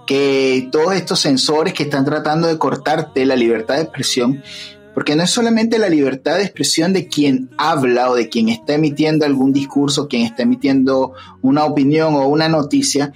que 0.05 0.69
todos 0.71 0.93
estos 0.93 1.19
sensores 1.19 1.73
que 1.73 1.83
están 1.83 2.05
tratando 2.05 2.47
de 2.47 2.57
cortarte 2.57 3.25
la 3.25 3.35
libertad 3.35 3.75
de 3.75 3.83
expresión, 3.83 4.43
porque 4.93 5.15
no 5.15 5.23
es 5.23 5.31
solamente 5.31 5.79
la 5.79 5.89
libertad 5.89 6.37
de 6.37 6.43
expresión 6.43 6.93
de 6.93 7.07
quien 7.07 7.49
habla 7.57 8.09
o 8.09 8.15
de 8.15 8.29
quien 8.29 8.49
está 8.49 8.75
emitiendo 8.75 9.25
algún 9.25 9.51
discurso, 9.51 10.07
quien 10.07 10.23
está 10.23 10.43
emitiendo 10.43 11.13
una 11.41 11.65
opinión 11.65 12.15
o 12.15 12.27
una 12.27 12.47
noticia, 12.49 13.11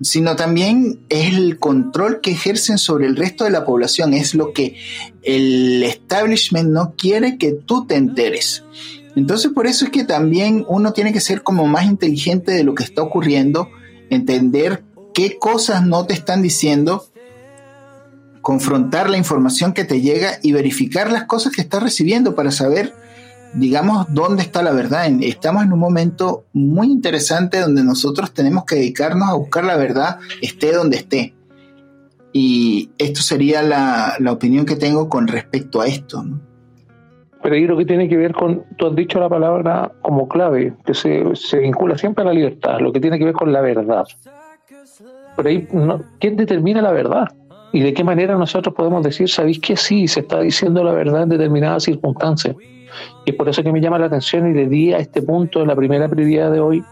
sino 0.00 0.36
también 0.36 1.00
es 1.08 1.34
el 1.34 1.58
control 1.58 2.20
que 2.20 2.32
ejercen 2.32 2.78
sobre 2.78 3.06
el 3.06 3.16
resto 3.16 3.44
de 3.44 3.50
la 3.50 3.64
población, 3.64 4.14
es 4.14 4.34
lo 4.34 4.52
que 4.52 4.76
el 5.22 5.82
establishment 5.82 6.70
no 6.70 6.94
quiere 6.96 7.36
que 7.38 7.52
tú 7.52 7.86
te 7.86 7.96
enteres. 7.96 8.64
Entonces 9.16 9.50
por 9.52 9.66
eso 9.66 9.84
es 9.84 9.90
que 9.90 10.04
también 10.04 10.64
uno 10.68 10.92
tiene 10.92 11.12
que 11.12 11.20
ser 11.20 11.42
como 11.42 11.66
más 11.66 11.84
inteligente 11.86 12.52
de 12.52 12.64
lo 12.64 12.74
que 12.74 12.84
está 12.84 13.02
ocurriendo, 13.02 13.68
entender 14.08 14.84
qué 15.12 15.38
cosas 15.38 15.84
no 15.84 16.06
te 16.06 16.14
están 16.14 16.42
diciendo 16.42 17.10
confrontar 18.42 19.10
la 19.10 19.18
información 19.18 19.72
que 19.72 19.84
te 19.84 20.00
llega 20.00 20.38
y 20.42 20.52
verificar 20.52 21.12
las 21.12 21.24
cosas 21.24 21.52
que 21.52 21.60
estás 21.60 21.82
recibiendo 21.82 22.34
para 22.34 22.50
saber, 22.50 22.94
digamos, 23.54 24.06
dónde 24.12 24.42
está 24.42 24.62
la 24.62 24.72
verdad. 24.72 25.06
Estamos 25.20 25.64
en 25.64 25.72
un 25.72 25.78
momento 25.78 26.44
muy 26.52 26.88
interesante 26.88 27.60
donde 27.60 27.84
nosotros 27.84 28.32
tenemos 28.32 28.64
que 28.64 28.76
dedicarnos 28.76 29.28
a 29.28 29.34
buscar 29.34 29.64
la 29.64 29.76
verdad, 29.76 30.18
esté 30.40 30.72
donde 30.72 30.96
esté. 30.98 31.34
Y 32.32 32.90
esto 32.98 33.22
sería 33.22 33.62
la, 33.62 34.16
opinión 34.30 34.64
que 34.64 34.76
tengo 34.76 35.08
con 35.08 35.26
respecto 35.26 35.80
a 35.80 35.86
esto. 35.86 36.24
Pero 37.42 37.54
ahí 37.54 37.66
lo 37.66 37.76
que 37.76 37.86
tiene 37.86 38.08
que 38.08 38.16
ver 38.16 38.32
con, 38.32 38.64
tú 38.76 38.86
has 38.86 38.94
dicho 38.94 39.18
la 39.18 39.28
palabra 39.28 39.90
como 40.02 40.28
clave, 40.28 40.74
que 40.84 40.94
se, 40.94 41.24
se 41.34 41.58
vincula 41.58 41.96
siempre 41.96 42.22
a 42.22 42.26
la 42.26 42.34
libertad, 42.34 42.78
lo 42.80 42.92
que 42.92 43.00
tiene 43.00 43.18
que 43.18 43.24
ver 43.24 43.34
con 43.34 43.52
la 43.52 43.62
verdad. 43.62 44.04
Pero 45.36 45.48
ahí, 45.48 45.66
¿quién 46.20 46.36
determina 46.36 46.82
la 46.82 46.92
verdad? 46.92 47.28
y 47.72 47.80
de 47.80 47.94
qué 47.94 48.02
manera 48.04 48.36
nosotros 48.36 48.74
podemos 48.74 49.02
decir, 49.02 49.28
¿sabéis 49.28 49.60
que 49.60 49.76
sí? 49.76 50.08
Se 50.08 50.20
está 50.20 50.40
diciendo 50.40 50.82
la 50.82 50.92
verdad 50.92 51.22
en 51.22 51.28
determinadas 51.28 51.84
circunstancias. 51.84 52.56
Y 53.24 53.30
es 53.30 53.36
por 53.36 53.48
eso 53.48 53.62
que 53.62 53.72
me 53.72 53.80
llama 53.80 53.98
la 53.98 54.06
atención 54.06 54.50
y 54.50 54.54
le 54.54 54.66
di 54.66 54.92
a 54.92 54.98
este 54.98 55.22
punto 55.22 55.64
la 55.64 55.76
primera 55.76 56.08
prioridad 56.08 56.50
de 56.50 56.60
hoy, 56.60 56.84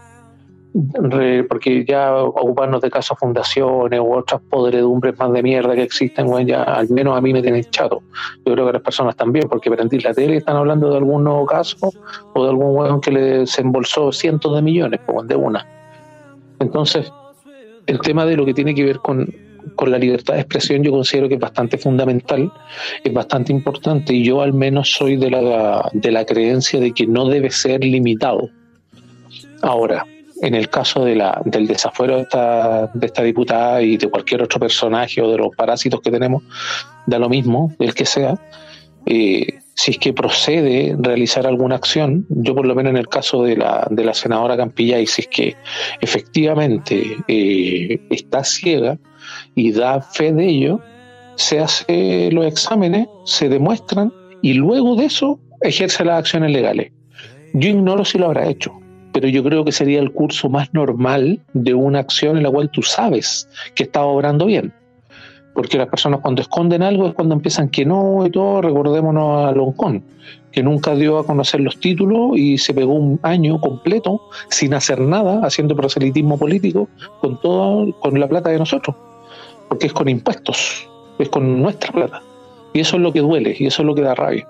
porque 1.49 1.83
ya 1.83 2.15
ocuparnos 2.15 2.81
de 2.81 2.91
casos 2.91 3.17
fundaciones 3.17 3.99
u 3.99 4.13
otras 4.13 4.39
podredumbres 4.49 5.17
más 5.17 5.33
de 5.33 5.41
mierda 5.41 5.73
que 5.73 5.83
existen, 5.83 6.27
bueno, 6.27 6.47
ya 6.47 6.63
al 6.63 6.89
menos 6.89 7.17
a 7.17 7.21
mí 7.21 7.33
me 7.33 7.41
tienen 7.41 7.63
chato. 7.71 8.01
Yo 8.45 8.53
creo 8.53 8.67
que 8.67 8.73
las 8.73 8.81
personas 8.81 9.15
también, 9.15 9.49
porque 9.49 9.71
prendí 9.71 9.99
la 9.99 10.13
tele 10.13 10.37
están 10.37 10.57
hablando 10.57 10.91
de 10.91 10.97
algún 10.97 11.23
nuevo 11.23 11.45
caso 11.45 11.91
o 12.33 12.43
de 12.43 12.49
algún 12.49 12.75
hueón 12.75 13.01
que 13.01 13.11
le 13.11 13.45
embolsó 13.57 14.11
cientos 14.11 14.55
de 14.55 14.61
millones, 14.61 14.99
como 15.05 15.23
de 15.23 15.35
una. 15.35 15.65
Entonces, 16.59 17.11
el 17.87 17.99
tema 18.01 18.25
de 18.25 18.37
lo 18.37 18.45
que 18.45 18.53
tiene 18.53 18.75
que 18.75 18.85
ver 18.85 18.99
con 18.99 19.27
con 19.75 19.91
la 19.91 19.97
libertad 19.97 20.35
de 20.35 20.41
expresión 20.41 20.83
yo 20.83 20.91
considero 20.91 21.27
que 21.27 21.35
es 21.35 21.39
bastante 21.39 21.77
fundamental, 21.77 22.51
es 23.03 23.13
bastante 23.13 23.51
importante 23.51 24.13
y 24.13 24.23
yo 24.23 24.41
al 24.41 24.53
menos 24.53 24.91
soy 24.91 25.15
de 25.15 25.29
la, 25.29 25.89
de 25.93 26.11
la 26.11 26.25
creencia 26.25 26.79
de 26.79 26.91
que 26.91 27.07
no 27.07 27.27
debe 27.27 27.51
ser 27.51 27.83
limitado. 27.83 28.49
Ahora, 29.61 30.05
en 30.41 30.55
el 30.55 30.69
caso 30.69 31.03
de 31.03 31.15
la, 31.15 31.41
del 31.45 31.67
desafuero 31.67 32.15
de 32.15 32.21
esta, 32.23 32.87
de 32.93 33.05
esta 33.05 33.23
diputada 33.23 33.81
y 33.81 33.97
de 33.97 34.09
cualquier 34.09 34.43
otro 34.43 34.59
personaje 34.59 35.21
o 35.21 35.31
de 35.31 35.37
los 35.37 35.55
parásitos 35.55 36.01
que 36.01 36.11
tenemos, 36.11 36.43
da 37.05 37.19
lo 37.19 37.29
mismo, 37.29 37.73
el 37.79 37.93
que 37.93 38.05
sea, 38.05 38.39
eh, 39.05 39.59
si 39.75 39.91
es 39.91 39.97
que 39.97 40.13
procede 40.13 40.95
realizar 40.99 41.47
alguna 41.47 41.75
acción, 41.75 42.25
yo 42.29 42.53
por 42.53 42.65
lo 42.65 42.75
menos 42.75 42.91
en 42.91 42.97
el 42.97 43.07
caso 43.07 43.43
de 43.43 43.55
la, 43.55 43.87
de 43.89 44.03
la 44.03 44.13
senadora 44.13 44.57
Campilla, 44.57 44.99
y 44.99 45.07
si 45.07 45.21
es 45.21 45.27
que 45.27 45.55
efectivamente 46.01 47.17
eh, 47.27 47.99
está 48.09 48.43
ciega, 48.43 48.97
y 49.59 49.73
da 49.73 50.01
fe 50.01 50.31
de 50.31 50.45
ello, 50.47 50.79
se 51.35 51.59
hace 51.59 52.29
los 52.31 52.45
exámenes, 52.45 53.07
se 53.25 53.49
demuestran 53.49 54.13
y 54.41 54.53
luego 54.53 54.95
de 54.95 55.05
eso 55.05 55.37
ejerce 55.61 56.05
las 56.05 56.19
acciones 56.19 56.51
legales. 56.51 56.91
Yo 57.53 57.69
ignoro 57.69 58.05
si 58.05 58.17
lo 58.17 58.27
habrá 58.27 58.47
hecho, 58.47 58.71
pero 59.11 59.27
yo 59.27 59.43
creo 59.43 59.65
que 59.65 59.73
sería 59.73 59.99
el 59.99 60.11
curso 60.13 60.47
más 60.49 60.73
normal 60.73 61.41
de 61.53 61.73
una 61.73 61.99
acción 61.99 62.37
en 62.37 62.43
la 62.43 62.51
cual 62.51 62.69
tú 62.69 62.83
sabes 62.83 63.49
que 63.75 63.83
está 63.83 64.03
obrando 64.03 64.45
bien. 64.45 64.71
Porque 65.53 65.77
las 65.77 65.87
personas 65.87 66.21
cuando 66.21 66.41
esconden 66.41 66.81
algo 66.81 67.07
es 67.07 67.13
cuando 67.13 67.35
empiezan 67.35 67.67
que 67.67 67.85
no 67.85 68.25
y 68.25 68.31
todo, 68.31 68.61
recordémonos 68.61 69.45
a 69.45 69.51
Loncón, 69.51 70.03
que 70.53 70.63
nunca 70.63 70.95
dio 70.95 71.17
a 71.17 71.25
conocer 71.25 71.59
los 71.59 71.77
títulos 71.81 72.37
y 72.37 72.57
se 72.57 72.73
pegó 72.73 72.93
un 72.93 73.19
año 73.23 73.59
completo 73.59 74.21
sin 74.49 74.73
hacer 74.73 75.01
nada, 75.01 75.41
haciendo 75.43 75.75
proselitismo 75.75 76.37
político 76.37 76.87
con 77.19 77.41
todo, 77.41 77.91
con 77.99 78.17
la 78.17 78.29
plata 78.29 78.51
de 78.51 78.59
nosotros 78.59 78.95
porque 79.69 79.87
es 79.87 79.93
con 79.93 80.09
impuestos, 80.09 80.87
es 81.17 81.29
con 81.29 81.61
nuestra 81.61 81.91
plata. 81.91 82.21
Y 82.73 82.81
eso 82.81 82.97
es 82.97 83.01
lo 83.01 83.13
que 83.13 83.21
duele, 83.21 83.55
y 83.57 83.67
eso 83.67 83.81
es 83.81 83.85
lo 83.85 83.95
que 83.95 84.01
da 84.01 84.15
rabia. 84.15 84.47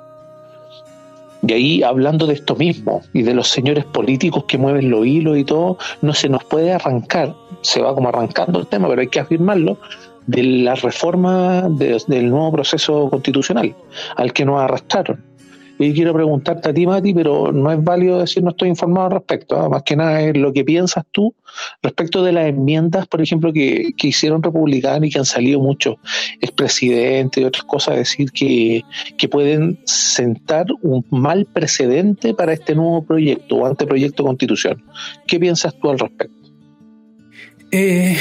Y 1.42 1.54
ahí, 1.54 1.84
hablando 1.84 2.28
de 2.28 2.34
esto 2.34 2.56
mismo 2.56 3.02
y 3.14 3.22
de 3.22 3.34
los 3.34 3.48
señores 3.48 3.86
políticos 3.86 4.44
que 4.46 4.58
mueven 4.58 4.90
los 4.90 5.06
hilos 5.06 5.38
y 5.38 5.46
todo, 5.46 5.78
no 6.02 6.14
se 6.14 6.28
nos 6.28 6.44
puede 6.44 6.74
arrancar, 6.74 7.34
se 7.62 7.82
va 7.82 7.96
como 7.96 8.10
arrancando 8.10 8.60
el 8.60 8.68
tema, 8.68 8.90
pero 8.90 9.02
hay 9.02 9.08
que 9.08 9.20
afirmarlo, 9.20 9.78
de 10.28 10.44
la 10.44 10.76
reforma 10.76 11.68
del 11.70 12.30
nuevo 12.30 12.52
proceso 12.52 13.10
constitucional 13.10 13.74
al 14.16 14.32
que 14.32 14.46
nos 14.46 14.62
arrastraron. 14.62 15.29
Y 15.82 15.94
quiero 15.94 16.14
preguntarte 16.14 16.70
a 16.70 16.74
ti, 16.74 16.86
Mati, 16.86 17.14
pero 17.14 17.54
no 17.54 17.72
es 17.72 17.82
válido 17.82 18.20
decir 18.20 18.44
no 18.44 18.50
estoy 18.50 18.68
informado 18.68 19.08
al 19.08 19.14
respecto. 19.14 19.56
¿ah? 19.58 19.70
Más 19.70 19.84
que 19.84 19.96
nada 19.96 20.22
es 20.22 20.36
lo 20.36 20.52
que 20.52 20.66
piensas 20.66 21.06
tú 21.12 21.34
respecto 21.82 22.22
de 22.22 22.34
las 22.34 22.48
enmiendas, 22.48 23.08
por 23.08 23.22
ejemplo, 23.22 23.54
que, 23.54 23.94
hicieron 24.04 24.44
republicanos 24.44 25.08
y 25.08 25.12
que 25.12 25.20
han 25.20 25.26
salido 25.26 25.62
muchos 25.62 25.96
expresidentes 26.42 27.42
y 27.42 27.46
otras 27.46 27.64
cosas, 27.64 27.96
decir 27.96 28.32
que, 28.32 28.84
que 29.18 29.30
pueden 29.30 29.80
sentar 29.86 30.66
un 30.82 31.06
mal 31.12 31.46
precedente 31.46 32.34
para 32.34 32.52
este 32.54 32.76
nuevo 32.76 33.06
proyecto 33.06 33.56
o 33.56 33.66
anteproyecto 33.66 34.24
de 34.24 34.28
constitución. 34.28 34.84
¿Qué 35.28 35.40
piensas 35.40 35.74
tú 35.80 35.90
al 35.90 36.00
respecto? 36.00 36.39
Eh, 37.72 38.18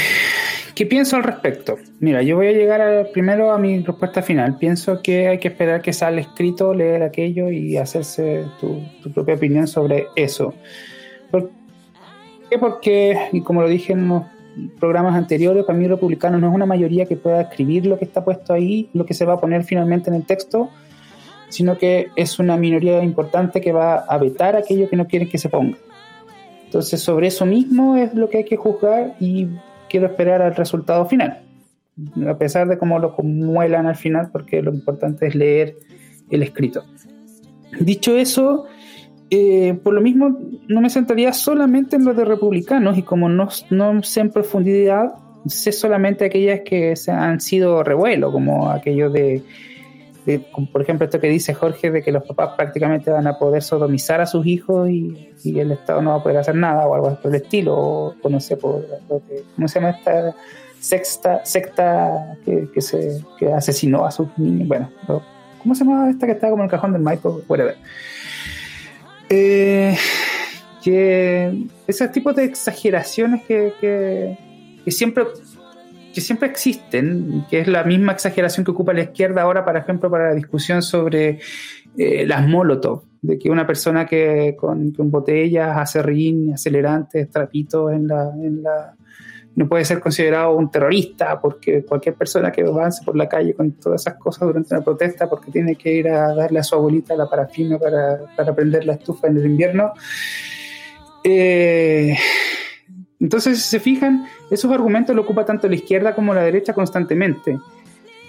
¿Qué 0.75 0.85
pienso 0.85 1.17
al 1.17 1.23
respecto? 1.23 1.77
Mira, 1.99 2.21
yo 2.21 2.35
voy 2.35 2.47
a 2.47 2.51
llegar 2.51 3.09
primero 3.11 3.51
a 3.51 3.57
mi 3.57 3.79
respuesta 3.79 4.21
final. 4.21 4.57
Pienso 4.57 5.01
que 5.01 5.27
hay 5.27 5.39
que 5.39 5.49
esperar 5.49 5.81
que 5.81 5.91
salga 5.91 6.21
escrito, 6.21 6.73
leer 6.73 7.03
aquello 7.03 7.49
y 7.49 7.77
hacerse 7.77 8.45
tu, 8.59 8.81
propia 9.13 9.35
opinión 9.35 9.67
sobre 9.67 10.07
eso. 10.15 10.53
¿Por 11.31 11.51
qué? 12.49 12.57
Porque, 12.57 13.17
y 13.31 13.41
como 13.41 13.61
lo 13.61 13.67
dije 13.67 13.93
en 13.93 14.03
unos, 14.03 14.23
programas 14.79 15.15
anteriores, 15.15 15.63
para 15.65 15.77
mí 15.77 15.87
republicano 15.87 16.37
no 16.37 16.49
es 16.49 16.53
una 16.53 16.65
mayoría 16.65 17.05
que 17.05 17.15
pueda 17.15 17.41
escribir 17.41 17.85
lo 17.85 17.97
que 17.97 18.05
está 18.05 18.23
puesto 18.23 18.53
ahí, 18.53 18.89
lo 18.93 19.05
que 19.05 19.13
se 19.13 19.25
va 19.25 19.33
a 19.33 19.39
poner 19.39 19.63
finalmente 19.63 20.09
en 20.09 20.15
el 20.15 20.25
texto, 20.25 20.69
sino 21.49 21.77
que 21.77 22.07
es 22.15 22.39
una 22.39 22.57
minoría 22.57 23.03
importante 23.03 23.61
que 23.61 23.71
va 23.71 23.97
a 23.97 24.17
vetar 24.17 24.55
aquello 24.55 24.89
que 24.89 24.95
no 24.95 25.07
quieren 25.07 25.29
que 25.29 25.37
se 25.37 25.49
ponga. 25.49 25.77
Entonces, 26.69 27.01
sobre 27.01 27.25
eso 27.25 27.47
mismo 27.47 27.97
es 27.97 28.13
lo 28.13 28.29
que 28.29 28.37
hay 28.37 28.43
que 28.43 28.55
juzgar 28.55 29.15
y 29.19 29.47
quiero 29.89 30.05
esperar 30.05 30.43
al 30.43 30.55
resultado 30.55 31.07
final, 31.07 31.41
a 32.27 32.37
pesar 32.37 32.67
de 32.67 32.77
cómo 32.77 32.99
lo 32.99 33.15
muelan 33.23 33.87
al 33.87 33.95
final, 33.95 34.29
porque 34.31 34.61
lo 34.61 34.71
importante 34.71 35.25
es 35.25 35.33
leer 35.33 35.77
el 36.29 36.43
escrito. 36.43 36.83
Dicho 37.79 38.15
eso, 38.15 38.65
eh, 39.31 39.79
por 39.83 39.95
lo 39.95 40.01
mismo 40.01 40.37
no 40.67 40.79
me 40.79 40.91
centraría 40.91 41.33
solamente 41.33 41.95
en 41.95 42.05
los 42.05 42.15
de 42.15 42.25
republicanos 42.25 42.99
y 42.99 43.01
como 43.01 43.29
no, 43.29 43.49
no 43.71 44.03
sé 44.03 44.19
en 44.19 44.29
profundidad, 44.29 45.15
sé 45.47 45.71
solamente 45.71 46.25
aquellas 46.25 46.61
que 46.63 46.95
se 46.95 47.11
han 47.11 47.41
sido 47.41 47.83
revuelo, 47.83 48.31
como 48.31 48.69
aquellos 48.69 49.11
de, 49.11 49.41
por 50.71 50.81
ejemplo, 50.81 51.05
esto 51.05 51.19
que 51.19 51.27
dice 51.27 51.53
Jorge 51.53 51.91
de 51.91 52.01
que 52.03 52.11
los 52.11 52.23
papás 52.23 52.55
prácticamente 52.55 53.09
van 53.09 53.27
a 53.27 53.37
poder 53.37 53.61
sodomizar 53.63 54.21
a 54.21 54.25
sus 54.25 54.45
hijos 54.45 54.89
y, 54.89 55.33
el 55.45 55.71
Estado 55.71 56.01
no 56.01 56.11
va 56.11 56.17
a 56.17 56.23
poder 56.23 56.37
hacer 56.37 56.55
nada 56.55 56.85
o 56.87 56.93
algo 56.93 57.15
por 57.21 57.33
el 57.33 57.41
estilo, 57.41 57.75
o, 57.75 58.29
no 58.29 58.39
sé, 58.39 58.57
por, 58.57 58.85
¿cómo 59.55 59.67
se 59.67 59.79
llama 59.79 59.91
esta 59.91 60.35
sexta, 60.79 61.45
secta 61.45 62.37
que, 62.45 62.81
se, 62.81 63.21
que 63.37 63.51
asesinó 63.51 64.05
a 64.05 64.11
sus 64.11 64.27
niños? 64.37 64.67
Bueno, 64.67 64.91
¿cómo 65.61 65.75
se 65.75 65.83
llama 65.83 66.09
esta 66.09 66.25
que 66.25 66.33
está 66.33 66.49
como 66.49 66.63
en 66.63 66.65
el 66.65 66.71
cajón 66.71 66.93
del 66.93 67.01
Michael? 67.01 67.43
Whatever. 67.47 67.77
Eh, 69.29 69.95
que 70.83 71.67
esos 71.87 72.11
tipos 72.11 72.35
de 72.35 72.45
exageraciones 72.45 73.43
que, 73.45 73.73
que, 73.79 74.91
siempre 74.91 75.25
que 76.13 76.21
siempre 76.21 76.47
existen, 76.47 77.45
que 77.49 77.59
es 77.59 77.67
la 77.67 77.83
misma 77.83 78.13
exageración 78.13 78.65
que 78.65 78.71
ocupa 78.71 78.93
la 78.93 79.03
izquierda 79.03 79.43
ahora, 79.43 79.63
por 79.63 79.77
ejemplo, 79.77 80.09
para 80.09 80.29
la 80.29 80.35
discusión 80.35 80.81
sobre 80.81 81.39
eh, 81.97 82.25
las 82.25 82.47
molotov, 82.47 83.03
de 83.21 83.37
que 83.37 83.49
una 83.49 83.67
persona 83.67 84.05
que 84.05 84.55
con, 84.57 84.91
con 84.91 85.11
botellas, 85.11 85.77
acerrín, 85.77 86.53
acelerantes, 86.53 87.29
trapitos 87.29 87.91
en 87.91 88.07
la, 88.07 88.31
en 88.41 88.63
la, 88.63 88.95
no 89.55 89.67
puede 89.67 89.85
ser 89.85 89.99
considerado 89.99 90.55
un 90.55 90.71
terrorista, 90.71 91.39
porque 91.39 91.83
cualquier 91.83 92.15
persona 92.15 92.51
que 92.51 92.61
avance 92.61 93.03
por 93.03 93.15
la 93.15 93.27
calle 93.27 93.53
con 93.53 93.73
todas 93.73 94.01
esas 94.01 94.15
cosas 94.15 94.47
durante 94.47 94.73
una 94.73 94.83
protesta, 94.83 95.29
porque 95.29 95.51
tiene 95.51 95.75
que 95.75 95.93
ir 95.93 96.07
a 96.09 96.33
darle 96.33 96.59
a 96.59 96.63
su 96.63 96.75
abuelita 96.75 97.15
la 97.15 97.29
parafina 97.29 97.77
para, 97.77 98.19
para 98.35 98.55
prender 98.55 98.85
la 98.85 98.93
estufa 98.93 99.27
en 99.27 99.37
el 99.37 99.45
invierno. 99.45 99.93
Eh, 101.23 102.15
entonces, 103.19 103.61
si 103.61 103.69
se 103.69 103.79
fijan, 103.79 104.25
esos 104.49 104.71
argumentos 104.71 105.15
lo 105.15 105.23
ocupa 105.23 105.45
tanto 105.45 105.67
la 105.67 105.75
izquierda 105.75 106.15
como 106.15 106.33
la 106.33 106.43
derecha 106.43 106.73
constantemente. 106.73 107.59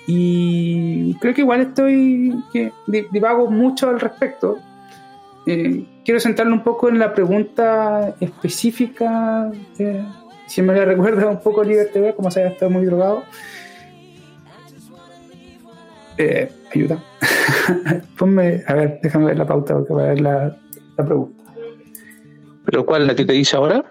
Y 0.06 1.14
creo 1.20 1.34
que 1.34 1.42
igual 1.42 1.60
estoy, 1.60 2.34
que 2.52 2.72
divago 3.12 3.50
mucho 3.50 3.88
al 3.88 4.00
respecto. 4.00 4.58
Eh, 5.46 5.86
quiero 6.04 6.18
centrarlo 6.18 6.52
un 6.52 6.64
poco 6.64 6.88
en 6.88 6.98
la 6.98 7.14
pregunta 7.14 8.14
específica 8.20 9.50
si 10.46 10.62
me 10.62 10.74
recuerda 10.84 11.28
un 11.28 11.40
poco 11.40 11.62
Liberty 11.62 12.00
como 12.16 12.30
se 12.30 12.40
había 12.40 12.52
estado 12.52 12.70
muy 12.70 12.84
drogado. 12.84 13.22
Eh, 16.18 16.50
ayuda. 16.74 17.02
Ponme, 18.18 18.62
a 18.66 18.74
ver, 18.74 18.98
déjame 19.02 19.26
ver 19.26 19.38
la 19.38 19.46
pauta 19.46 19.74
porque 19.74 19.92
voy 19.92 20.02
a 20.02 20.06
ver 20.08 20.20
la, 20.20 20.56
pregunta. 20.96 21.44
¿Pero 22.64 22.84
cuál? 22.84 23.06
¿La 23.06 23.14
que 23.14 23.24
te 23.24 23.32
dice 23.32 23.56
ahora? 23.56 23.84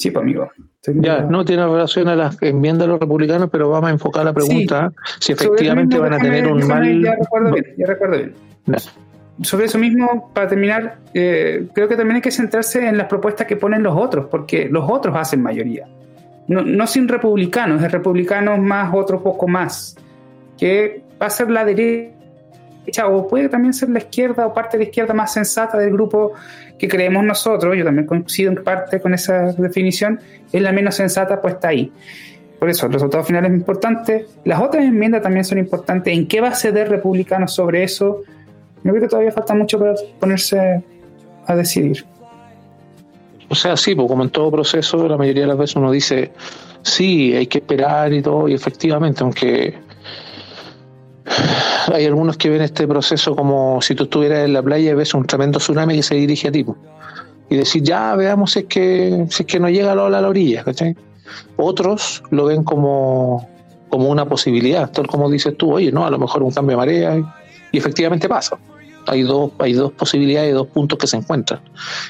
Sí, 0.00 0.10
pues 0.10 0.22
amigo. 0.22 0.50
Ya, 0.94 1.20
no 1.20 1.44
tiene 1.44 1.66
relación 1.66 2.08
a 2.08 2.16
las 2.16 2.42
enmiendas 2.42 2.86
de 2.86 2.92
los 2.92 3.00
republicanos, 3.00 3.50
pero 3.52 3.68
vamos 3.68 3.90
a 3.90 3.92
enfocar 3.92 4.24
la 4.24 4.32
pregunta 4.32 4.90
si 5.18 5.32
efectivamente 5.32 5.98
van 5.98 6.14
a 6.14 6.18
tener 6.18 6.50
un 6.50 6.66
mal. 6.66 7.02
Ya 7.02 7.16
recuerdo 7.16 7.52
bien, 7.52 7.66
ya 7.76 7.86
recuerdo 7.86 8.16
bien 8.16 8.34
sobre 9.42 9.66
eso 9.66 9.78
mismo, 9.78 10.30
para 10.34 10.48
terminar, 10.48 10.98
eh, 11.12 11.66
creo 11.74 11.86
que 11.86 11.96
también 11.96 12.16
hay 12.16 12.22
que 12.22 12.30
centrarse 12.30 12.86
en 12.86 12.96
las 12.96 13.08
propuestas 13.08 13.46
que 13.46 13.56
ponen 13.56 13.82
los 13.82 13.94
otros, 13.94 14.26
porque 14.30 14.68
los 14.70 14.88
otros 14.90 15.14
hacen 15.16 15.42
mayoría. 15.42 15.86
No, 16.48 16.62
no 16.62 16.86
sin 16.86 17.08
republicanos, 17.08 17.82
es 17.82 17.92
republicanos 17.92 18.58
más 18.58 18.92
otro 18.94 19.22
poco 19.22 19.46
más, 19.48 19.96
que 20.58 21.02
va 21.20 21.26
a 21.26 21.30
ser 21.30 21.50
la 21.50 21.64
derecha 21.64 22.19
o 23.06 23.28
puede 23.28 23.48
también 23.48 23.72
ser 23.72 23.88
la 23.90 23.98
izquierda 23.98 24.46
o 24.46 24.54
parte 24.54 24.76
de 24.76 24.84
la 24.84 24.88
izquierda 24.88 25.14
más 25.14 25.32
sensata 25.32 25.78
del 25.78 25.92
grupo 25.92 26.32
que 26.78 26.88
creemos 26.88 27.24
nosotros, 27.24 27.76
yo 27.76 27.84
también 27.84 28.06
coincido 28.06 28.50
en 28.50 28.62
parte 28.62 29.00
con 29.00 29.14
esa 29.14 29.52
definición, 29.52 30.20
es 30.52 30.62
la 30.62 30.72
menos 30.72 30.94
sensata 30.94 31.40
puesta 31.40 31.68
ahí. 31.68 31.92
Por 32.58 32.68
eso, 32.68 32.86
el 32.86 32.92
resultado 32.92 33.24
final 33.24 33.46
es 33.46 33.52
importante. 33.52 34.26
Las 34.44 34.60
otras 34.60 34.84
enmiendas 34.84 35.22
también 35.22 35.44
son 35.44 35.58
importantes. 35.58 36.12
¿En 36.12 36.28
qué 36.28 36.42
va 36.42 36.48
a 36.48 36.54
ceder 36.54 36.90
republicanos 36.90 37.54
sobre 37.54 37.82
eso? 37.82 38.22
Yo 38.84 38.90
creo 38.90 39.00
que 39.02 39.08
todavía 39.08 39.32
falta 39.32 39.54
mucho 39.54 39.78
para 39.78 39.94
ponerse 40.18 40.82
a 41.46 41.56
decidir. 41.56 42.04
O 43.48 43.54
sea, 43.54 43.76
sí, 43.76 43.94
pues 43.94 44.06
como 44.08 44.22
en 44.22 44.30
todo 44.30 44.50
proceso, 44.50 45.08
la 45.08 45.16
mayoría 45.16 45.42
de 45.42 45.48
las 45.48 45.58
veces 45.58 45.76
uno 45.76 45.90
dice, 45.90 46.32
sí, 46.82 47.34
hay 47.34 47.46
que 47.46 47.58
esperar 47.58 48.12
y 48.12 48.22
todo, 48.22 48.48
y 48.48 48.54
efectivamente, 48.54 49.22
aunque 49.22 49.74
hay 51.94 52.06
algunos 52.06 52.36
que 52.36 52.50
ven 52.50 52.62
este 52.62 52.86
proceso 52.86 53.34
como 53.36 53.80
si 53.80 53.94
tú 53.94 54.04
estuvieras 54.04 54.44
en 54.44 54.52
la 54.52 54.62
playa 54.62 54.90
y 54.90 54.94
ves 54.94 55.14
un 55.14 55.26
tremendo 55.26 55.58
tsunami 55.58 55.96
que 55.96 56.02
se 56.02 56.14
dirige 56.14 56.48
a 56.48 56.52
ti. 56.52 56.64
Y 57.48 57.56
decir, 57.56 57.82
ya 57.82 58.14
veamos 58.14 58.52
si 58.52 58.60
es 58.60 58.64
que, 58.66 59.26
si 59.28 59.42
es 59.42 59.46
que 59.46 59.58
no 59.58 59.68
llega 59.68 59.94
la 59.94 60.06
a 60.06 60.10
la 60.10 60.28
orilla, 60.28 60.62
¿cachai? 60.64 60.96
Otros 61.56 62.22
lo 62.30 62.46
ven 62.46 62.62
como, 62.62 63.48
como 63.88 64.08
una 64.08 64.24
posibilidad, 64.24 64.90
tal 64.90 65.06
como 65.06 65.28
dices 65.28 65.56
tú, 65.56 65.72
oye, 65.72 65.90
no, 65.90 66.06
a 66.06 66.10
lo 66.10 66.18
mejor 66.18 66.42
un 66.42 66.52
cambio 66.52 66.72
de 66.72 66.76
marea, 66.76 67.34
y 67.72 67.78
efectivamente 67.78 68.28
pasa 68.28 68.58
hay 69.06 69.22
dos, 69.22 69.52
hay 69.58 69.72
dos 69.72 69.92
posibilidades, 69.92 70.54
dos 70.54 70.68
puntos 70.68 70.98
que 70.98 71.06
se 71.06 71.16
encuentran. 71.16 71.60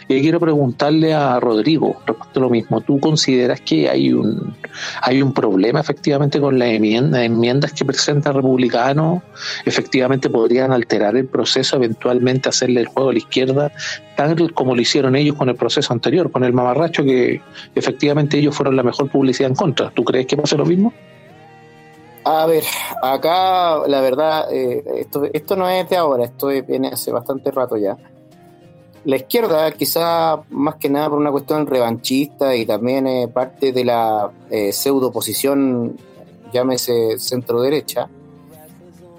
Y 0.09 0.20
quiero 0.20 0.41
preguntarle 0.41 1.14
a 1.14 1.38
Rodrigo 1.41 1.97
respecto 2.07 2.41
a 2.41 2.43
lo 2.43 2.51
mismo. 2.51 2.80
¿Tú 2.80 2.99
consideras 3.01 3.61
que 3.61 3.88
hay 3.88 4.12
un, 4.12 4.57
hay 5.03 5.22
un 5.22 5.32
problema 5.32 5.80
efectivamente 5.80 6.41
con 6.41 6.59
las 6.59 6.68
enmiendas, 6.68 7.72
que 7.72 7.84
presenta 7.84 8.32
republicano? 8.32 9.22
¿Efectivamente 9.64 10.28
podrían 10.30 10.72
alterar 10.72 11.16
el 11.16 11.26
proceso, 11.26 11.76
eventualmente 11.76 12.49
hacerle 12.49 12.80
el 12.80 12.86
juego 12.86 13.11
a 13.11 13.12
la 13.12 13.18
izquierda, 13.18 13.72
tal 14.16 14.53
como 14.53 14.74
lo 14.74 14.80
hicieron 14.82 15.16
ellos 15.16 15.36
con 15.36 15.49
el 15.49 15.57
proceso 15.57 15.93
anterior, 15.93 16.30
con 16.30 16.45
el 16.45 16.53
mamarracho, 16.53 17.05
que 17.05 17.41
efectivamente 17.74 18.38
ellos 18.38 18.55
fueron 18.55 18.76
la 18.76 18.82
mejor 18.82 19.11
publicidad 19.11 19.51
en 19.51 19.57
contra? 19.57 19.91
¿Tú 19.91 20.05
crees 20.05 20.26
que 20.26 20.36
pasa 20.36 20.57
lo 20.57 20.66
mismo? 20.66 20.93
A 22.25 22.45
ver, 22.47 22.64
acá 23.03 23.87
la 23.87 24.01
verdad, 24.01 24.53
eh, 24.53 24.83
esto, 24.97 25.25
esto 25.33 25.57
no 25.57 25.68
es 25.68 25.89
de 25.89 25.97
ahora, 25.97 26.25
esto 26.25 26.49
viene 26.49 26.89
hace 26.89 27.11
bastante 27.11 27.51
rato 27.51 27.77
ya. 27.77 27.97
La 29.07 29.16
izquierda, 29.16 29.71
quizá 29.73 30.43
más 30.51 30.75
que 30.75 30.91
nada 30.91 31.09
por 31.09 31.18
una 31.18 31.31
cuestión 31.31 31.66
revanchista 31.66 32.55
y 32.55 32.66
también 32.66 33.07
eh, 33.07 33.29
parte 33.29 33.73
de 33.73 33.85
la 33.87 34.31
eh, 34.51 34.71
pseudo 34.73 35.09
oposición, 35.09 35.97
llámese 36.53 37.18
centro-derecha, 37.18 38.09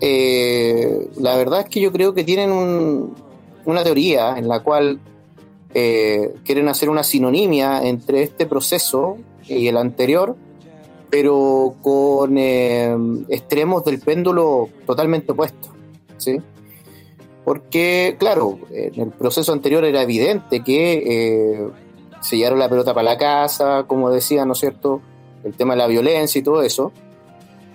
la 0.02 1.38
verdad 1.38 1.62
es 1.62 1.70
que 1.70 1.80
yo 1.80 1.91
creo 1.91 2.14
que 2.14 2.24
tienen 2.24 3.14
una 3.66 3.84
teoría 3.84 4.36
en 4.36 4.47
la 4.47 4.62
cual 4.62 4.99
quieren 5.72 6.68
hacer 6.68 6.89
una 6.89 7.04
sinonimia 7.04 7.84
entre 7.84 8.24
este 8.24 8.47
proceso 8.47 9.18
y 9.47 9.68
el 9.68 9.78
anterior 9.78 10.36
pero 11.12 11.76
con 11.82 12.38
eh, 12.38 12.95
extremos 13.28 13.84
del 13.84 13.99
péndulo 13.99 14.70
totalmente 14.88 15.34
opuestos, 15.34 15.70
¿sí? 16.18 16.39
Porque, 17.43 18.16
claro, 18.18 18.59
en 18.72 18.99
el 18.99 19.09
proceso 19.09 19.51
anterior 19.51 19.84
era 19.84 20.01
evidente 20.01 20.64
que 20.64 21.03
eh, 21.05 21.70
se 22.22 22.38
la 22.38 22.70
pelota 22.70 22.93
para 22.93 23.12
la 23.12 23.18
casa, 23.18 23.84
como 23.88 24.09
decía, 24.09 24.45
¿no 24.45 24.53
es 24.53 24.59
cierto? 24.59 25.01
El 25.43 25.53
tema 25.53 25.74
de 25.74 25.80
la 25.80 25.88
violencia 25.88 26.39
y 26.39 26.43
todo 26.43 26.62
eso. 26.62 26.93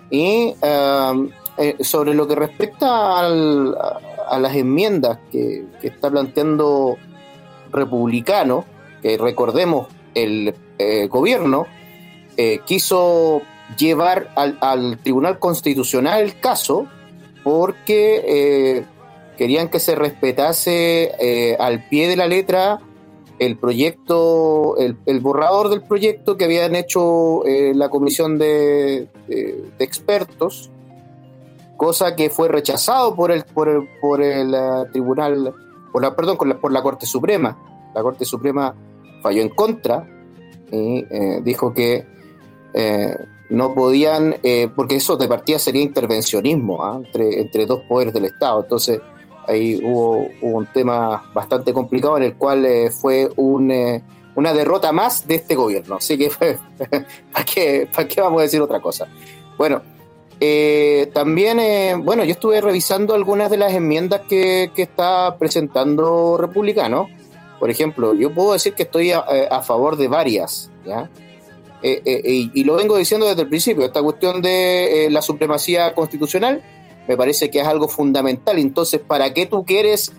Y 0.08 0.54
eh, 0.62 1.76
sobre 1.80 2.14
lo 2.14 2.26
que 2.26 2.36
respecta 2.36 3.20
a, 3.20 3.28
las 3.28 4.54
enmiendas 4.54 5.18
que, 5.30 5.66
que, 5.80 5.88
está 5.88 6.10
planteando 6.10 6.96
Republicano, 7.70 8.64
que 9.02 9.18
recordemos 9.18 9.88
el 10.14 10.54
gobierno 11.10 11.66
eh, 12.38 12.60
quiso 12.66 13.40
llevar 13.78 14.30
al, 14.36 14.98
Tribunal 14.98 15.38
Constitucional 15.38 16.20
el 16.20 16.38
caso 16.38 16.86
porque 17.42 18.22
eh, 18.26 18.84
querían 19.38 19.68
que 19.68 19.80
se 19.80 19.94
respetase 19.94 21.12
eh, 21.18 21.56
al 21.58 21.88
pie 21.88 22.08
de 22.08 22.16
la 22.16 22.26
letra 22.26 22.80
el 23.38 23.56
proyecto, 23.56 24.76
el, 24.78 25.20
borrador 25.20 25.70
del 25.70 25.82
proyecto 25.82 26.36
que 26.36 26.44
habían 26.44 26.74
hecho 26.74 27.42
la 27.44 27.90
comisión 27.90 28.38
de, 28.38 29.08
expertos, 29.78 30.70
cosa 31.76 32.16
que 32.16 32.30
fue 32.30 32.48
rechazado 32.48 33.14
por 33.14 33.30
el, 33.30 33.44
por 33.44 33.68
el, 33.68 33.88
por 34.00 34.22
el 34.22 34.56
tribunal, 34.90 35.52
por 35.92 36.00
la, 36.00 36.16
perdón, 36.16 36.38
por 36.38 36.72
la 36.72 36.82
Corte 36.82 37.04
Suprema. 37.04 37.58
La 37.94 38.02
Corte 38.02 38.24
Suprema 38.24 38.74
falló 39.22 39.42
en 39.42 39.50
contra 39.50 40.08
y 40.72 41.04
dijo 41.42 41.74
que 41.74 42.15
eh, 42.78 43.16
no 43.48 43.74
podían, 43.74 44.36
eh, 44.42 44.68
porque 44.76 44.96
eso 44.96 45.16
de 45.16 45.26
partida 45.26 45.58
sería 45.58 45.80
intervencionismo 45.80 46.84
¿ah? 46.84 47.00
entre, 47.02 47.40
entre 47.40 47.64
dos 47.64 47.80
poderes 47.88 48.12
del 48.12 48.26
Estado. 48.26 48.60
Entonces 48.60 49.00
ahí 49.48 49.80
hubo, 49.82 50.28
un 50.42 50.66
tema 50.66 51.30
bastante 51.32 51.72
complicado 51.72 52.18
en 52.18 52.24
el 52.24 52.34
cual 52.34 52.66
fue 53.00 53.30
un, 53.36 53.72
una 54.34 54.52
derrota 54.52 54.92
más 54.92 55.26
de 55.26 55.36
este 55.36 55.54
gobierno. 55.54 55.96
Así 55.96 56.18
que, 56.18 56.30
¿para 57.32 57.44
qué, 57.46 57.88
¿para 57.94 58.06
qué 58.06 58.20
vamos 58.20 58.40
a 58.40 58.42
decir 58.42 58.60
otra 58.60 58.80
cosa? 58.80 59.08
Bueno, 59.56 59.80
también, 61.14 62.04
bueno, 62.04 62.24
yo 62.24 62.32
estuve 62.32 62.60
revisando 62.60 63.14
algunas 63.14 63.50
de 63.50 63.56
las 63.56 63.72
enmiendas 63.72 64.22
que, 64.28 64.70
que 64.74 64.82
está 64.82 65.38
presentando 65.38 66.36
Republicano. 66.36 67.08
Por 67.58 67.70
ejemplo, 67.70 68.12
yo 68.12 68.34
puedo 68.34 68.52
decir 68.52 68.74
que 68.74 68.82
estoy 68.82 69.12
a, 69.12 69.20
a 69.20 69.62
favor 69.62 69.96
de 69.96 70.08
varias, 70.08 70.70
¿ya? 70.84 71.08
Eh, 71.88 72.02
eh, 72.04 72.50
y, 72.52 72.64
lo 72.64 72.74
vengo 72.74 72.96
diciendo 72.96 73.26
desde 73.26 73.42
el 73.42 73.48
principio, 73.48 73.84
esta 73.84 74.02
cuestión 74.02 74.42
de 74.42 75.06
eh, 75.06 75.10
la 75.10 75.22
supremacía 75.22 75.94
constitucional 75.94 76.60
me 77.06 77.16
parece 77.16 77.48
que 77.48 77.60
es 77.60 77.66
algo 77.66 77.86
fundamental. 77.86 78.58
Entonces, 78.58 79.00
¿para 79.00 79.32
qué 79.32 79.46
tú 79.46 79.64
quieres 79.64 80.10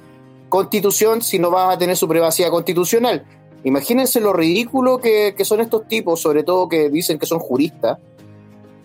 constitución 0.47 1.21
si 1.21 1.39
no 1.39 1.51
vas 1.51 1.75
a 1.75 1.77
tener 1.77 1.97
supremacía 1.97 2.49
constitucional? 2.49 3.25
Imagínense 3.65 4.21
lo 4.21 4.31
ridículo 4.31 4.99
que, 4.99 5.35
son 5.43 5.59
estos 5.59 5.89
tipos, 5.89 6.21
sobre 6.21 6.43
todo 6.43 6.69
que 6.69 6.89
dicen 6.89 7.19
que 7.19 7.25
son 7.25 7.39
juristas, 7.39 7.97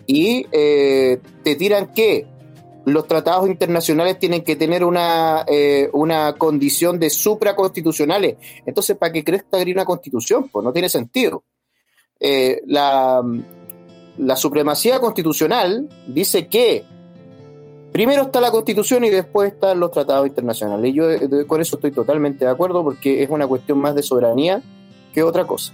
y 0.05 0.43
te 0.43 1.55
tiran 1.57 1.93
que 1.93 2.27
los 2.83 3.07
tratados 3.07 3.47
internacionales 3.47 4.19
tienen 4.19 4.43
que 4.43 4.57
tener 4.57 4.83
una, 4.83 5.45
una 5.93 6.33
condición 6.33 6.99
de 6.99 7.09
supraconstitucionales. 7.09 8.35
Entonces, 8.65 8.97
¿para 8.97 9.13
qué 9.13 9.23
crees 9.23 9.45
que 9.49 9.71
una 9.71 9.85
constitución? 9.85 10.49
Pues 10.51 10.65
no 10.65 10.73
tiene 10.73 10.89
sentido. 10.89 11.45
Eh, 12.25 12.61
la, 12.67 13.21
la 14.17 14.35
supremacía 14.37 15.01
constitucional 15.01 15.89
dice 16.07 16.47
que 16.47 16.85
primero 17.91 18.23
está 18.23 18.39
la 18.39 18.49
constitución 18.49 19.03
y 19.03 19.09
después 19.09 19.51
están 19.51 19.81
los 19.81 19.91
tratados 19.91 20.25
internacionales. 20.27 20.91
Y 20.91 20.93
yo 20.93 21.11
eh, 21.11 21.45
con 21.45 21.59
eso 21.59 21.75
estoy 21.75 21.91
totalmente 21.91 22.45
de 22.45 22.51
acuerdo 22.51 22.81
porque 22.81 23.21
es 23.21 23.29
una 23.29 23.45
cuestión 23.45 23.79
más 23.79 23.93
de 23.93 24.03
soberanía 24.03 24.63
que 25.13 25.21
otra 25.21 25.45
cosa. 25.45 25.73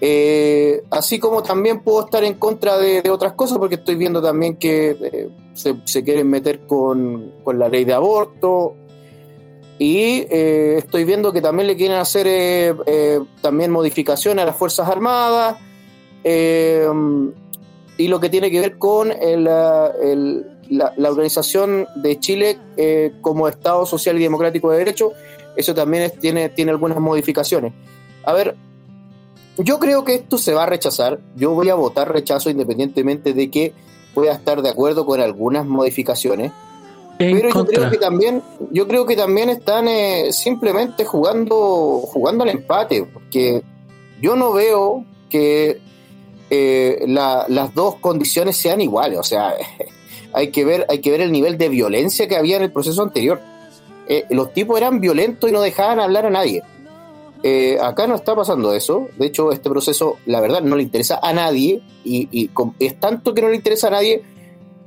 Eh, 0.00 0.82
así 0.90 1.18
como 1.18 1.42
también 1.42 1.82
puedo 1.82 2.06
estar 2.06 2.24
en 2.24 2.34
contra 2.34 2.78
de, 2.78 3.02
otras 3.10 3.34
cosas 3.34 3.58
porque 3.58 3.74
estoy 3.74 3.96
viendo 3.96 4.22
también 4.22 4.56
que 4.56 5.28
se, 5.52 6.02
quieren 6.02 6.30
meter 6.30 6.60
con, 6.66 7.34
con, 7.44 7.58
la 7.58 7.68
ley 7.68 7.84
de 7.84 7.92
aborto 7.92 8.76
y 9.80 10.26
eh, 10.30 10.74
estoy 10.76 11.04
viendo 11.04 11.32
que 11.32 11.40
también 11.40 11.66
le 11.66 11.74
quieren 11.74 11.96
hacer 11.96 12.26
eh, 12.26 12.74
eh, 12.84 13.18
también 13.40 13.70
modificaciones 13.70 14.42
a 14.42 14.46
las 14.46 14.56
Fuerzas 14.56 14.86
Armadas 14.86 15.56
y 16.22 18.08
lo 18.08 18.20
que 18.20 18.28
tiene 18.28 18.50
que 18.50 18.60
ver 18.60 18.76
con 18.76 19.08
la, 19.08 19.90
organización 20.98 21.86
de 21.96 22.20
Chile 22.20 22.58
como 23.22 23.48
Estado 23.48 23.86
Social 23.86 24.18
y 24.18 24.22
Democrático 24.22 24.70
de 24.70 24.76
Derecho, 24.76 25.12
eso 25.56 25.74
también 25.74 26.12
tiene, 26.20 26.50
tiene 26.50 26.72
algunas 26.72 27.00
modificaciones. 27.00 27.72
A 28.24 28.34
ver, 28.34 28.56
yo 29.56 29.78
creo 29.78 30.04
que 30.04 30.16
esto 30.16 30.36
se 30.36 30.52
va 30.52 30.64
a 30.64 30.66
rechazar, 30.66 31.20
yo 31.36 31.52
voy 31.52 31.70
a 31.70 31.74
votar 31.74 32.12
rechazo 32.12 32.50
independientemente 32.50 33.32
de 33.32 33.50
que 33.50 33.72
pueda 34.12 34.34
estar 34.34 34.60
de 34.60 34.68
acuerdo 34.68 35.06
con 35.06 35.22
algunas 35.22 35.64
modificaciones 35.64 36.52
pero 37.20 37.50
yo 37.50 37.66
creo 37.66 37.90
que 37.90 37.98
también, 37.98 38.42
yo 38.70 38.88
creo 38.88 39.04
que 39.04 39.14
también 39.14 39.50
están 39.50 39.88
eh, 39.88 40.32
simplemente 40.32 41.04
jugando, 41.04 42.00
jugando 42.02 42.44
al 42.44 42.50
empate, 42.50 43.04
porque 43.04 43.62
yo 44.22 44.36
no 44.36 44.54
veo 44.54 45.04
que 45.28 45.82
eh, 46.48 47.04
las 47.06 47.74
dos 47.74 47.96
condiciones 47.96 48.56
sean 48.56 48.80
iguales. 48.80 49.18
O 49.18 49.22
sea, 49.22 49.54
hay 50.32 50.50
que 50.50 50.64
ver, 50.64 50.86
hay 50.88 51.00
que 51.00 51.10
ver 51.10 51.20
el 51.20 51.30
nivel 51.30 51.58
de 51.58 51.68
violencia 51.68 52.26
que 52.26 52.36
había 52.36 52.56
en 52.56 52.62
el 52.62 52.72
proceso 52.72 53.02
anterior. 53.02 53.38
Eh, 54.08 54.24
los 54.30 54.54
tipos 54.54 54.78
eran 54.78 54.98
violentos 54.98 55.50
y 55.50 55.52
no 55.52 55.60
dejaban 55.60 56.00
hablar 56.00 56.24
a 56.24 56.30
nadie. 56.30 56.62
acá 57.82 58.06
no 58.06 58.14
está 58.14 58.34
pasando 58.34 58.72
eso. 58.72 59.08
De 59.18 59.26
hecho, 59.26 59.52
este 59.52 59.68
proceso, 59.68 60.16
la 60.24 60.40
verdad, 60.40 60.62
no 60.62 60.74
le 60.74 60.84
interesa 60.84 61.20
a 61.22 61.34
nadie. 61.34 61.82
Y, 62.02 62.28
y 62.32 62.50
es 62.78 62.98
tanto 62.98 63.34
que 63.34 63.42
no 63.42 63.50
le 63.50 63.56
interesa 63.56 63.88
a 63.88 63.90
nadie 63.90 64.24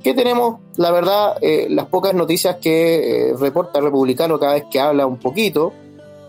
que 0.04 0.12
tenemos, 0.12 0.60
la 0.76 0.90
verdad, 0.90 1.38
eh, 1.40 1.66
las 1.70 1.86
pocas 1.86 2.12
noticias 2.12 2.56
que 2.56 3.30
eh, 3.30 3.34
reporta 3.40 3.78
el 3.78 3.86
republicano 3.86 4.38
cada 4.38 4.52
vez 4.52 4.64
que 4.70 4.78
habla 4.78 5.06
un 5.06 5.16
poquito, 5.16 5.72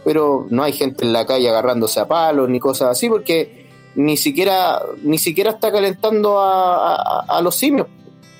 pero 0.05 0.47
no 0.49 0.63
hay 0.63 0.71
gente 0.71 1.03
en 1.03 1.11
la 1.11 1.26
calle 1.26 1.49
agarrándose 1.49 1.99
a 1.99 2.07
palos 2.07 2.49
ni 2.49 2.57
cosas 2.57 2.91
así, 2.91 3.09
porque 3.09 3.67
ni 3.95 4.15
siquiera, 4.15 4.82
ni 5.03 5.17
siquiera 5.17 5.49
está 5.51 5.73
calentando 5.73 6.38
a, 6.39 7.39
los 7.43 7.55
simios. 7.55 7.88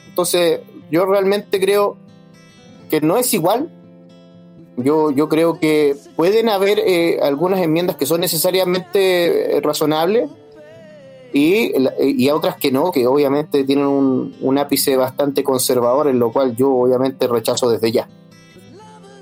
Entonces, 0.08 0.62
yo 0.90 1.06
realmente 1.06 1.60
creo 1.60 1.98
que 2.90 3.02
no 3.02 3.18
es 3.18 3.34
igual. 3.34 3.70
Yo, 4.78 5.12
yo 5.12 5.28
creo 5.28 5.60
que 5.60 5.98
pueden 6.16 6.48
haber 6.48 6.80
eh, 6.80 7.20
algunas 7.22 7.60
enmiendas 7.60 7.98
que 7.98 8.06
son 8.06 8.22
necesariamente 8.22 9.60
razonables, 9.62 10.30
y, 11.38 11.74
y 12.00 12.30
otras 12.30 12.56
que 12.56 12.72
no, 12.72 12.94
que 12.94 13.06
obviamente 13.06 13.66
tienen 13.66 13.88
un, 13.88 14.58
ápice 14.58 14.96
bastante 14.96 15.44
conservador, 15.44 16.08
en 16.08 16.18
lo 16.18 16.32
cual 16.32 16.56
yo 16.56 16.74
obviamente 16.74 17.28
rechazo 17.28 17.70
desde 17.70 17.92
ya. 17.92 18.08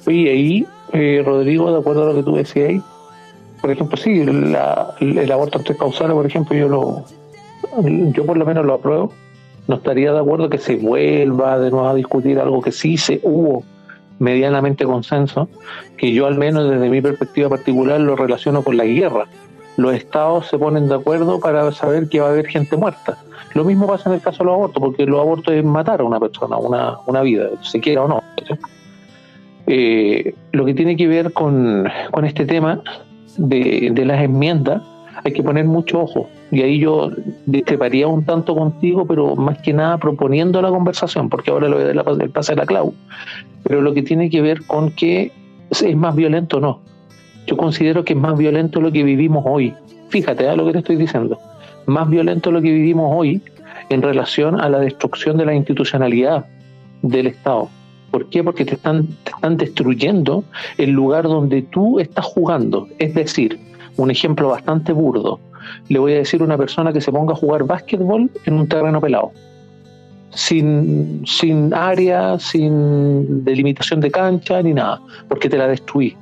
Y 0.06 0.28
ahí, 0.28 0.68
eh, 0.92 1.24
Rodrigo, 1.26 1.72
de 1.72 1.80
acuerdo 1.80 2.04
a 2.04 2.06
lo 2.06 2.14
que 2.14 2.22
tú 2.22 2.36
decías 2.36 2.84
por 3.62 3.72
ejemplo, 3.72 3.98
sí, 3.98 4.20
el 4.20 5.32
aborto 5.32 5.58
entre 5.58 5.76
causales, 5.76 6.14
por 6.14 6.26
ejemplo, 6.26 6.56
yo 6.56 6.68
lo 6.68 7.06
yo 8.12 8.26
por 8.26 8.38
lo 8.38 8.46
menos 8.46 8.66
lo 8.66 8.76
apruebo. 8.76 9.12
No 9.68 9.78
estaría 9.78 10.12
de 10.12 10.20
acuerdo 10.20 10.50
que 10.50 10.58
se 10.58 10.76
vuelva 10.76 11.58
de 11.58 11.72
nuevo 11.72 11.88
a 11.88 11.96
discutir 11.96 12.40
algo 12.40 12.62
que 12.62 12.74
sí 12.74 12.98
se 12.98 13.22
hubo 13.24 13.64
medianamente 14.20 14.86
consenso, 14.86 15.48
que 15.98 16.12
yo 16.14 16.28
al 16.28 16.38
menos 16.38 16.70
desde 16.70 16.90
mi 16.90 17.02
perspectiva 17.02 17.50
particular 17.50 18.02
lo 18.02 18.18
relaciono 18.18 18.64
con 18.64 18.78
la 18.78 18.84
guerra 18.84 19.28
los 19.78 19.94
estados 19.94 20.48
se 20.48 20.58
ponen 20.58 20.88
de 20.88 20.96
acuerdo 20.96 21.40
para 21.40 21.72
saber 21.72 22.08
que 22.10 22.20
va 22.20 22.28
a 22.28 22.32
haber 22.32 22.48
gente 22.48 22.78
muerta. 22.78 23.18
Lo 23.54 23.64
mismo 23.64 23.88
pasa 23.88 24.10
en 24.10 24.16
el 24.16 24.22
caso 24.22 24.40
de 24.40 24.46
los 24.46 24.54
abortos, 24.54 24.82
porque 24.82 25.06
los 25.06 25.20
abortos 25.20 25.54
es 25.54 25.64
matar 25.64 26.02
a 26.02 26.04
una 26.04 26.20
persona, 26.20 26.58
una, 26.58 26.98
una 27.06 27.22
vida, 27.22 27.50
se 27.62 27.80
quiera 27.80 28.04
o 28.04 28.08
no. 28.08 28.24
Eh, 29.68 30.36
lo 30.52 30.66
que 30.66 30.74
tiene 30.74 30.96
que 30.98 31.08
ver 31.08 31.32
con, 31.34 31.88
este 32.24 32.46
tema 32.46 32.82
de, 33.38 33.90
de, 33.94 34.06
las 34.06 34.22
enmiendas, 34.22 34.82
hay 35.24 35.34
que 35.34 35.44
poner 35.44 35.66
mucho 35.66 36.02
ojo. 36.02 36.30
Y 36.52 36.62
ahí 36.62 36.80
yo 36.80 37.12
discreparía 37.46 38.08
un 38.08 38.26
tanto 38.26 38.56
contigo, 38.56 39.06
pero 39.06 39.36
más 39.36 39.60
que 39.60 39.74
nada 39.74 39.98
proponiendo 39.98 40.62
la 40.62 40.70
conversación, 40.70 41.30
porque 41.30 41.52
ahora 41.52 41.68
lo 41.68 41.78
voy 41.78 41.86
a 41.86 41.94
dar 41.94 42.22
el 42.22 42.30
pase 42.30 42.54
de 42.54 42.58
la 42.58 42.66
clau. 42.66 42.94
Pero 43.64 43.82
lo 43.82 43.94
que 43.94 44.04
tiene 44.04 44.30
que 44.30 44.42
ver 44.42 44.64
con 44.66 44.92
que 44.92 45.32
es 45.70 45.96
más 45.96 46.16
violento 46.16 46.58
o 46.58 46.60
no 46.60 46.93
yo 47.46 47.58
considero 47.58 48.04
que 48.04 48.14
es 48.14 48.20
más 48.20 48.38
violento 48.38 48.82
lo 48.82 48.92
que 48.92 49.04
vivimos 49.04 49.44
hoy. 49.48 49.74
Fíjate 50.10 50.48
a 50.48 50.54
¿eh? 50.54 50.58
lo 50.58 50.66
que 50.66 50.74
te 50.74 50.78
estoy 50.80 50.96
diciendo. 50.96 51.40
Más 51.86 52.10
violento 52.10 52.52
lo 52.52 52.62
que 52.62 52.72
vivimos 52.72 53.12
hoy 53.14 53.42
en 53.90 54.02
relación 54.02 54.60
a 54.60 54.70
la 54.70 54.80
destrucción 54.80 55.38
de 55.38 55.46
la 55.46 55.54
institucionalidad 55.54 56.46
del 57.02 57.28
Estado. 57.28 57.70
¿Por 58.12 58.30
qué? 58.30 58.44
Porque 58.44 58.64
te 58.64 58.76
están, 58.76 59.08
te 59.24 59.32
están 59.32 59.58
destruyendo 59.58 60.44
el 60.78 60.92
lugar 60.92 61.24
donde 61.24 61.64
tú 61.64 62.00
estás 62.00 62.26
jugando. 62.26 62.88
Es 63.00 63.14
decir, 63.16 63.60
un 63.98 64.12
ejemplo 64.12 64.50
bastante 64.50 64.94
burdo. 64.94 65.40
Le 65.90 66.00
voy 66.00 66.14
a 66.14 66.18
decir 66.18 66.42
a 66.42 66.44
una 66.44 66.58
persona 66.58 66.94
que 66.94 67.02
se 67.02 67.12
ponga 67.12 67.34
a 67.34 67.36
jugar 67.36 67.64
básquetbol 67.64 68.30
en 68.46 68.54
un 68.54 68.68
terreno 68.68 69.02
pelado. 69.02 69.32
Sin, 70.30 71.24
sin 71.26 71.74
área, 71.74 72.40
sin 72.40 73.44
delimitación 73.44 74.00
de 74.00 74.12
cancha 74.12 74.62
ni 74.62 74.74
nada, 74.74 75.02
porque 75.28 75.50
te 75.50 75.58
la 75.58 75.68
destruí. 75.68 76.16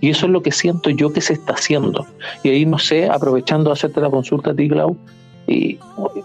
Y 0.00 0.10
eso 0.10 0.26
es 0.26 0.32
lo 0.32 0.42
que 0.42 0.52
siento 0.52 0.90
yo 0.90 1.12
que 1.12 1.20
se 1.20 1.34
está 1.34 1.54
haciendo. 1.54 2.06
Y 2.42 2.50
ahí 2.50 2.66
no 2.66 2.78
sé, 2.78 3.08
aprovechando 3.08 3.70
de 3.70 3.74
hacerte 3.74 4.00
la 4.00 4.10
consulta 4.10 4.50
a 4.50 4.54
ti, 4.54 4.68
Clau, 4.68 4.96
y, 5.48 5.78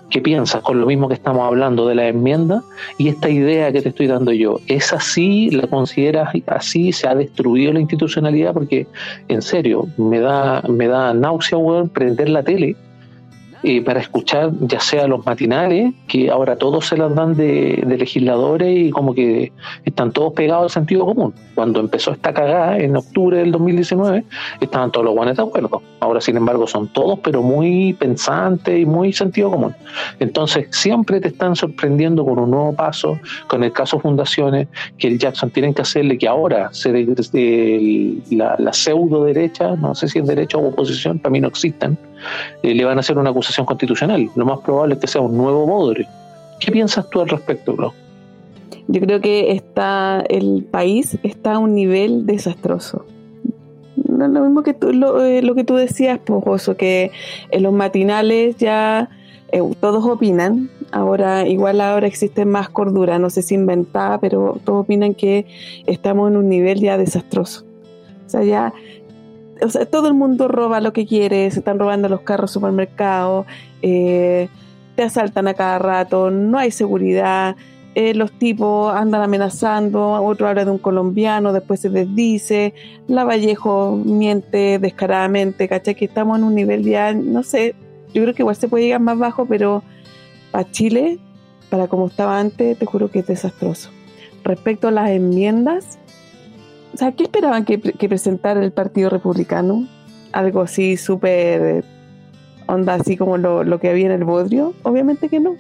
¿qué 0.10 0.20
piensas 0.20 0.64
con 0.64 0.82
lo 0.82 0.88
mismo 0.88 1.08
que 1.08 1.14
estamos 1.14 1.46
hablando 1.46 1.88
de 1.88 1.94
la 1.94 2.08
enmienda 2.08 2.64
y 2.98 3.08
esta 3.08 3.30
idea 3.30 3.72
que 3.72 3.82
te 3.82 3.90
estoy 3.90 4.08
dando 4.08 4.32
yo? 4.32 4.60
¿Es 4.68 4.94
así? 4.94 5.52
¿La 5.52 5.68
consideras 5.68 6.34
así? 6.48 6.92
¿Se 6.92 7.08
ha 7.08 7.16
destruido 7.16 7.72
la 7.72 7.80
institucionalidad? 7.80 8.54
Porque, 8.54 8.88
en 9.28 9.42
serio, 9.42 9.88
me 9.98 10.20
da, 10.20 10.62
me 10.68 10.88
da 10.88 11.14
náusea, 11.14 11.58
prender 11.94 12.30
la 12.30 12.44
tele 12.44 12.76
eh, 13.64 13.84
para 13.84 14.00
escuchar 14.00 14.52
ya 14.62 14.80
sea 14.80 15.08
los 15.08 15.24
matinales, 15.26 15.94
que 16.08 16.32
ahora 16.32 16.56
todos 16.56 16.88
se 16.88 16.98
las 16.98 17.14
dan 17.14 17.36
de, 17.36 17.84
legisladores 17.86 18.88
y 18.88 18.90
como 18.90 19.14
que 19.14 19.52
están 19.86 20.12
todos 20.12 20.34
pegados 20.34 20.64
al 20.64 20.70
sentido 20.72 21.06
común. 21.06 21.34
Cuando 21.54 21.80
empezó 21.80 22.12
esta 22.12 22.34
cagada 22.34 22.80
en 22.80 22.96
octubre 22.96 23.38
del 23.38 23.52
2019, 23.52 24.24
estaban 24.62 24.92
todos 24.92 25.06
los 25.06 25.14
guanes 25.14 25.38
de 25.38 25.44
acuerdo. 25.44 25.82
Ahora, 26.00 26.22
sin 26.22 26.38
embargo, 26.38 26.66
son 26.66 26.88
todos, 26.88 27.20
pero 27.20 27.44
muy 27.44 27.94
pensantes 27.94 28.80
y 28.80 28.86
muy 28.86 29.14
sentido 29.14 29.52
común. 29.52 29.76
Entonces, 30.20 30.68
siempre 30.72 31.20
te 31.20 31.28
están 31.28 31.56
sorprendiendo 31.56 32.26
con 32.26 32.40
un 32.40 32.50
nuevo 32.50 32.74
paso, 32.74 33.20
con 33.48 33.64
el 33.64 33.72
caso 33.72 34.00
Fundaciones, 34.00 34.68
que 34.98 35.08
el 35.08 35.20
Jackson 35.20 35.52
tienen 35.52 35.76
que 35.76 35.84
hacerle 35.84 36.18
que 36.18 36.28
ahora 36.28 36.70
se 36.74 36.92
la, 38.32 38.56
la 38.58 38.74
pseudo 38.74 39.24
derecha, 39.24 39.76
no 39.76 39.94
sé 39.94 40.08
si 40.08 40.20
es 40.20 40.26
derecha 40.26 40.58
o 40.58 40.68
oposición, 40.68 41.20
para 41.20 41.32
mí 41.32 41.40
no 41.40 41.48
existen, 41.48 41.98
eh, 42.64 42.74
le 42.74 42.86
van 42.86 42.98
a 42.98 43.02
hacer 43.02 43.18
una 43.18 43.30
acusación 43.30 43.66
constitucional. 43.66 44.30
Lo 44.36 44.46
más 44.46 44.60
probable 44.60 44.96
es 44.96 45.02
que 45.02 45.08
sea 45.08 45.22
un 45.22 45.38
nuevo 45.38 45.66
Bodre. 45.66 46.08
¿Qué 46.60 46.72
piensas 46.72 47.10
tú 47.10 47.22
al 47.22 47.30
respecto, 47.30 47.76
Bro? 47.76 47.94
Yo 48.88 49.02
creo 49.02 49.22
que 49.22 49.52
está 49.52 50.24
el 50.30 50.64
país 50.70 51.18
está 51.24 51.54
a 51.54 51.60
un 51.60 51.76
nivel 51.76 52.26
desastroso. 52.26 53.06
lo 54.06 54.28
mismo 54.28 54.64
que 54.64 54.74
tú, 54.74 54.92
lo, 54.92 55.24
eh, 55.24 55.42
que 55.56 55.64
tú 55.64 55.76
decías, 55.76 56.20
Pojoso, 56.20 56.76
que 56.76 57.12
en 57.52 57.64
los 57.64 57.74
matinales 57.74 58.58
ya 58.58 59.10
eh, 59.52 59.62
todos 59.80 60.06
opinan. 60.06 60.70
Ahora, 60.92 61.48
igual 61.48 61.80
ahora 61.80 62.08
existe 62.08 62.46
más 62.46 62.70
cordura, 62.70 63.18
no 63.18 63.30
sé 63.30 63.42
si 63.42 63.56
inventada, 63.56 64.20
pero 64.20 64.60
todos 64.64 64.82
opinan 64.82 65.14
que 65.14 65.46
estamos 65.86 66.30
en 66.30 66.38
un 66.38 66.50
nivel 66.50 66.80
ya 66.80 66.98
desastroso. 66.98 67.66
O 68.26 68.30
sea, 68.30 68.44
ya 68.44 68.74
o 69.62 69.70
sea, 69.70 69.86
todo 69.86 70.08
el 70.08 70.14
mundo 70.14 70.48
roba 70.48 70.82
lo 70.82 70.94
que 70.94 71.06
quiere, 71.06 71.50
se 71.52 71.60
están 71.60 71.80
robando 71.80 72.10
los 72.10 72.22
carros 72.22 72.52
supermercados, 72.52 73.46
eh, 73.82 74.50
te 74.96 75.04
asaltan 75.04 75.48
a 75.48 75.54
cada 75.54 75.80
rato, 75.80 76.32
no 76.32 76.58
hay 76.58 76.72
seguridad, 76.72 77.56
eh, 77.94 78.14
los 78.14 78.32
tipos 78.32 78.94
andan 78.94 79.22
amenazando, 79.22 80.14
otro 80.24 80.48
habla 80.48 80.66
de 80.66 80.72
un 80.72 80.78
colombiano, 80.78 81.54
después 81.54 81.82
se 81.82 81.90
desdice, 81.90 82.74
la 83.08 83.24
Vallejo 83.24 83.98
miente 84.04 84.80
descaradamente, 84.80 85.68
¿cachai? 85.68 85.96
Que 85.96 86.06
estamos 86.06 86.38
en 86.38 86.46
un 86.46 86.56
nivel 86.56 86.84
ya, 86.84 87.14
no 87.14 87.44
sé, 87.44 87.76
yo 88.14 88.24
creo 88.24 88.34
que 88.34 88.44
igual 88.44 88.56
se 88.56 88.68
puede 88.68 88.86
llegar 88.86 89.02
más 89.02 89.18
bajo, 89.18 89.46
pero 89.46 89.84
para 90.52 90.70
Chile, 90.72 91.20
para 91.70 91.88
como 91.88 92.08
estaba 92.08 92.40
antes, 92.40 92.78
te 92.78 92.86
juro 92.86 93.10
que 93.10 93.20
es 93.20 93.28
desastroso. 93.28 93.90
Respecto 94.44 94.88
a 94.88 94.92
las 94.92 95.10
enmiendas, 95.10 96.00
o 96.94 96.98
sea, 96.98 97.12
¿qué 97.14 97.24
esperaban 97.24 97.66
que, 97.66 97.78
presentara 97.78 98.64
el 98.64 98.72
Partido 98.72 99.10
Republicano? 99.10 99.88
Algo 100.34 100.62
así 100.62 100.98
súper 100.98 101.84
onda, 102.68 102.96
así 102.96 103.18
como 103.18 103.38
lo, 103.38 103.80
que 103.80 103.90
había 103.90 104.08
en 104.08 104.12
el 104.12 104.24
Bodrio. 104.24 104.74
Obviamente 104.84 105.30
que 105.30 105.40
no. 105.40 105.56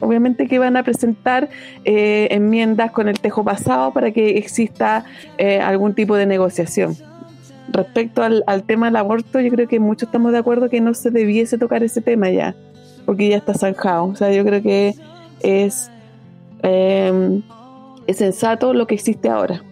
Obviamente 0.00 0.46
que 0.46 0.58
van 0.58 0.76
a 0.76 0.82
presentar 0.82 1.48
eh, 1.84 2.28
enmiendas 2.30 2.90
con 2.90 3.08
el 3.08 3.18
tejo 3.18 3.44
pasado 3.44 3.92
para 3.92 4.10
que 4.10 4.36
exista 4.36 5.04
eh, 5.38 5.60
algún 5.60 5.94
tipo 5.94 6.16
de 6.16 6.26
negociación. 6.26 6.96
Respecto 7.68 8.22
al, 8.22 8.62
tema 8.64 8.86
del 8.86 8.96
aborto, 8.96 9.40
yo 9.40 9.50
creo 9.50 9.66
que 9.66 9.80
muchos 9.80 10.08
estamos 10.08 10.32
de 10.32 10.38
acuerdo 10.38 10.68
que 10.68 10.80
no 10.82 10.92
se 10.92 11.10
debiese 11.10 11.56
tocar 11.56 11.82
ese 11.82 12.02
tema 12.02 12.28
ya, 12.28 12.54
porque 13.06 13.28
ya 13.28 13.38
está 13.38 13.54
zanjado. 13.54 14.04
O 14.04 14.16
sea, 14.16 14.30
yo 14.32 14.44
creo 14.44 14.62
que 14.62 14.94
es, 15.40 15.90
eh, 16.62 17.40
es 18.06 18.16
sensato 18.18 18.74
lo 18.74 18.86
que 18.86 18.94
existe 18.94 19.30
ahora 19.30 19.62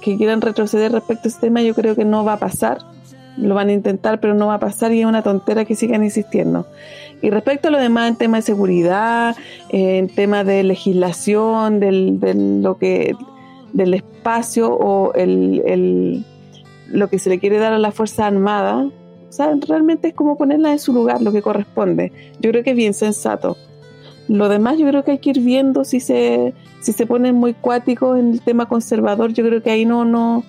que 0.00 0.16
quieran 0.16 0.40
retroceder 0.40 0.92
respecto 0.92 1.28
a 1.28 1.30
este 1.30 1.46
tema, 1.46 1.62
yo 1.62 1.74
creo 1.74 1.94
que 1.94 2.04
no 2.04 2.24
va 2.24 2.34
a 2.34 2.38
pasar. 2.38 2.78
Lo 3.36 3.54
van 3.54 3.68
a 3.68 3.72
intentar, 3.72 4.18
pero 4.20 4.34
no 4.34 4.48
va 4.48 4.54
a 4.54 4.58
pasar 4.60 4.92
y 4.92 5.00
es 5.00 5.06
una 5.06 5.22
tontera 5.22 5.64
que 5.64 5.76
sigan 5.76 6.02
insistiendo. 6.02 6.66
Y 7.22 7.30
respecto 7.30 7.68
a 7.68 7.70
lo 7.70 7.78
demás, 7.78 8.08
en 8.08 8.16
tema 8.16 8.38
de 8.38 8.42
seguridad, 8.42 9.36
en 9.70 10.08
tema 10.08 10.44
de 10.44 10.62
legislación, 10.62 11.80
del, 11.80 12.62
lo 12.62 12.78
que, 12.78 13.14
del 13.72 13.94
espacio 13.94 14.72
o 14.72 15.12
el, 15.14 16.24
lo 16.88 17.08
que 17.08 17.18
se 17.18 17.30
le 17.30 17.38
quiere 17.38 17.58
dar 17.58 17.72
a 17.72 17.78
la 17.78 17.92
Fuerza 17.92 18.26
Armada, 18.26 18.88
o 19.28 19.32
sea, 19.32 19.52
realmente 19.66 20.08
es 20.08 20.14
como 20.14 20.38
ponerla 20.38 20.72
en 20.72 20.78
su 20.78 20.92
lugar, 20.92 21.20
lo 21.22 21.32
que 21.32 21.42
corresponde. 21.42 22.12
Yo 22.40 22.50
creo 22.50 22.64
que 22.64 22.70
es 22.70 22.76
bien 22.76 22.94
sensato. 22.94 23.56
Lo 24.28 24.48
demás 24.48 24.78
yo 24.78 24.86
creo 24.86 25.04
que 25.04 25.12
hay 25.12 25.18
que 25.18 25.30
ir 25.30 25.40
viendo 25.40 25.84
si 25.84 26.00
se, 26.00 26.54
si 26.80 26.92
se 26.92 27.06
ponen 27.06 27.34
muy 27.34 27.54
cuáticos 27.54 28.18
en 28.18 28.32
el 28.32 28.40
tema 28.42 28.66
conservador, 28.66 29.32
yo 29.32 29.44
creo 29.44 29.62
que 29.62 29.70
ahí 29.70 29.86
no, 29.86 30.04
no, 30.04 30.44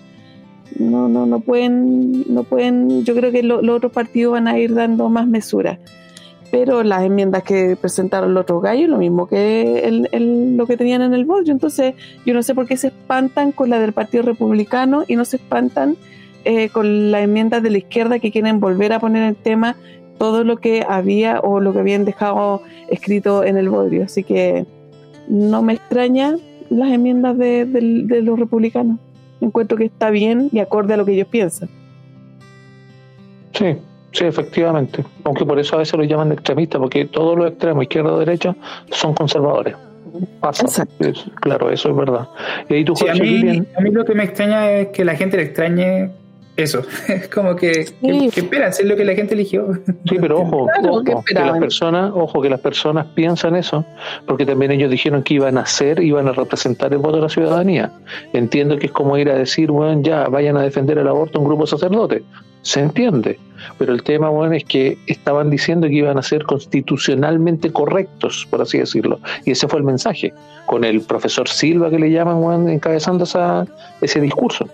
no, 0.77 1.07
no, 1.07 1.25
no 1.25 1.39
pueden, 1.39 2.25
no 2.33 2.43
pueden, 2.43 3.03
yo 3.05 3.15
creo 3.15 3.31
que 3.31 3.41
los 3.41 3.67
otros 3.69 3.91
partidos 3.91 4.33
van 4.33 4.47
a 4.47 4.59
ir 4.59 4.73
dando 4.73 5.09
más 5.09 5.27
mesura. 5.27 5.79
Pero 6.51 6.83
las 6.83 7.03
enmiendas 7.03 7.43
que 7.43 7.77
presentaron 7.79 8.33
los 8.33 8.41
otros 8.41 8.63
gallos, 8.63 8.89
lo 8.89 8.97
mismo 8.97 9.27
que 9.27 9.81
el, 9.81 10.57
lo 10.57 10.65
que 10.65 10.77
tenían 10.77 11.03
en 11.03 11.13
el 11.13 11.23
bollo. 11.23 11.51
Entonces, 11.51 11.93
yo 12.25 12.33
no 12.33 12.41
sé 12.41 12.55
por 12.55 12.65
qué 12.65 12.75
se 12.75 12.87
espantan 12.87 13.51
con 13.51 13.69
la 13.69 13.79
del 13.79 13.93
Partido 13.93 14.23
Republicano 14.23 15.03
y 15.07 15.15
no 15.15 15.25
se 15.25 15.35
espantan 15.35 15.95
eh, 16.45 16.69
con 16.69 17.11
las 17.11 17.23
enmiendas 17.23 17.61
de 17.61 17.69
la 17.69 17.77
izquierda 17.77 18.17
que 18.17 18.31
quieren 18.31 18.59
volver 18.59 18.93
a 18.93 18.99
poner 18.99 19.23
en 19.23 19.35
tema 19.35 19.75
todo 20.19 20.43
lo 20.43 20.57
que 20.57 20.85
había 20.87 21.39
o 21.39 21.59
lo 21.59 21.73
que 21.73 21.79
habían 21.79 22.05
dejado 22.05 22.61
escrito 22.89 23.43
en 23.43 23.57
el 23.57 23.69
bodrio. 23.69 24.03
Así 24.03 24.23
que 24.23 24.65
no 25.27 25.63
me 25.63 25.73
extraña 25.73 26.35
las 26.69 26.91
enmiendas 26.91 27.37
de, 27.37 27.65
los 28.21 28.37
republicanos. 28.37 28.99
Encuentro 29.41 29.77
que 29.77 29.85
está 29.85 30.11
bien 30.11 30.49
y 30.51 30.59
acorde 30.59 30.93
a 30.93 30.97
lo 30.97 31.05
que 31.05 31.13
ellos 31.13 31.29
piensan. 31.29 31.69
Sí, 33.53 33.77
sí, 34.11 34.25
efectivamente. 34.25 35.03
Aunque 35.23 35.45
por 35.45 35.57
eso 35.57 35.75
a 35.75 35.79
veces 35.79 35.97
lo 35.97 36.03
llaman 36.03 36.33
extremistas, 36.33 36.79
porque 36.79 37.05
todos 37.05 37.37
los 37.37 37.47
extremos, 37.47 37.83
izquierda 37.83 38.13
o 38.13 38.19
derecha, 38.19 38.55
son 38.91 39.13
conservadores. 39.13 39.75
claro, 41.39 41.71
eso 41.71 41.89
es 41.89 41.95
verdad. 41.95 42.27
Y 42.67 42.83
tú, 42.83 42.93
a, 43.09 43.13
mí, 43.13 43.63
a 43.77 43.81
mí 43.81 43.91
lo 43.91 44.03
que 44.03 44.13
me 44.13 44.25
extraña 44.25 44.69
es 44.71 44.89
que 44.89 45.05
la 45.05 45.15
gente 45.15 45.37
le 45.37 45.43
extrañe 45.43 46.11
eso, 46.63 46.81
es 47.07 47.27
como 47.33 47.55
que, 47.55 47.87
que, 48.01 48.39
esperan, 48.39 48.69
es 48.69 48.83
lo 48.83 48.95
que 48.95 49.05
la 49.05 49.13
gente 49.13 49.33
eligió. 49.33 49.73
Sí, 50.07 50.17
pero 50.19 50.41
ojo, 50.41 50.67
que, 51.25 51.33
las 51.33 51.57
personas, 51.59 52.11
ojo, 52.13 52.41
que 52.41 52.49
las 52.49 52.59
personas 52.59 53.07
piensan 53.15 53.55
eso, 53.55 53.85
porque 54.25 54.45
también 54.45 54.71
ellos 54.71 54.91
dijeron 54.91 55.23
que 55.23 55.35
iban 55.35 55.57
a 55.57 55.61
hacer, 55.61 56.01
iban 56.01 56.27
a 56.27 56.33
representar 56.33 56.91
el 56.93 56.99
voto 56.99 57.17
de 57.17 57.21
la 57.23 57.29
ciudadanía. 57.29 57.91
Entiendo 58.33 58.77
que 58.77 58.87
es 58.87 58.91
como 58.91 59.17
ir 59.17 59.29
a 59.29 59.35
decir, 59.35 59.71
bueno, 59.71 60.01
ya 60.01 60.25
vayan 60.27 60.57
a 60.57 60.61
defender 60.61 60.97
el 60.97 61.07
aborto 61.07 61.39
un 61.39 61.45
grupo 61.45 61.63
de 61.63 61.67
sacerdotes. 61.67 62.23
Se 62.61 62.81
entiende. 62.81 63.39
Pero 63.77 63.93
el 63.93 64.03
tema, 64.03 64.29
bueno, 64.29 64.53
es 64.55 64.63
que 64.63 64.97
estaban 65.07 65.49
diciendo 65.49 65.87
que 65.87 65.95
iban 65.95 66.17
a 66.17 66.23
ser 66.23 66.43
constitucionalmente 66.43 67.71
correctos, 67.71 68.47
por 68.49 68.61
así 68.61 68.77
decirlo. 68.77 69.19
Y 69.45 69.51
ese 69.51 69.67
fue 69.67 69.79
el 69.79 69.85
mensaje, 69.85 70.33
con 70.65 70.83
el 70.83 71.01
profesor 71.01 71.47
Silva 71.47 71.89
que 71.89 71.99
le 71.99 72.11
llaman, 72.11 72.41
bueno, 72.41 72.69
encabezando 72.69 73.23
esa, 73.23 73.65
ese 74.01 74.21
discurso. 74.21 74.67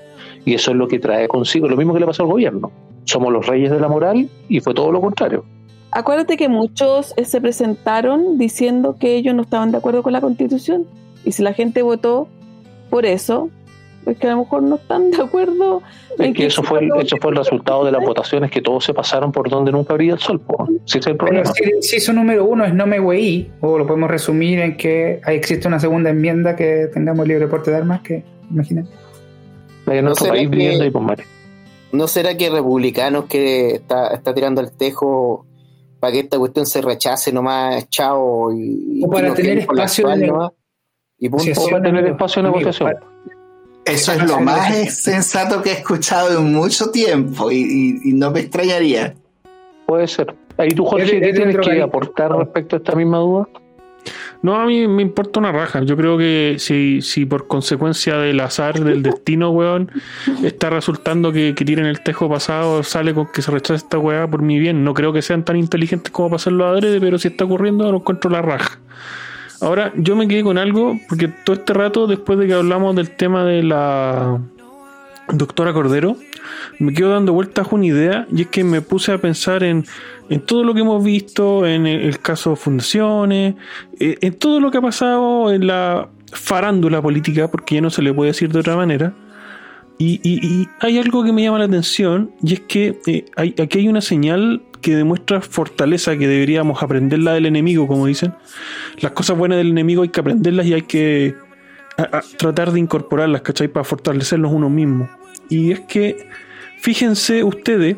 Y 0.46 0.54
eso 0.54 0.72
es 0.72 0.78
lo 0.78 0.88
que 0.88 1.00
trae 1.00 1.28
consigo, 1.28 1.68
lo 1.68 1.76
mismo 1.76 1.94
que 1.94 2.00
le 2.00 2.06
pasó 2.06 2.24
al 2.24 2.30
gobierno. 2.30 2.72
Somos 3.06 3.34
los 3.34 3.46
reyes 3.46 3.72
de 3.72 3.80
la 3.80 3.88
moral 3.88 4.30
y 4.48 4.60
fue 4.60 4.74
todo 4.74 4.92
lo 4.92 5.02
contrario. 5.02 5.44
Acuérdate 5.92 6.38
que 6.38 6.50
muchos 6.50 7.14
eh, 7.18 7.26
se 7.26 7.42
presentaron 7.42 8.38
diciendo 8.38 8.98
que 9.00 9.16
ellos 9.16 9.34
no 9.34 9.44
estaban 9.44 9.72
de 9.72 9.78
acuerdo 9.78 10.04
con 10.04 10.14
la 10.14 10.22
constitución. 10.22 10.86
Y 11.24 11.32
si 11.32 11.42
la 11.42 11.54
gente 11.54 11.82
votó 11.82 12.28
por 12.90 13.06
eso, 13.06 13.50
pues 14.04 14.18
que 14.18 14.28
a 14.28 14.32
lo 14.32 14.40
mejor 14.40 14.64
no 14.64 14.76
están 14.76 15.10
de 15.12 15.24
acuerdo. 15.24 15.82
Es 16.20 16.34
que, 16.34 16.46
eso 16.46 16.64
fue, 16.64 16.88
eso 17.00 17.18
fue 17.20 17.32
el 17.32 17.38
resultado 17.38 17.84
de 17.84 17.92
las 17.92 18.04
votaciones, 18.04 18.52
que 18.52 18.62
todos 18.62 18.86
se 18.86 18.94
pasaron 18.94 19.32
por 19.32 19.50
donde 19.50 19.72
nunca 19.72 19.94
habría 19.94 20.14
el 20.14 20.20
sol. 20.20 20.42
Si, 20.86 21.00
es 21.00 21.08
el 21.08 21.18
problema. 21.18 21.50
si, 21.82 21.96
eso 21.96 22.14
número 22.14 22.46
uno 22.46 22.66
es 22.66 22.74
no 22.74 22.86
me 22.86 23.00
güey, 23.00 23.50
o 23.62 23.78
lo 23.78 23.88
podemos 23.88 24.10
resumir 24.10 24.60
en 24.60 24.78
que 24.78 25.22
existe 25.28 25.68
una 25.68 25.80
segunda 25.80 26.12
enmienda 26.12 26.56
que 26.56 26.88
tengamos 26.94 27.28
libre 27.28 27.48
porte 27.48 27.72
de 27.72 27.78
armas, 27.78 28.02
que 28.02 28.24
¿No, 29.86 30.16
será 30.16 30.34
que, 30.34 30.92
¿No 31.92 32.08
será 32.08 32.38
que 32.38 32.50
republicanos 32.50 33.26
que 33.26 33.76
está, 33.76 34.08
está 34.08 34.34
tirando 34.34 34.62
el 34.62 34.72
tejo 34.72 35.46
para 36.00 36.14
que 36.14 36.20
esta 36.22 36.38
cuestión 36.38 36.66
se 36.66 36.82
rechace 36.82 37.32
nomás, 37.32 37.90
chao? 37.90 38.52
Y, 38.52 39.04
o 39.04 39.10
para 39.10 39.34
tener 39.34 39.60
espacio 39.60 40.08
de 40.08 40.32
y 41.18 41.30
para 41.30 41.82
tener 41.82 42.06
espacio 42.08 42.42
de 42.42 42.50
negociación. 42.50 42.96
Eso 43.86 44.12
es 44.14 44.28
lo 44.28 44.40
más 44.40 44.74
sensato 45.02 45.62
que 45.62 45.70
he 45.70 45.74
escuchado 45.74 46.40
en 46.40 46.52
mucho 46.52 46.90
tiempo 46.90 47.52
y, 47.52 48.00
no 48.06 48.32
me 48.32 48.42
extrañaría. 48.42 49.14
Puede 49.86 50.08
ser. 50.08 50.34
Ahí 50.58 50.70
tú, 50.70 50.86
Jorge, 50.86 51.20
¿qué 51.22 51.34
tienes 51.34 51.58
que 51.58 51.82
aportar 51.82 52.32
respecto 52.32 52.78
a 52.78 52.80
esta 52.80 52.96
misma 52.96 53.20
duda? 53.20 53.48
No, 54.42 54.56
a 54.56 54.66
mí 54.66 54.88
me 54.88 55.02
importa 55.02 55.40
una 55.40 55.52
raja. 55.52 55.82
Yo 55.84 55.98
creo 55.98 56.18
que 56.18 56.56
si, 56.60 57.02
si 57.02 57.26
por 57.26 57.48
consecuencia 57.48 58.18
del 58.18 58.40
azar, 58.40 58.80
del 58.80 59.02
destino, 59.04 59.50
weón, 59.50 59.92
está 60.44 60.70
resultando 60.70 61.32
que, 61.32 61.54
tiren 61.54 61.86
el 61.86 62.02
tejo 62.02 62.30
pasado, 62.30 62.84
sale 62.84 63.14
con 63.14 63.28
que 63.28 63.42
se 63.42 63.52
rechace 63.52 63.76
esta 63.76 63.98
weá 63.98 64.28
por 64.28 64.42
mi 64.42 64.60
bien. 64.60 64.84
No 64.84 64.94
creo 64.94 65.14
que 65.14 65.22
sean 65.22 65.44
tan 65.44 65.56
inteligentes 65.56 66.12
como 66.12 66.30
para 66.30 66.38
hacerlo 66.38 66.66
adrede, 66.68 67.00
pero 67.00 67.18
si 67.18 67.30
está 67.30 67.46
ocurriendo, 67.46 67.92
lo 67.92 67.98
encuentro 67.98 68.30
la 68.30 68.42
raja. 68.42 68.80
Ahora, 69.62 69.92
yo 69.96 70.16
me 70.16 70.28
quedé 70.28 70.44
con 70.44 70.58
algo, 70.58 71.00
porque 71.08 71.28
todo 71.28 71.56
este 71.56 71.74
rato, 71.74 72.08
después 72.08 72.38
de 72.38 72.48
que 72.48 72.54
hablamos 72.54 72.96
del 72.96 73.10
tema 73.10 73.46
de 73.46 73.64
la 73.64 74.40
doctora 75.30 75.74
Cordero, 75.74 76.18
me 76.80 76.94
quedo 76.94 77.10
dando 77.10 77.34
vueltas 77.34 77.68
una 77.72 77.86
idea 77.86 78.28
y 78.32 78.42
es 78.44 78.48
que 78.48 78.64
me 78.64 78.82
puse 78.82 79.12
a 79.12 79.18
pensar 79.18 79.64
en, 79.64 79.86
en 80.30 80.42
todo 80.42 80.64
lo 80.64 80.74
que 80.74 80.82
hemos 80.82 81.04
visto, 81.04 81.66
en 81.66 81.88
el, 81.88 82.20
caso 82.20 82.52
de 82.52 82.56
fundaciones, 82.56 83.56
eh, 84.00 84.18
en 84.22 84.34
todo 84.34 84.60
lo 84.60 84.72
que 84.72 84.78
ha 84.78 84.82
pasado 84.82 85.52
en 85.52 85.68
la 85.68 86.10
farándula 86.32 87.02
política, 87.02 87.50
porque 87.50 87.76
ya 87.76 87.82
no 87.82 87.90
se 87.90 88.02
le 88.02 88.14
puede 88.14 88.32
decir 88.32 88.52
de 88.52 88.60
otra 88.60 88.76
manera. 88.76 89.14
Y, 89.98 90.20
y- 90.24 90.46
y 90.46 90.68
hay 90.82 90.98
algo 90.98 91.24
que 91.24 91.32
me 91.32 91.42
llama 91.44 91.60
la 91.60 91.66
atención 91.66 92.32
y 92.44 92.54
es 92.54 92.60
que 92.62 93.00
eh, 93.08 93.26
hay, 93.38 93.56
aquí 93.62 93.80
hay 93.80 93.88
una 93.88 94.02
señal 94.02 94.62
que 94.82 94.94
demuestra 94.96 95.40
fortaleza 95.42 96.18
que 96.18 96.28
deberíamos 96.28 96.84
aprenderla 96.84 97.34
del 97.34 97.46
enemigo, 97.46 97.88
como 97.88 98.06
dicen. 98.06 98.34
Las 99.00 99.14
cosas 99.14 99.38
buenas 99.38 99.58
del 99.58 99.70
enemigo 99.70 100.04
hay 100.04 100.10
que 100.10 100.20
aprenderlas 100.20 100.66
y 100.68 100.74
hay 100.74 100.82
que 100.82 101.36
a- 101.98 102.22
tratar 102.38 102.72
de 102.72 102.80
incorporarlas, 102.80 103.42
¿cachai? 103.42 103.68
Para 103.68 103.84
fortalecerlos 103.84 104.52
uno 104.52 104.70
mismo. 104.70 105.10
Y 105.50 105.72
es 105.72 105.82
que, 105.82 106.28
fíjense 106.80 107.44
ustedes, 107.44 107.98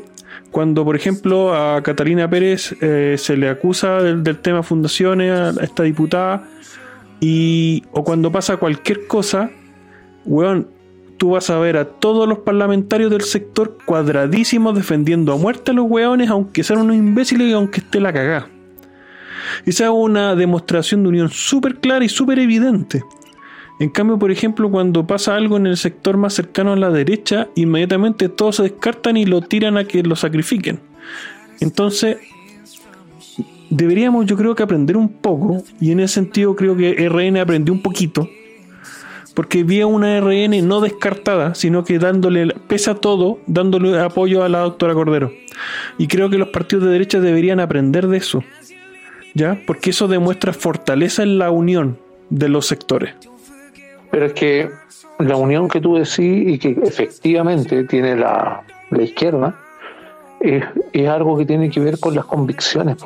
cuando 0.51 0.83
por 0.85 0.95
ejemplo 0.95 1.53
a 1.53 1.81
Catalina 1.83 2.29
Pérez 2.29 2.75
eh, 2.81 3.15
se 3.17 3.37
le 3.37 3.49
acusa 3.49 4.01
del, 4.01 4.37
tema 4.39 4.63
fundaciones, 4.63 5.31
a 5.31 5.63
esta 5.63 5.83
diputada, 5.83 6.47
y, 7.19 7.83
o 7.91 8.03
cuando 8.03 8.31
pasa 8.31 8.57
cualquier 8.57 9.07
cosa, 9.07 9.49
weón, 10.25 10.67
tú 11.17 11.31
vas 11.31 11.49
a 11.49 11.57
ver 11.57 11.77
a 11.77 11.85
todos 11.85 12.27
los 12.27 12.39
parlamentarios 12.39 13.09
del 13.09 13.21
sector 13.21 13.77
cuadradísimos 13.85 14.75
defendiendo 14.75 15.33
a 15.33 15.37
muerte 15.37 15.71
a 15.71 15.73
los 15.73 15.89
weones, 15.89 16.29
aunque 16.29 16.63
sean 16.63 16.79
unos 16.81 16.95
imbéciles 16.95 17.47
y 17.47 17.53
aunque 17.53 17.79
esté 17.79 17.99
la 17.99 18.13
cagá. 18.13 18.47
Esa 19.65 19.85
es 19.85 19.89
una 19.91 20.35
demostración 20.35 21.03
de 21.03 21.09
unión 21.09 21.29
súper 21.29 21.75
clara 21.79 22.05
y 22.05 22.09
súper 22.09 22.37
evidente. 22.39 23.03
En 23.79 23.89
cambio, 23.89 24.17
por 24.17 24.31
ejemplo, 24.31 24.71
cuando 24.71 25.05
pasa 25.05 25.35
algo 25.35 25.57
en 25.57 25.67
el 25.67 25.77
sector 25.77 26.17
más 26.17 26.33
cercano 26.33 26.73
a 26.73 26.75
la 26.75 26.89
derecha, 26.89 27.49
inmediatamente 27.55 28.27
todos 28.27 28.55
se 28.55 28.63
descartan 28.63 29.17
y 29.17 29.25
lo 29.25 29.41
tiran 29.41 29.77
a 29.77 29.85
que 29.85 30.01
lo 30.01 30.15
sacrifiquen. 30.15 30.79
Entonces, 31.59 32.17
deberíamos 33.69 34.25
yo 34.25 34.35
creo 34.35 34.55
que 34.55 34.63
aprender 34.63 34.97
un 34.97 35.09
poco, 35.09 35.63
y 35.79 35.91
en 35.91 35.99
ese 35.99 36.15
sentido 36.15 36.55
creo 36.55 36.75
que 36.75 37.07
RN 37.07 37.37
aprendió 37.37 37.71
un 37.71 37.83
poquito, 37.83 38.27
porque 39.35 39.63
vi 39.63 39.83
una 39.83 40.19
RN 40.19 40.67
no 40.67 40.81
descartada, 40.81 41.53
sino 41.53 41.83
que 41.83 41.99
dándole, 41.99 42.55
pese 42.67 42.89
a 42.89 42.95
todo, 42.95 43.39
dándole 43.45 43.99
apoyo 43.99 44.43
a 44.43 44.49
la 44.49 44.61
doctora 44.61 44.95
Cordero. 44.95 45.31
Y 45.99 46.07
creo 46.07 46.31
que 46.31 46.39
los 46.39 46.49
partidos 46.49 46.85
de 46.85 46.91
derecha 46.91 47.19
deberían 47.19 47.59
aprender 47.59 48.07
de 48.07 48.17
eso, 48.17 48.43
¿ya? 49.35 49.61
Porque 49.67 49.91
eso 49.91 50.07
demuestra 50.07 50.53
fortaleza 50.53 51.21
en 51.21 51.37
la 51.37 51.51
unión 51.51 51.99
de 52.31 52.49
los 52.49 52.65
sectores. 52.65 53.13
Pero 54.11 54.25
es 54.25 54.33
que 54.33 54.69
la 55.19 55.35
unión 55.35 55.67
que 55.67 55.81
tú 55.81 55.95
decís 55.95 56.17
y 56.19 56.57
que 56.59 56.69
efectivamente 56.83 57.83
tiene 57.85 58.15
la, 58.15 58.63
la 58.89 59.03
izquierda 59.03 59.55
es, 60.39 60.63
es 60.93 61.07
algo 61.07 61.37
que 61.37 61.45
tiene 61.45 61.69
que 61.69 61.79
ver 61.79 61.99
con 61.99 62.15
las 62.15 62.25
convicciones. 62.25 62.97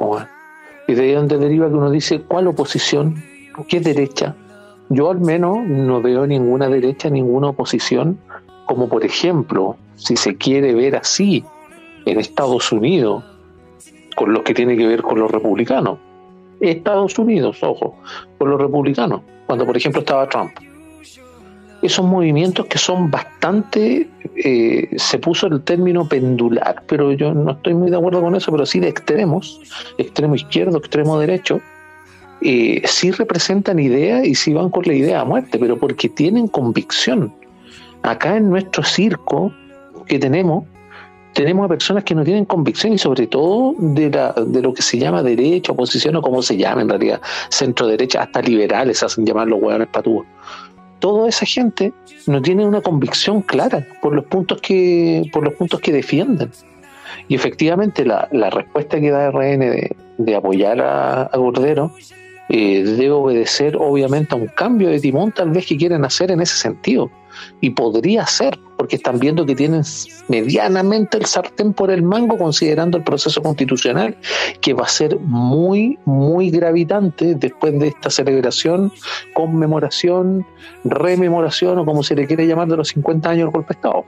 Y 0.88 0.94
de 0.94 1.04
ahí 1.04 1.14
donde 1.14 1.38
deriva 1.38 1.68
que 1.70 1.76
uno 1.76 1.90
dice, 1.90 2.22
¿cuál 2.22 2.48
oposición? 2.48 3.24
¿Qué 3.68 3.80
derecha? 3.80 4.36
Yo 4.90 5.10
al 5.10 5.22
menos 5.22 5.66
no 5.66 6.02
veo 6.02 6.28
ninguna 6.28 6.68
derecha, 6.68 7.10
ninguna 7.10 7.50
oposición, 7.50 8.20
como 8.66 8.90
por 8.90 9.06
ejemplo, 9.06 9.78
si 9.96 10.18
se 10.18 10.36
quiere 10.36 10.74
ver 10.74 10.98
así 10.98 11.46
en 12.06 12.20
Estados 12.20 12.72
Unidos, 12.72 13.24
con 14.16 14.34
lo 14.34 14.44
que 14.44 14.54
tiene 14.54 14.76
que 14.76 14.88
ver 14.88 15.02
con 15.02 15.20
los 15.20 15.32
republicanos. 15.32 16.00
Estados 16.60 17.18
Unidos, 17.18 17.64
ojo, 17.64 17.96
con 18.38 18.50
los 18.50 18.60
republicanos, 18.60 19.22
cuando 19.48 19.66
por 19.66 19.78
ejemplo 19.78 20.02
estaba 20.02 20.28
Trump 20.28 20.52
esos 21.82 22.06
movimientos 22.06 22.68
que 22.68 22.78
son 22.78 23.10
bastante, 23.10 24.08
eh, 24.36 24.90
se 24.98 25.20
puso 25.20 25.48
el 25.48 25.62
término 25.64 26.08
pendular, 26.08 26.84
pero 26.88 27.12
yo 27.12 27.34
no 27.34 27.52
estoy 27.52 27.74
muy 27.74 27.90
de 27.90 27.98
acuerdo 27.98 28.22
con 28.22 28.36
eso, 28.36 28.52
pero 28.52 28.66
sí 28.66 28.80
de 28.80 28.88
extremos, 28.88 29.60
extremo 29.98 30.36
izquierdo, 30.36 30.78
extremo 30.78 31.20
derecho, 31.20 31.60
eh, 32.42 32.82
sí 32.86 33.12
representan 33.12 33.80
ideas 33.80 34.26
y 34.26 34.36
sí 34.36 34.54
van 34.54 34.70
con 34.70 34.84
la 34.86 34.94
idea 34.94 35.22
a 35.22 35.26
muerte, 35.26 35.58
pero 35.60 35.78
porque 35.78 36.10
tienen 36.10 36.48
convicción. 36.48 37.34
Acá 38.04 38.38
en 38.38 38.50
nuestro 38.50 38.84
circo 38.84 39.54
que 40.08 40.20
tenemos, 40.20 40.66
tenemos 41.34 41.66
a 41.66 41.70
personas 41.70 42.04
que 42.04 42.14
no 42.14 42.24
tienen 42.24 42.46
convicción 42.46 42.94
y 42.94 42.98
sobre 42.98 43.28
todo 43.28 43.76
de, 43.78 44.10
la, 44.10 44.34
de 44.34 44.62
lo 44.62 44.74
que 44.74 44.82
se 44.82 44.98
llama 44.98 45.24
derecha, 45.24 45.72
oposición 45.72 46.16
o 46.16 46.22
como 46.22 46.42
se 46.42 46.58
llama 46.58 46.82
en 46.82 46.90
realidad, 46.90 47.22
centro 47.50 47.88
derecha, 47.88 48.24
hasta 48.24 48.42
liberales 48.42 49.02
hacen 49.02 49.26
llamar 49.26 49.48
los 49.48 49.62
hueones 49.62 49.88
patúos 49.88 50.26
toda 51.02 51.28
esa 51.28 51.46
gente 51.46 51.92
no 52.28 52.42
tiene 52.42 52.66
una 52.66 52.80
convicción 52.80 53.42
clara 53.42 53.86
por 54.02 54.16
los 54.16 54.24
puntos 54.26 54.62
que, 54.62 55.30
por 55.34 55.44
los 55.44 55.56
puntos 55.56 55.82
que 55.82 55.92
defienden. 55.92 56.50
Y 57.28 57.36
efectivamente 57.36 58.06
la, 58.06 58.30
la 58.32 58.50
respuesta 58.50 59.02
que 59.02 59.12
da 59.12 59.30
RN 59.32 59.90
de, 60.18 60.36
apoyar 60.36 60.80
a, 60.80 61.24
a 61.24 61.30
Cordero 61.32 61.92
eh, 62.48 62.84
debe 62.84 63.12
obedecer 63.12 63.76
obviamente 63.78 64.36
a 64.36 64.38
un 64.38 64.48
cambio 64.48 64.90
de 64.90 65.00
timón 65.00 65.32
tal 65.32 65.50
vez 65.50 65.66
que 65.66 65.76
quieren 65.76 66.06
hacer 66.06 66.32
en 66.32 66.42
ese 66.42 66.56
sentido. 66.56 67.12
Y 67.60 67.72
podría 67.72 68.26
ser, 68.26 68.58
porque 68.78 68.96
están 68.96 69.20
viendo 69.20 69.46
que 69.46 69.56
tienen 69.56 69.84
medianamente 70.28 71.18
el 71.18 71.26
sartén 71.26 71.74
por 71.74 71.92
el 71.92 72.04
mango 72.04 72.38
considerando 72.38 72.98
el 72.98 73.04
proceso 73.04 73.42
constitucional, 73.42 74.18
que 74.62 74.74
va 74.74 74.86
a 74.86 74.90
ser 74.90 75.20
muy, 75.20 75.98
muy 76.06 76.50
gravitante 76.50 77.36
después 77.36 77.78
de 77.80 77.88
esta 77.88 78.10
celebración, 78.10 78.92
conmemoración, 79.34 80.46
rememoración 80.84 81.80
o 81.80 81.86
como 81.86 82.04
se 82.04 82.16
le 82.16 82.26
quiere 82.28 82.48
llamar 82.48 82.68
de 82.68 82.78
los 82.78 82.90
50 82.90 83.30
años 83.30 83.46
del 83.46 83.52
golpe 83.54 83.74
de 83.74 83.78
Estado. 83.78 84.06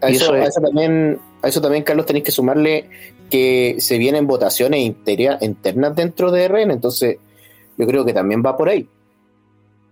A 0.00 0.08
eso, 0.08 0.24
eso 0.24 0.34
es- 0.36 0.44
a 0.44 0.48
eso 0.48 0.60
también, 0.60 1.18
a 1.42 1.48
eso 1.48 1.60
también, 1.60 1.84
Carlos, 1.84 2.06
tenéis 2.06 2.24
que 2.24 2.32
sumarle 2.32 2.88
que 3.30 3.76
se 3.78 3.98
vienen 3.98 4.26
votaciones 4.26 4.80
internas 4.80 5.96
dentro 5.96 6.30
de 6.30 6.44
RN, 6.44 6.72
entonces 6.72 7.16
yo 7.78 7.86
creo 7.86 8.04
que 8.04 8.12
también 8.12 8.42
va 8.44 8.56
por 8.56 8.68
ahí. 8.68 8.86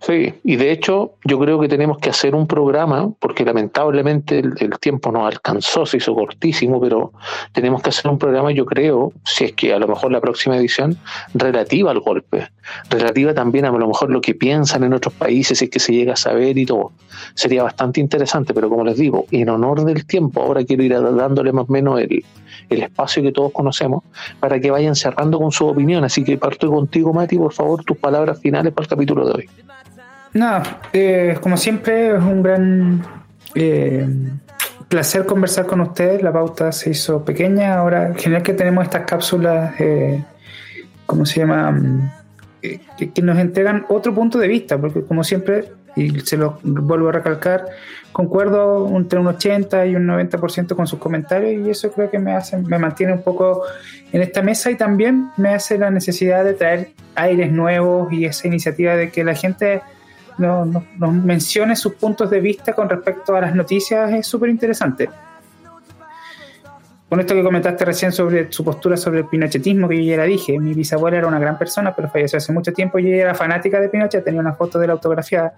Sí, 0.01 0.32
y 0.44 0.57
de 0.57 0.72
hecho 0.72 1.12
yo 1.24 1.38
creo 1.38 1.61
que 1.61 1.68
tenemos 1.68 1.98
que 1.98 2.09
hacer 2.09 2.34
un 2.34 2.46
programa, 2.46 3.12
porque 3.18 3.44
lamentablemente 3.44 4.38
el, 4.38 4.78
tiempo 4.80 5.12
nos 5.12 5.26
alcanzó, 5.26 5.84
se 5.84 5.98
hizo 5.98 6.14
cortísimo, 6.14 6.80
pero 6.80 7.12
tenemos 7.53 7.82
que 7.82 7.90
hacer 7.90 8.11
un 8.11 8.18
programa, 8.18 8.51
yo 8.51 8.64
creo, 8.64 9.12
si 9.24 9.44
es 9.44 9.53
que 9.53 9.74
a 9.74 9.78
lo 9.78 9.86
mejor 9.86 10.11
la 10.11 10.22
próxima 10.22 10.57
edición, 10.57 10.96
relativa 11.34 11.90
al 11.90 12.01
golpe, 12.01 12.48
relativa 12.88 13.34
también 13.34 13.66
a 13.66 13.70
lo 13.70 13.86
mejor 13.86 14.11
lo 14.11 14.22
que 14.22 14.34
piensan 14.34 14.84
en 14.84 14.94
otros 14.94 15.12
países, 15.12 15.59
si 15.59 15.66
es 15.66 15.70
que 15.70 15.78
se 15.78 15.92
llega 15.92 16.14
a 16.14 16.16
saber 16.16 16.57
y 16.57 16.64
todo. 16.64 16.92
Sería 17.34 17.62
bastante 17.62 18.01
interesante, 18.01 18.55
pero 18.55 18.70
como 18.70 18.84
les 18.84 18.96
digo, 18.96 19.26
en 19.30 19.51
honor 19.51 19.84
del 19.84 20.07
tiempo, 20.07 20.40
ahora 20.40 20.64
quiero 20.64 20.82
ir 20.82 20.92
dándole 20.92 21.53
más 21.53 21.68
o 21.68 21.72
menos 21.72 22.01
el, 22.01 22.24
el 22.70 22.82
espacio 22.82 23.22
que 23.22 23.32
todos 23.32 23.53
conocemos 23.53 24.03
para 24.38 24.59
que 24.61 24.70
vayan 24.70 24.94
cerrando 24.94 25.38
con 25.38 25.53
su 25.53 25.66
opinión. 25.66 26.05
Así 26.05 26.24
que 26.24 26.38
parto 26.38 26.70
contigo, 26.70 27.12
Mati, 27.12 27.36
por 27.36 27.53
favor, 27.53 27.84
tus 27.84 27.98
palabras 27.98 28.40
finales 28.40 28.72
para 28.72 28.84
el 28.84 28.88
capítulo 28.88 29.26
de 29.26 29.32
hoy. 29.32 29.48
Nada, 30.33 30.81
eh, 30.93 31.37
como 31.41 31.57
siempre 31.57 32.16
es 32.16 32.22
un 32.22 32.43
gran 32.43 33.03
eh, 33.55 34.07
placer 34.89 35.24
conversar 35.24 35.66
con 35.66 35.81
ustedes. 35.81 36.22
La 36.22 36.33
pauta 36.33 36.72
se 36.72 36.91
hizo 36.91 37.24
pequeña. 37.24 37.74
Ahora, 37.74 38.14
genial 38.16 38.43
que 38.43 38.53
tenemos 38.53 38.85
estas 38.85 39.07
cápsulas, 39.07 39.74
eh, 39.81 40.22
¿cómo 41.07 41.24
se 41.24 41.41
llama? 41.41 41.70
Mm, 41.70 42.11
eh, 42.62 42.81
que, 42.99 43.11
que 43.11 43.22
nos 43.22 43.39
entregan 43.39 43.87
otro 43.89 44.14
punto 44.14 44.39
de 44.39 44.49
vista, 44.49 44.78
porque 44.78 45.03
como 45.03 45.24
siempre, 45.24 45.72
y 45.97 46.20
se 46.20 46.37
lo 46.37 46.59
vuelvo 46.62 47.09
a 47.09 47.12
recalcar, 47.12 47.66
concuerdo 48.12 48.89
entre 48.97 49.18
un 49.18 49.28
80 49.28 49.87
y 49.87 49.97
un 49.97 50.07
90% 50.07 50.74
con 50.74 50.87
sus 50.87 50.99
comentarios 50.99 51.66
y 51.66 51.70
eso 51.70 51.91
creo 51.93 52.11
que 52.11 52.18
me 52.18 52.33
hace, 52.33 52.57
me 52.59 52.78
mantiene 52.78 53.12
un 53.12 53.22
poco 53.22 53.62
en 54.12 54.20
esta 54.20 54.43
mesa 54.43 54.70
y 54.70 54.74
también 54.74 55.31
me 55.37 55.51
hace 55.51 55.78
la 55.78 55.91
necesidad 55.91 56.45
de 56.45 56.55
traer 56.55 56.91
aires 57.14 57.51
nuevos 57.51 58.12
y 58.12 58.24
esa 58.24 58.49
iniciativa 58.49 58.97
de 58.97 59.11
que 59.11 59.24
la 59.24 59.35
gente 59.35 59.83
no- 60.41 60.64
no- 60.64 60.84
nos 60.99 61.12
mencione 61.12 61.76
sus 61.76 61.95
puntos 61.95 62.30
de 62.30 62.41
vista 62.41 62.72
con 62.72 62.88
respecto 62.88 63.34
a 63.36 63.41
las 63.43 63.55
noticias 63.55 64.12
es 64.12 64.26
súper 64.26 64.51
interesante. 64.51 65.09
Con 67.09 67.18
esto 67.18 67.34
que 67.34 67.43
comentaste 67.43 67.84
recién 67.84 68.12
sobre 68.12 68.53
su 68.53 68.62
postura 68.64 68.97
sobre 68.97 69.20
el 69.20 69.26
pinochetismo, 69.26 69.88
que 69.88 69.97
yo 70.05 70.11
ya 70.12 70.16
la 70.18 70.24
dije, 70.24 70.59
mi 70.61 70.74
bisabuela 70.74 71.18
era 71.18 71.26
una 71.26 71.41
gran 71.41 71.59
persona, 71.59 71.95
pero 71.95 72.09
falleció 72.09 72.36
hace 72.36 72.53
mucho 72.53 72.72
tiempo 72.72 72.99
y 73.01 73.07
ella 73.12 73.22
era 73.22 73.34
fanática 73.34 73.80
de 73.80 73.88
Pinochet, 73.88 74.24
tenía 74.24 74.41
una 74.41 74.53
foto 74.53 74.78
de 74.78 74.86
la 74.86 74.93
autografía. 74.93 75.53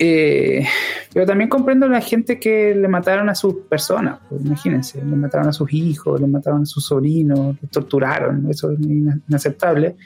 Eh, 0.00 0.64
pero 1.12 1.26
también 1.26 1.48
comprendo 1.48 1.86
la 1.88 2.00
gente 2.00 2.38
que 2.40 2.74
le 2.74 2.88
mataron 2.88 3.28
a 3.28 3.34
sus 3.36 3.54
personas, 3.68 4.18
pues, 4.28 4.44
imagínense, 4.44 4.98
le 4.98 5.16
mataron 5.16 5.48
a 5.48 5.52
sus 5.52 5.72
hijos, 5.72 6.20
le 6.20 6.26
mataron 6.26 6.62
a 6.62 6.66
sus 6.66 6.84
sobrinos, 6.86 7.56
los 7.60 7.70
torturaron, 7.70 8.48
eso 8.50 8.70
es 8.72 8.80
ina- 8.80 9.18
inaceptable. 9.28 9.96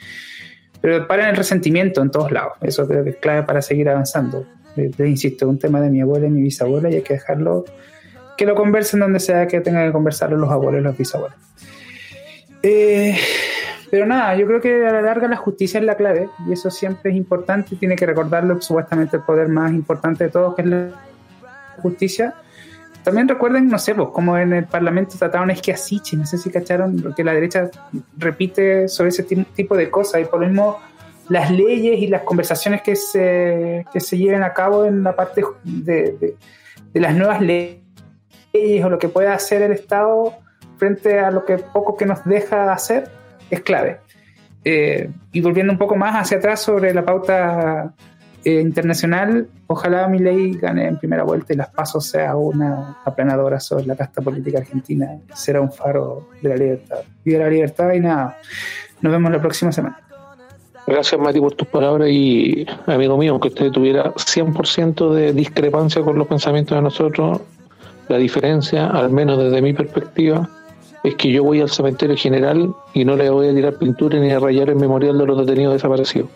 Pero 0.83 1.07
paren 1.07 1.27
el 1.27 1.37
resentimiento 1.37 2.01
en 2.01 2.11
todos 2.11 2.29
lados, 2.33 2.57
eso 2.59 2.85
creo 2.85 3.05
que 3.05 3.11
es 3.11 3.15
clave 3.15 3.43
para 3.43 3.61
seguir 3.61 3.87
avanzando. 3.87 4.45
Eh, 4.75 4.91
eh, 4.97 5.07
insisto, 5.07 5.47
un 5.47 5.57
tema 5.57 5.79
de 5.79 5.89
mi 5.89 6.01
abuela 6.01 6.27
y 6.27 6.29
mi 6.29 6.41
bisabuela 6.41 6.91
y 6.91 6.95
hay 6.95 7.01
que 7.03 7.13
dejarlo 7.13 7.63
que 8.35 8.45
lo 8.45 8.53
conversen 8.53 8.99
donde 8.99 9.21
sea 9.21 9.47
que 9.47 9.61
tengan 9.61 9.87
que 9.87 9.93
conversarlo 9.93 10.35
los 10.35 10.51
abuelos 10.51 10.81
y 10.81 10.83
los 10.83 10.97
bisabuelos. 10.97 11.37
Eh, 12.63 13.17
pero 13.89 14.05
nada, 14.05 14.35
yo 14.35 14.45
creo 14.45 14.59
que 14.59 14.85
a 14.85 14.91
la 14.91 15.01
larga 15.01 15.29
la 15.29 15.37
justicia 15.37 15.79
es 15.79 15.85
la 15.85 15.95
clave 15.95 16.27
y 16.49 16.51
eso 16.51 16.69
siempre 16.69 17.11
es 17.11 17.15
importante 17.17 17.75
y 17.75 17.77
tiene 17.77 17.95
que 17.95 18.05
recordarlo 18.05 18.61
supuestamente 18.61 19.15
el 19.15 19.23
poder 19.23 19.47
más 19.47 19.71
importante 19.71 20.25
de 20.25 20.31
todos, 20.31 20.53
que 20.53 20.63
es 20.63 20.67
la 20.67 20.89
justicia. 21.77 22.33
También 23.03 23.27
recuerden, 23.27 23.67
no 23.67 23.77
sé, 23.77 23.93
pues, 23.95 24.09
como 24.13 24.37
en 24.37 24.53
el 24.53 24.65
Parlamento 24.65 25.17
trataron 25.17 25.51
Esquiasichi, 25.51 26.15
no 26.15 26.25
sé 26.25 26.37
si 26.37 26.49
cacharon 26.49 27.01
lo 27.01 27.13
que 27.13 27.23
la 27.23 27.33
derecha 27.33 27.69
repite 28.17 28.87
sobre 28.87 29.09
ese 29.09 29.23
tipo 29.23 29.75
de 29.75 29.89
cosas 29.89 30.21
y 30.21 30.25
por 30.25 30.39
lo 30.39 30.47
mismo 30.47 30.79
las 31.29 31.51
leyes 31.51 31.99
y 31.99 32.07
las 32.07 32.21
conversaciones 32.21 32.81
que 32.81 32.95
se, 32.95 33.85
que 33.91 33.99
se 33.99 34.17
lleven 34.17 34.43
a 34.43 34.53
cabo 34.53 34.85
en 34.85 35.03
la 35.03 35.15
parte 35.15 35.43
de, 35.63 36.35
de, 36.93 36.99
las 36.99 37.15
nuevas 37.15 37.41
leyes 37.41 37.81
o 38.83 38.89
lo 38.89 38.99
que 38.99 39.09
pueda 39.09 39.33
hacer 39.33 39.61
el 39.61 39.71
Estado 39.71 40.33
frente 40.77 41.19
a 41.19 41.31
lo 41.31 41.45
que 41.45 41.57
poco 41.57 41.97
que 41.97 42.05
nos 42.05 42.23
deja 42.23 42.71
hacer 42.71 43.09
es 43.49 43.61
clave. 43.61 43.99
Eh, 44.65 45.09
y 45.33 45.41
volviendo 45.41 45.73
un 45.73 45.79
poco 45.79 45.95
más 45.95 46.15
hacia 46.15 46.37
atrás 46.37 46.61
sobre 46.61 46.93
la 46.93 47.03
pauta 47.03 47.93
eh, 48.45 48.61
internacional, 48.61 49.47
ojalá 49.67 50.07
mi 50.07 50.19
ley 50.19 50.53
gane 50.53 50.87
en 50.87 50.97
primera 50.97 51.23
vuelta 51.23 51.53
y 51.53 51.57
las 51.57 51.69
pasos 51.69 52.05
sea 52.05 52.35
una 52.35 52.97
aplanadora 53.05 53.59
sobre 53.59 53.85
la 53.85 53.95
casta 53.95 54.21
política 54.21 54.59
argentina. 54.59 55.17
Será 55.33 55.61
un 55.61 55.71
faro 55.71 56.29
de 56.41 56.49
la 56.49 56.55
libertad. 56.55 56.99
De 57.23 57.37
la 57.37 57.49
libertad 57.49 57.93
y 57.93 57.99
nada. 57.99 58.37
Nos 59.01 59.11
vemos 59.11 59.31
la 59.31 59.41
próxima 59.41 59.71
semana. 59.71 59.99
Gracias, 60.85 61.19
Mati, 61.19 61.39
por 61.39 61.53
tus 61.53 61.67
palabras 61.67 62.09
y, 62.09 62.65
amigo 62.87 63.17
mío, 63.17 63.31
aunque 63.31 63.47
usted 63.47 63.71
tuviera 63.71 64.13
100% 64.13 65.13
de 65.13 65.31
discrepancia 65.31 66.01
con 66.01 66.17
los 66.17 66.27
pensamientos 66.27 66.75
de 66.75 66.81
nosotros, 66.81 67.39
la 68.09 68.17
diferencia, 68.17 68.87
al 68.87 69.09
menos 69.09 69.37
desde 69.37 69.61
mi 69.61 69.73
perspectiva, 69.73 70.49
es 71.03 71.15
que 71.15 71.31
yo 71.31 71.43
voy 71.43 71.61
al 71.61 71.69
cementerio 71.69 72.17
general 72.17 72.73
y 72.93 73.05
no 73.05 73.15
le 73.15 73.29
voy 73.29 73.47
a 73.47 73.53
tirar 73.53 73.77
pintura 73.77 74.19
ni 74.19 74.31
a 74.31 74.39
rayar 74.39 74.69
el 74.69 74.75
memorial 74.75 75.17
de 75.17 75.25
los 75.25 75.37
detenidos 75.37 75.73
desaparecidos, 75.73 76.29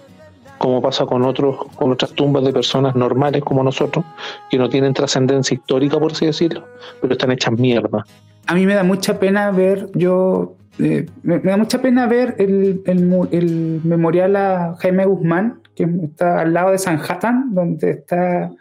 como 0.57 0.81
pasa 0.81 1.05
con 1.05 1.23
otros, 1.23 1.65
con 1.75 1.91
otras 1.91 2.11
tumbas 2.13 2.43
de 2.43 2.53
personas 2.53 2.95
normales 2.95 3.43
como 3.43 3.63
nosotros, 3.63 4.05
que 4.49 4.57
no 4.57 4.69
tienen 4.69 4.93
trascendencia 4.93 5.55
histórica, 5.55 5.99
por 5.99 6.11
así 6.11 6.25
decirlo, 6.25 6.65
pero 7.01 7.13
están 7.13 7.31
hechas 7.31 7.53
mierda. 7.53 8.05
A 8.47 8.55
mí 8.55 8.65
me 8.65 8.73
da 8.73 8.83
mucha 8.83 9.19
pena 9.19 9.51
ver, 9.51 9.89
yo 9.93 10.55
eh, 10.79 11.05
me, 11.23 11.39
da 11.39 11.57
mucha 11.57 11.81
pena 11.81 12.07
ver 12.07 12.35
el, 12.37 12.81
el, 12.85 13.81
memorial 13.83 14.35
a 14.35 14.75
Jaime 14.79 15.05
Guzmán, 15.05 15.61
que 15.75 15.87
está 16.03 16.41
al 16.41 16.53
lado 16.53 16.71
de 16.71 16.77
San 16.77 16.97
Sanhattan, 16.99 17.53
donde 17.53 17.91
está 17.91 18.51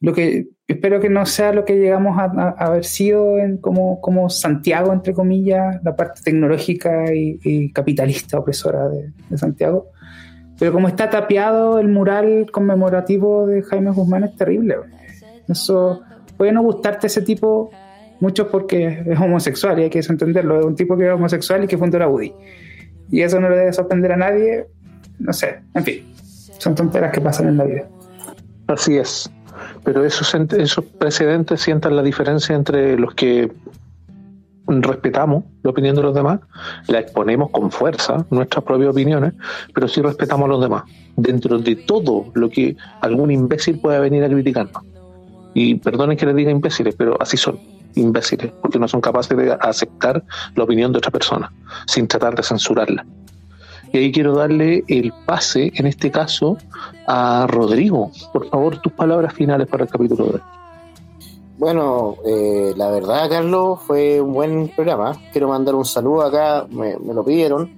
lo 0.00 0.12
que 0.12 0.48
espero 0.66 1.00
que 1.00 1.08
no 1.08 1.26
sea 1.26 1.52
lo 1.52 1.64
que 1.64 1.76
llegamos 1.76 2.18
a, 2.18 2.50
haber 2.58 2.84
sido 2.84 3.38
en 3.38 3.58
como, 3.58 4.00
como 4.00 4.30
Santiago, 4.30 4.92
entre 4.92 5.12
comillas, 5.12 5.82
la 5.82 5.94
parte 5.94 6.20
tecnológica 6.22 7.12
y, 7.14 7.72
capitalista 7.72 8.38
opresora 8.38 8.88
de, 8.88 9.38
Santiago. 9.38 9.90
Pero 10.58 10.72
como 10.72 10.88
está 10.88 11.10
tapiado 11.10 11.78
el 11.78 11.88
mural 11.88 12.50
conmemorativo 12.50 13.46
de 13.46 13.62
Jaime 13.62 13.90
Guzmán 13.90 14.24
es 14.24 14.36
terrible. 14.36 14.76
Eso 15.48 16.02
puede 16.36 16.52
no 16.52 16.62
gustarte 16.62 17.08
ese 17.08 17.22
tipo 17.22 17.70
mucho 18.20 18.48
porque 18.50 19.02
es 19.06 19.18
homosexual 19.18 19.78
y 19.78 19.84
hay 19.84 19.90
que 19.90 20.00
entenderlo. 20.00 20.60
Es 20.60 20.64
un 20.64 20.76
tipo 20.76 20.96
que 20.96 21.06
es 21.06 21.12
homosexual 21.12 21.64
y 21.64 21.66
que 21.66 21.76
fundó 21.76 21.98
la 21.98 22.08
UDI. 22.08 22.32
Y 23.10 23.20
eso 23.22 23.40
no 23.40 23.48
le 23.48 23.56
debe 23.56 23.72
sorprender 23.72 24.12
a 24.12 24.16
nadie. 24.16 24.66
No 25.18 25.32
sé, 25.32 25.60
en 25.74 25.84
fin, 25.84 26.04
son 26.58 26.74
tonteras 26.74 27.12
que 27.12 27.20
pasan 27.20 27.48
en 27.48 27.56
la 27.56 27.64
vida. 27.64 27.88
Así 28.66 28.96
es. 28.96 29.30
Pero 29.84 30.04
esos, 30.04 30.34
esos 30.34 30.84
precedentes 30.84 31.60
sientan 31.60 31.96
la 31.96 32.02
diferencia 32.02 32.56
entre 32.56 32.98
los 32.98 33.14
que 33.14 33.52
respetamos 34.66 35.44
la 35.62 35.70
opinión 35.70 35.94
de 35.96 36.02
los 36.02 36.14
demás, 36.14 36.40
la 36.88 37.00
exponemos 37.00 37.50
con 37.50 37.70
fuerza, 37.70 38.24
nuestras 38.30 38.64
propias 38.64 38.90
opiniones, 38.90 39.34
pero 39.74 39.88
sí 39.88 40.00
respetamos 40.00 40.46
a 40.46 40.48
los 40.48 40.60
demás, 40.60 40.84
dentro 41.16 41.58
de 41.58 41.76
todo 41.76 42.26
lo 42.34 42.48
que 42.48 42.76
algún 43.00 43.30
imbécil 43.30 43.78
pueda 43.78 44.00
venir 44.00 44.24
a 44.24 44.28
criticarnos. 44.28 44.82
Y 45.54 45.76
perdonen 45.76 46.16
que 46.16 46.26
les 46.26 46.34
diga 46.34 46.50
imbéciles, 46.50 46.94
pero 46.96 47.20
así 47.20 47.36
son, 47.36 47.58
imbéciles, 47.94 48.52
porque 48.60 48.78
no 48.78 48.88
son 48.88 49.00
capaces 49.00 49.36
de 49.36 49.56
aceptar 49.60 50.22
la 50.56 50.64
opinión 50.64 50.92
de 50.92 50.98
otra 50.98 51.10
persona, 51.10 51.52
sin 51.86 52.08
tratar 52.08 52.34
de 52.34 52.42
censurarla. 52.42 53.06
Y 53.92 53.98
ahí 53.98 54.12
quiero 54.12 54.34
darle 54.34 54.82
el 54.88 55.12
pase, 55.24 55.72
en 55.76 55.86
este 55.86 56.10
caso, 56.10 56.58
a 57.06 57.46
Rodrigo. 57.48 58.10
Por 58.32 58.48
favor, 58.48 58.78
tus 58.78 58.92
palabras 58.92 59.32
finales 59.34 59.68
para 59.68 59.84
el 59.84 59.90
capítulo 59.90 60.24
de 60.24 60.30
hoy. 60.32 60.40
Bueno, 61.64 62.16
eh, 62.26 62.74
la 62.76 62.90
verdad, 62.90 63.26
Carlos, 63.30 63.80
fue 63.86 64.20
un 64.20 64.34
buen 64.34 64.68
programa. 64.68 65.18
Quiero 65.32 65.48
mandar 65.48 65.74
un 65.74 65.86
saludo 65.86 66.20
acá, 66.20 66.66
me, 66.68 66.92
lo 66.92 67.24
pidieron, 67.24 67.72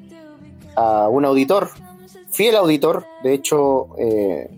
a 0.74 1.08
un 1.08 1.24
auditor, 1.24 1.70
fiel 2.28 2.56
auditor. 2.56 3.06
De 3.22 3.32
hecho, 3.32 3.90
eh, 3.96 4.50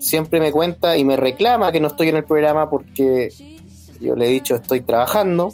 siempre 0.00 0.38
me 0.38 0.52
cuenta 0.52 0.98
y 0.98 1.04
me 1.06 1.16
reclama 1.16 1.72
que 1.72 1.80
no 1.80 1.86
estoy 1.86 2.10
en 2.10 2.16
el 2.16 2.24
programa 2.24 2.68
porque 2.68 3.30
yo 4.02 4.16
le 4.16 4.26
he 4.26 4.28
dicho 4.28 4.54
estoy 4.54 4.82
trabajando. 4.82 5.50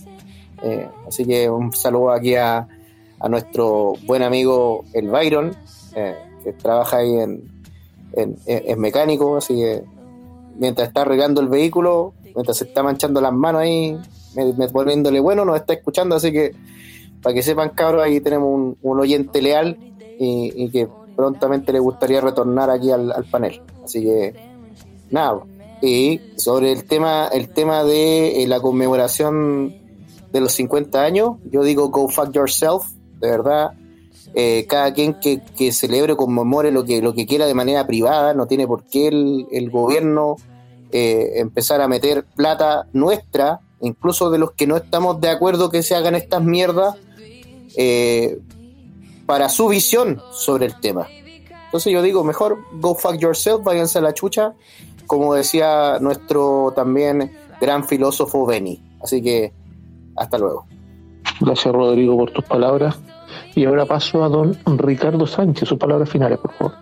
Eh, 0.65 0.89
así 1.07 1.25
que 1.25 1.49
un 1.49 1.73
saludo 1.73 2.11
aquí 2.11 2.35
a, 2.35 2.67
a 3.21 3.29
nuestro 3.29 3.93
buen 4.07 4.25
amigo 4.25 4.85
el 4.93 5.09
Byron, 5.09 5.55
eh, 5.95 6.17
que 6.43 6.53
trabaja 6.55 6.97
ahí 6.97 7.15
en, 7.15 7.49
en, 8.13 8.81
mecánico, 8.81 9.37
así 9.37 9.55
que 9.55 9.85
mientras 10.57 10.89
está 10.89 11.03
arreglando 11.03 11.41
el 11.41 11.47
vehículo, 11.47 12.13
mientras 12.35 12.57
se 12.57 12.65
está 12.65 12.83
manchando 12.83 13.21
las 13.21 13.33
manos 13.33 13.63
ahí, 13.63 13.97
me, 14.35 14.69
poniéndole 14.69 15.21
bueno, 15.21 15.45
nos 15.45 15.57
está 15.57 15.75
escuchando, 15.75 16.17
así 16.17 16.33
que 16.33 16.53
para 17.23 17.35
que 17.35 17.43
sepan 17.43 17.71
cabros, 17.71 18.03
ahí 18.03 18.21
tenemos 18.21 18.77
un, 18.81 19.01
oyente 19.01 19.43
leal 19.43 19.77
y, 20.19 20.69
que 20.71 20.89
prontamente 21.17 21.73
le 21.73 21.79
gustaría 21.79 22.21
retornar 22.21 22.71
aquí 22.71 22.91
al, 22.91 23.25
panel. 23.31 23.63
Así 23.85 24.03
que 24.03 24.35
nada, 25.11 25.41
y 25.83 26.21
sobre 26.37 26.73
el 26.73 26.85
tema, 26.85 27.29
el 27.33 27.49
tema 27.49 27.85
de 27.85 28.43
eh, 28.43 28.47
la 28.47 28.61
conmemoración 28.61 29.75
de 30.33 30.41
los 30.41 30.53
50 30.53 31.03
años, 31.03 31.37
yo 31.51 31.63
digo 31.63 31.89
go 31.89 32.09
fuck 32.09 32.33
yourself, 32.33 32.85
de 33.19 33.31
verdad. 33.31 33.73
Eh, 34.35 34.67
cada 34.69 34.93
quien 34.93 35.15
que, 35.15 35.41
que, 35.57 35.73
celebre 35.73 36.15
conmemore 36.15 36.71
lo 36.71 36.85
que, 36.85 37.03
lo 37.03 37.15
que 37.15 37.27
quiera 37.27 37.47
de 37.47 37.55
manera 37.55 37.87
privada, 37.87 38.33
no 38.33 38.47
tiene 38.47 38.67
por 38.67 38.85
qué 38.85 39.09
el, 39.09 39.71
gobierno 39.71 40.37
eh, 40.93 41.33
empezar 41.37 41.81
a 41.81 41.89
meter 41.89 42.25
plata 42.25 42.87
nuestra, 42.93 43.61
incluso 43.81 44.31
de 44.31 44.39
los 44.39 44.53
que 44.53 44.67
no 44.67 44.77
estamos 44.77 45.21
de 45.21 45.31
acuerdo 45.31 45.71
que 45.71 45.83
se 45.83 45.95
hagan 45.95 46.15
estas 46.15 46.43
mierdas, 46.43 46.97
eh, 47.77 48.39
para 49.27 49.49
su 49.49 49.69
visión 49.69 50.21
sobre 50.33 50.67
el 50.67 50.81
tema. 50.81 51.07
Entonces 51.67 51.93
yo 51.93 52.03
digo, 52.03 52.25
mejor 52.25 52.59
go 52.81 52.97
fuck 52.97 53.17
yourself, 53.19 53.63
váyanse 53.63 53.99
a 53.99 54.03
la 54.03 54.13
chucha, 54.13 54.55
como 55.07 55.35
decía 55.35 55.99
nuestro 56.01 56.73
también 56.75 57.33
gran 57.61 57.85
filósofo 57.85 58.45
Benny. 58.45 58.83
Así 59.01 59.23
que 59.23 59.53
hasta 60.17 60.37
luego. 60.37 60.67
Gracias 61.41 61.73
Rodrigo 61.73 62.17
por 62.17 62.33
tus 62.33 62.45
palabras. 62.45 62.99
Y 63.55 63.65
ahora 63.65 63.87
paso 63.87 64.25
a 64.25 64.29
don 64.29 64.59
Ricardo 64.79 65.27
Sánchez, 65.27 65.69
sus 65.69 65.79
palabras 65.79 66.11
finales, 66.11 66.39
por 66.39 66.53
favor. 66.55 66.75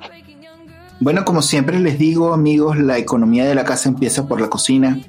Bueno, 1.01 1.25
como 1.25 1.43
siempre 1.43 1.79
les 1.79 1.99
digo, 1.99 2.35
amigos, 2.35 2.77
la 2.77 2.99
economía 2.99 3.45
de 3.45 3.55
la 3.55 3.65
casa 3.65 3.89
empieza 3.89 4.27
por 4.27 4.41
la 4.41 4.51
cocina. 4.51 5.01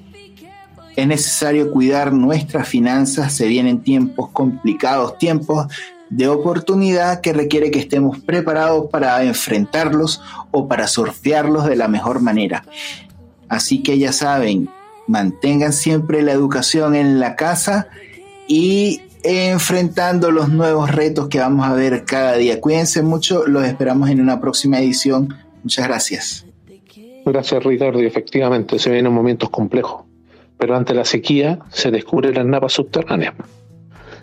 Es 0.96 1.08
necesario 1.08 1.72
cuidar 1.72 2.14
nuestras 2.14 2.68
finanzas, 2.68 3.34
se 3.34 3.48
vienen 3.48 3.82
tiempos 3.82 4.30
complicados, 4.30 5.18
tiempos 5.18 5.68
de 6.10 6.28
oportunidad 6.28 7.22
que 7.22 7.34
requiere 7.34 7.72
que 7.72 7.80
estemos 7.80 8.20
preparados 8.20 8.88
para 8.92 9.24
enfrentarlos 9.24 10.22
o 10.52 10.68
para 10.68 10.88
surfearlos 10.88 11.66
de 11.66 11.76
la 11.76 11.88
mejor 11.88 12.22
manera. 12.22 12.64
Así 13.48 13.82
que 13.82 13.98
ya 13.98 14.14
saben, 14.14 14.70
mantengan 15.08 15.74
siempre 15.74 16.22
la 16.22 16.34
educación 16.34 16.96
en 16.96 17.20
la 17.20 17.36
casa 17.36 17.88
y 18.48 19.02
enfrentando 19.24 20.32
los 20.32 20.50
nuevos 20.50 20.92
retos 20.92 21.30
que 21.30 21.40
vamos 21.40 21.68
a 21.68 21.74
ver 21.74 22.06
cada 22.06 22.34
día. 22.34 22.62
Cuídense 22.62 23.02
mucho, 23.02 23.48
los 23.48 23.66
esperamos 23.66 24.10
en 24.10 24.22
una 24.22 24.40
próxima 24.40 24.80
edición. 24.80 25.36
Muchas 25.64 25.88
gracias. 25.88 26.46
Gracias 27.26 27.64
Ricardo, 27.64 28.02
y 28.02 28.06
efectivamente 28.06 28.80
se 28.80 28.90
vienen 28.90 29.14
momentos 29.14 29.50
complejos, 29.50 30.04
pero 30.58 30.76
ante 30.76 30.94
la 30.94 31.06
sequía 31.06 31.60
se 31.70 31.92
descubren 31.92 32.34
las 32.36 32.46
napas 32.46 32.74
subterráneas. 32.74 33.36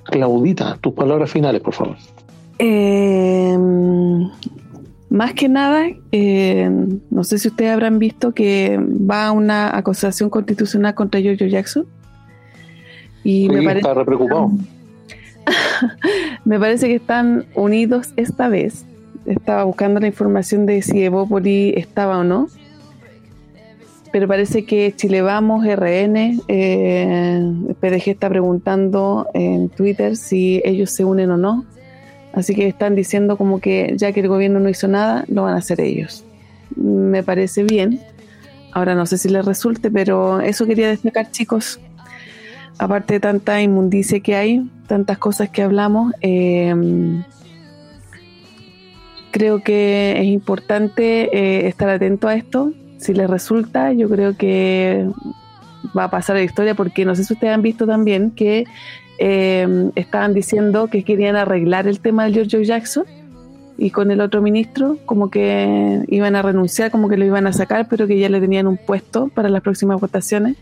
Claudita, 0.05 0.79
tus 0.81 0.95
palabras 0.95 1.31
finales, 1.31 1.61
por 1.61 1.75
favor. 1.75 1.97
Eh, 2.59 3.57
más 5.09 5.35
que 5.35 5.49
nada, 5.49 5.87
eh, 6.13 6.71
no 7.11 7.25
sé 7.25 7.39
si 7.39 7.49
ustedes 7.49 7.71
habrán 7.71 7.99
visto 7.99 8.33
que 8.33 8.79
va 8.79 9.31
una 9.33 9.77
acusación 9.77 10.31
constitucional 10.31 10.95
contra 10.95 11.21
Giorgio 11.21 11.47
Jackson. 11.47 11.87
Y 13.25 13.49
me 13.49 13.63
parece, 13.63 13.89
está 13.89 14.05
preocupado. 14.05 14.53
me 16.45 16.59
parece 16.59 16.89
que 16.89 16.97
están 16.97 17.47
unidos 17.55 18.13
esta 18.17 18.49
vez. 18.49 18.85
Estaba 19.27 19.65
buscando 19.65 20.01
la 20.01 20.07
información 20.07 20.67
de 20.67 20.83
si 20.83 21.03
Evópoli 21.03 21.75
estaba 21.77 22.19
o 22.19 22.25
no. 22.25 22.49
Pero 24.13 24.29
parece 24.29 24.65
que 24.65 24.95
Chile 24.95 25.21
Vamos, 25.21 25.67
RN, 25.67 26.41
eh, 26.49 27.53
PDG 27.81 28.11
está 28.11 28.29
preguntando 28.29 29.29
en 29.35 29.69
Twitter 29.69 30.17
si 30.17 30.63
ellos 30.65 30.91
se 30.91 31.05
unen 31.05 31.31
o 31.33 31.37
no. 31.37 31.67
Así 32.33 32.55
que 32.55 32.69
están 32.69 32.95
diciendo 32.95 33.37
como 33.37 33.61
que 33.61 33.95
ya 33.97 34.13
que 34.13 34.21
el 34.21 34.29
gobierno 34.29 34.61
no 34.61 34.69
hizo 34.69 34.89
nada, 34.89 35.25
lo 35.29 35.43
van 35.43 35.55
a 35.55 35.59
hacer 35.59 35.81
ellos. 35.81 36.25
Me 36.77 37.23
parece 37.23 37.65
bien. 37.65 38.01
Ahora 38.73 38.95
no 38.95 39.07
sé 39.07 39.19
si 39.19 39.29
les 39.29 39.45
resulte, 39.45 39.91
pero 39.91 40.41
eso 40.41 40.67
quería 40.67 40.89
destacar, 40.89 41.31
chicos. 41.31 41.81
aparte 42.79 43.15
de 43.15 43.21
tanta 43.21 43.61
inmundicia 43.63 44.21
que 44.21 44.37
hay, 44.37 44.71
tantas 44.87 45.17
cosas 45.19 45.49
que 45.49 45.63
hablamos, 45.63 46.13
eh, 46.21 46.75
creo 49.37 49.63
que 49.63 50.19
es 50.19 50.25
importante 50.25 51.29
eh, 51.31 51.69
estar 51.69 51.91
atento 51.91 52.27
a 52.27 52.35
esto. 52.35 52.73
Si 52.97 53.13
les 53.13 53.29
resulta, 53.29 53.93
yo 53.93 54.09
creo 54.09 54.35
que 54.35 55.07
va 55.97 56.05
a 56.05 56.11
pasar 56.11 56.37
la 56.37 56.43
historia 56.43 56.75
porque 56.75 57.05
no 57.05 57.15
sé 57.15 57.23
si 57.23 57.35
ustedes 57.35 57.53
han 57.53 57.61
visto 57.61 57.87
también 57.87 58.31
que 58.31 58.65
eh, 59.19 59.91
estaban 59.95 60.33
diciendo 60.33 60.87
que 60.87 61.05
querían 61.05 61.37
arreglar 61.37 61.87
el 61.87 62.01
tema 62.01 62.25
del 62.25 62.33
George 62.33 62.65
Jackson 62.65 63.05
y 63.77 63.91
con 63.91 64.11
el 64.11 64.23
otro 64.23 64.41
ministro 64.41 64.97
como 65.05 65.29
que 65.29 66.03
iban 66.09 66.35
a 66.35 66.41
renunciar, 66.41 66.91
como 66.91 67.11
que 67.11 67.19
lo 67.19 67.27
iban 67.27 67.47
a 67.47 67.53
sacar, 67.53 67.89
pero 67.91 68.07
que 68.07 68.19
ya 68.19 68.31
le 68.31 68.41
tenían 68.41 68.67
un 68.67 68.79
puesto 68.79 69.29
para 69.29 69.51
las 69.51 69.61
próximas 69.61 70.01
votaciones. 70.01 70.57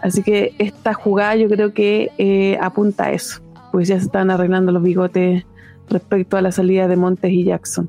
Así 0.00 0.22
que 0.22 0.54
esta 0.58 0.94
jugada 0.94 1.36
yo 1.36 1.46
creo 1.50 1.74
que 1.74 2.10
eh, 2.16 2.56
apunta 2.62 3.04
a 3.04 3.12
eso, 3.12 3.42
pues 3.70 3.86
ya 3.88 3.98
se 3.98 4.06
están 4.06 4.30
arreglando 4.30 4.72
los 4.72 4.82
bigotes 4.82 5.44
respecto 5.90 6.36
a 6.36 6.42
la 6.42 6.52
salida 6.52 6.88
de 6.88 6.96
Montes 6.96 7.32
y 7.32 7.44
Jackson. 7.44 7.88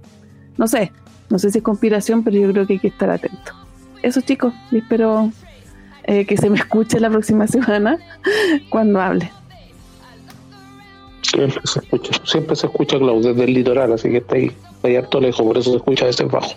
No 0.58 0.68
sé, 0.68 0.92
no 1.30 1.40
sé 1.40 1.52
si 1.52 1.60
es 1.60 1.64
conspiración, 1.64 2.24
pero 2.24 2.38
yo 2.38 2.52
creo 2.52 2.68
que 2.68 2.74
hay 2.74 2.80
que 2.80 2.88
estar 2.88 3.10
atento. 3.10 3.54
Eso 4.02 4.22
chicos, 4.22 4.54
y 4.72 4.78
espero 4.78 5.32
eh, 6.04 6.26
que 6.26 6.38
se 6.38 6.50
me 6.50 6.58
escuche 6.58 7.00
la 7.00 7.10
próxima 7.10 7.48
semana 7.48 8.00
cuando 8.70 9.02
hable. 9.02 9.32
Siempre 11.22 11.62
se 11.64 11.80
escucha, 11.80 12.12
siempre 12.24 12.56
se 12.56 12.66
escucha 12.66 12.98
Clau 12.98 13.22
desde 13.22 13.44
el 13.44 13.54
litoral, 13.54 13.94
así 13.94 14.10
que 14.10 14.18
está 14.18 14.36
ahí, 14.36 14.46
está 14.46 14.88
ahí 14.88 14.96
harto 14.96 15.20
lejos, 15.20 15.46
por 15.46 15.58
eso 15.58 15.70
se 15.70 15.78
escucha 15.78 16.08
ese 16.08 16.26
bajo. 16.26 16.54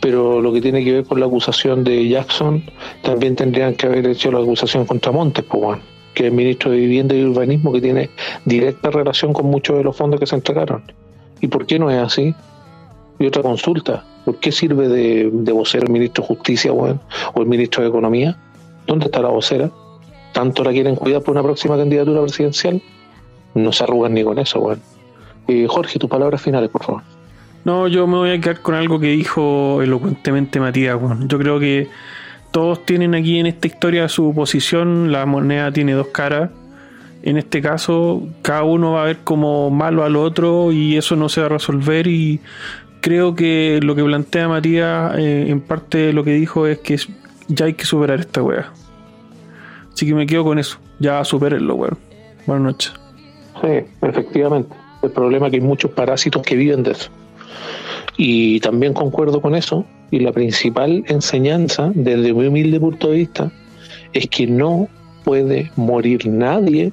Pero 0.00 0.40
lo 0.40 0.52
que 0.52 0.60
tiene 0.60 0.84
que 0.84 0.92
ver 0.92 1.04
con 1.04 1.18
la 1.18 1.26
acusación 1.26 1.82
de 1.82 2.08
Jackson, 2.08 2.62
también 3.02 3.34
tendrían 3.34 3.74
que 3.74 3.86
haber 3.86 4.06
hecho 4.06 4.30
la 4.30 4.38
acusación 4.38 4.86
contra 4.86 5.10
Montes, 5.10 5.44
pues, 5.44 5.60
bueno, 5.60 5.82
que 6.14 6.26
es 6.26 6.32
ministro 6.32 6.70
de 6.70 6.78
Vivienda 6.78 7.14
y 7.14 7.24
Urbanismo, 7.24 7.72
que 7.72 7.80
tiene 7.80 8.10
directa 8.44 8.90
relación 8.90 9.32
con 9.32 9.46
muchos 9.46 9.76
de 9.76 9.84
los 9.84 9.96
fondos 9.96 10.20
que 10.20 10.26
se 10.26 10.34
entregaron. 10.34 10.82
¿Y 11.40 11.48
por 11.48 11.66
qué 11.66 11.78
no 11.78 11.90
es 11.90 11.98
así? 11.98 12.34
Y 13.18 13.26
otra 13.26 13.42
consulta, 13.42 14.04
¿por 14.24 14.36
qué 14.36 14.52
sirve 14.52 14.88
de, 14.88 15.30
de 15.32 15.52
vocero 15.52 15.86
el 15.86 15.92
ministro 15.92 16.22
de 16.22 16.28
Justicia 16.28 16.72
bueno, 16.72 17.00
o 17.34 17.40
el 17.40 17.46
ministro 17.46 17.82
de 17.82 17.88
Economía? 17.88 18.36
¿Dónde 18.86 19.06
está 19.06 19.20
la 19.20 19.28
vocera? 19.28 19.70
¿Tanto 20.32 20.64
la 20.64 20.70
quieren 20.70 20.96
cuidar 20.96 21.22
por 21.22 21.32
una 21.32 21.42
próxima 21.42 21.76
candidatura 21.76 22.22
presidencial? 22.22 22.82
no 23.54 23.72
se 23.72 23.84
arrugan 23.84 24.14
ni 24.14 24.24
con 24.24 24.38
eso, 24.38 24.60
weón. 24.60 24.80
Eh, 25.48 25.66
Jorge, 25.68 25.98
tus 25.98 26.08
palabras 26.08 26.40
finales, 26.40 26.70
por 26.70 26.84
favor. 26.84 27.02
No, 27.64 27.88
yo 27.88 28.06
me 28.06 28.16
voy 28.16 28.30
a 28.30 28.40
quedar 28.40 28.60
con 28.60 28.74
algo 28.74 29.00
que 29.00 29.08
dijo 29.08 29.82
elocuentemente 29.82 30.60
Matías, 30.60 30.96
weón. 31.00 31.28
Yo 31.28 31.38
creo 31.38 31.58
que 31.58 31.88
todos 32.50 32.84
tienen 32.84 33.14
aquí 33.14 33.38
en 33.38 33.46
esta 33.46 33.66
historia 33.66 34.08
su 34.08 34.34
posición, 34.34 35.12
la 35.12 35.26
moneda 35.26 35.72
tiene 35.72 35.92
dos 35.92 36.08
caras. 36.08 36.50
En 37.22 37.36
este 37.36 37.60
caso, 37.60 38.22
cada 38.42 38.62
uno 38.62 38.92
va 38.92 39.02
a 39.02 39.06
ver 39.06 39.18
como 39.18 39.70
malo 39.70 40.04
al 40.04 40.16
otro 40.16 40.72
y 40.72 40.96
eso 40.96 41.16
no 41.16 41.28
se 41.28 41.40
va 41.40 41.46
a 41.46 41.50
resolver 41.50 42.06
y 42.06 42.40
creo 43.00 43.34
que 43.34 43.80
lo 43.82 43.94
que 43.94 44.02
plantea 44.02 44.48
Matías 44.48 45.18
eh, 45.18 45.46
en 45.48 45.60
parte 45.60 46.12
lo 46.12 46.24
que 46.24 46.32
dijo 46.32 46.66
es 46.66 46.78
que 46.78 46.98
ya 47.48 47.66
hay 47.66 47.74
que 47.74 47.84
superar 47.84 48.20
esta 48.20 48.42
weá. 48.42 48.72
Así 49.92 50.06
que 50.06 50.14
me 50.14 50.26
quedo 50.26 50.44
con 50.44 50.58
eso. 50.58 50.78
Ya 50.98 51.22
supérenlo, 51.24 51.74
weón. 51.74 51.98
Buenas 52.46 52.64
noches. 52.64 52.92
Sí, 53.60 53.84
efectivamente. 54.00 54.74
El 55.02 55.10
problema 55.10 55.46
es 55.46 55.50
que 55.50 55.56
hay 55.58 55.62
muchos 55.62 55.90
parásitos 55.90 56.42
que 56.42 56.56
viven 56.56 56.82
de 56.82 56.92
eso. 56.92 57.10
Y 58.22 58.60
también 58.60 58.92
concuerdo 58.92 59.40
con 59.40 59.54
eso. 59.54 59.86
Y 60.10 60.20
la 60.20 60.30
principal 60.30 61.02
enseñanza, 61.06 61.90
desde 61.94 62.34
mi 62.34 62.48
humilde 62.48 62.78
punto 62.78 63.08
de 63.08 63.16
vista, 63.16 63.50
es 64.12 64.26
que 64.26 64.46
no 64.46 64.88
puede 65.24 65.70
morir 65.76 66.26
nadie 66.26 66.92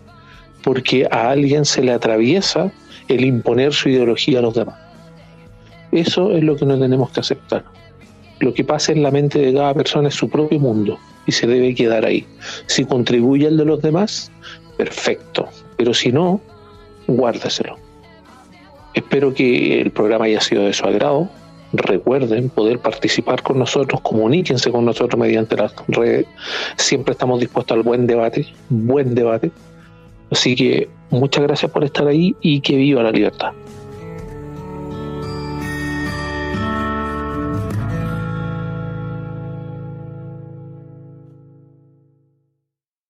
porque 0.64 1.06
a 1.12 1.32
alguien 1.32 1.66
se 1.66 1.84
le 1.84 1.92
atraviesa 1.92 2.72
el 3.10 3.26
imponer 3.26 3.74
su 3.74 3.90
ideología 3.90 4.40
a 4.40 4.42
los 4.42 4.54
demás. 4.54 4.80
Eso 5.92 6.32
es 6.32 6.46
lo 6.46 6.56
que 6.56 6.66
no 6.66 6.80
tenemos 6.80 7.12
que 7.12 7.20
aceptar. 7.20 7.66
Lo 8.40 8.54
que 8.54 8.64
pasa 8.64 8.94
en 8.94 9.04
la 9.04 9.12
mente 9.12 9.40
de 9.40 9.54
cada 9.54 9.74
persona 9.74 10.08
es 10.08 10.16
su 10.16 10.30
propio 10.30 10.62
mundo 10.62 10.98
y 11.26 11.34
se 11.34 11.46
debe 11.46 11.76
quedar 11.76 12.06
ahí. 12.06 12.26
Si 12.68 12.86
contribuye 12.86 13.48
al 13.48 13.58
de 13.58 13.66
los 13.66 13.82
demás, 13.82 14.32
perfecto. 14.78 15.50
Pero 15.76 15.94
si 15.94 16.10
no, 16.10 16.40
guárdeselo. 17.06 17.87
Espero 18.98 19.32
que 19.32 19.80
el 19.80 19.92
programa 19.92 20.26
haya 20.26 20.42
sido 20.42 20.64
de 20.64 20.74
su 20.74 20.84
agrado. 20.84 21.30
Recuerden 21.72 22.50
poder 22.50 22.80
participar 22.80 23.44
con 23.44 23.60
nosotros, 23.60 24.02
comuníquense 24.02 24.72
con 24.72 24.86
nosotros 24.86 25.20
mediante 25.20 25.56
las 25.56 25.72
redes. 25.88 26.26
Siempre 26.78 27.12
estamos 27.12 27.40
dispuestos 27.40 27.78
al 27.78 27.84
buen 27.84 28.08
debate, 28.08 28.48
buen 28.70 29.14
debate. 29.14 29.52
Así 30.32 30.56
que 30.56 30.90
muchas 31.12 31.44
gracias 31.44 31.70
por 31.72 31.84
estar 31.84 32.08
ahí 32.08 32.36
y 32.42 32.60
que 32.62 32.76
viva 32.76 33.04
la 33.04 33.12
libertad. 33.12 33.52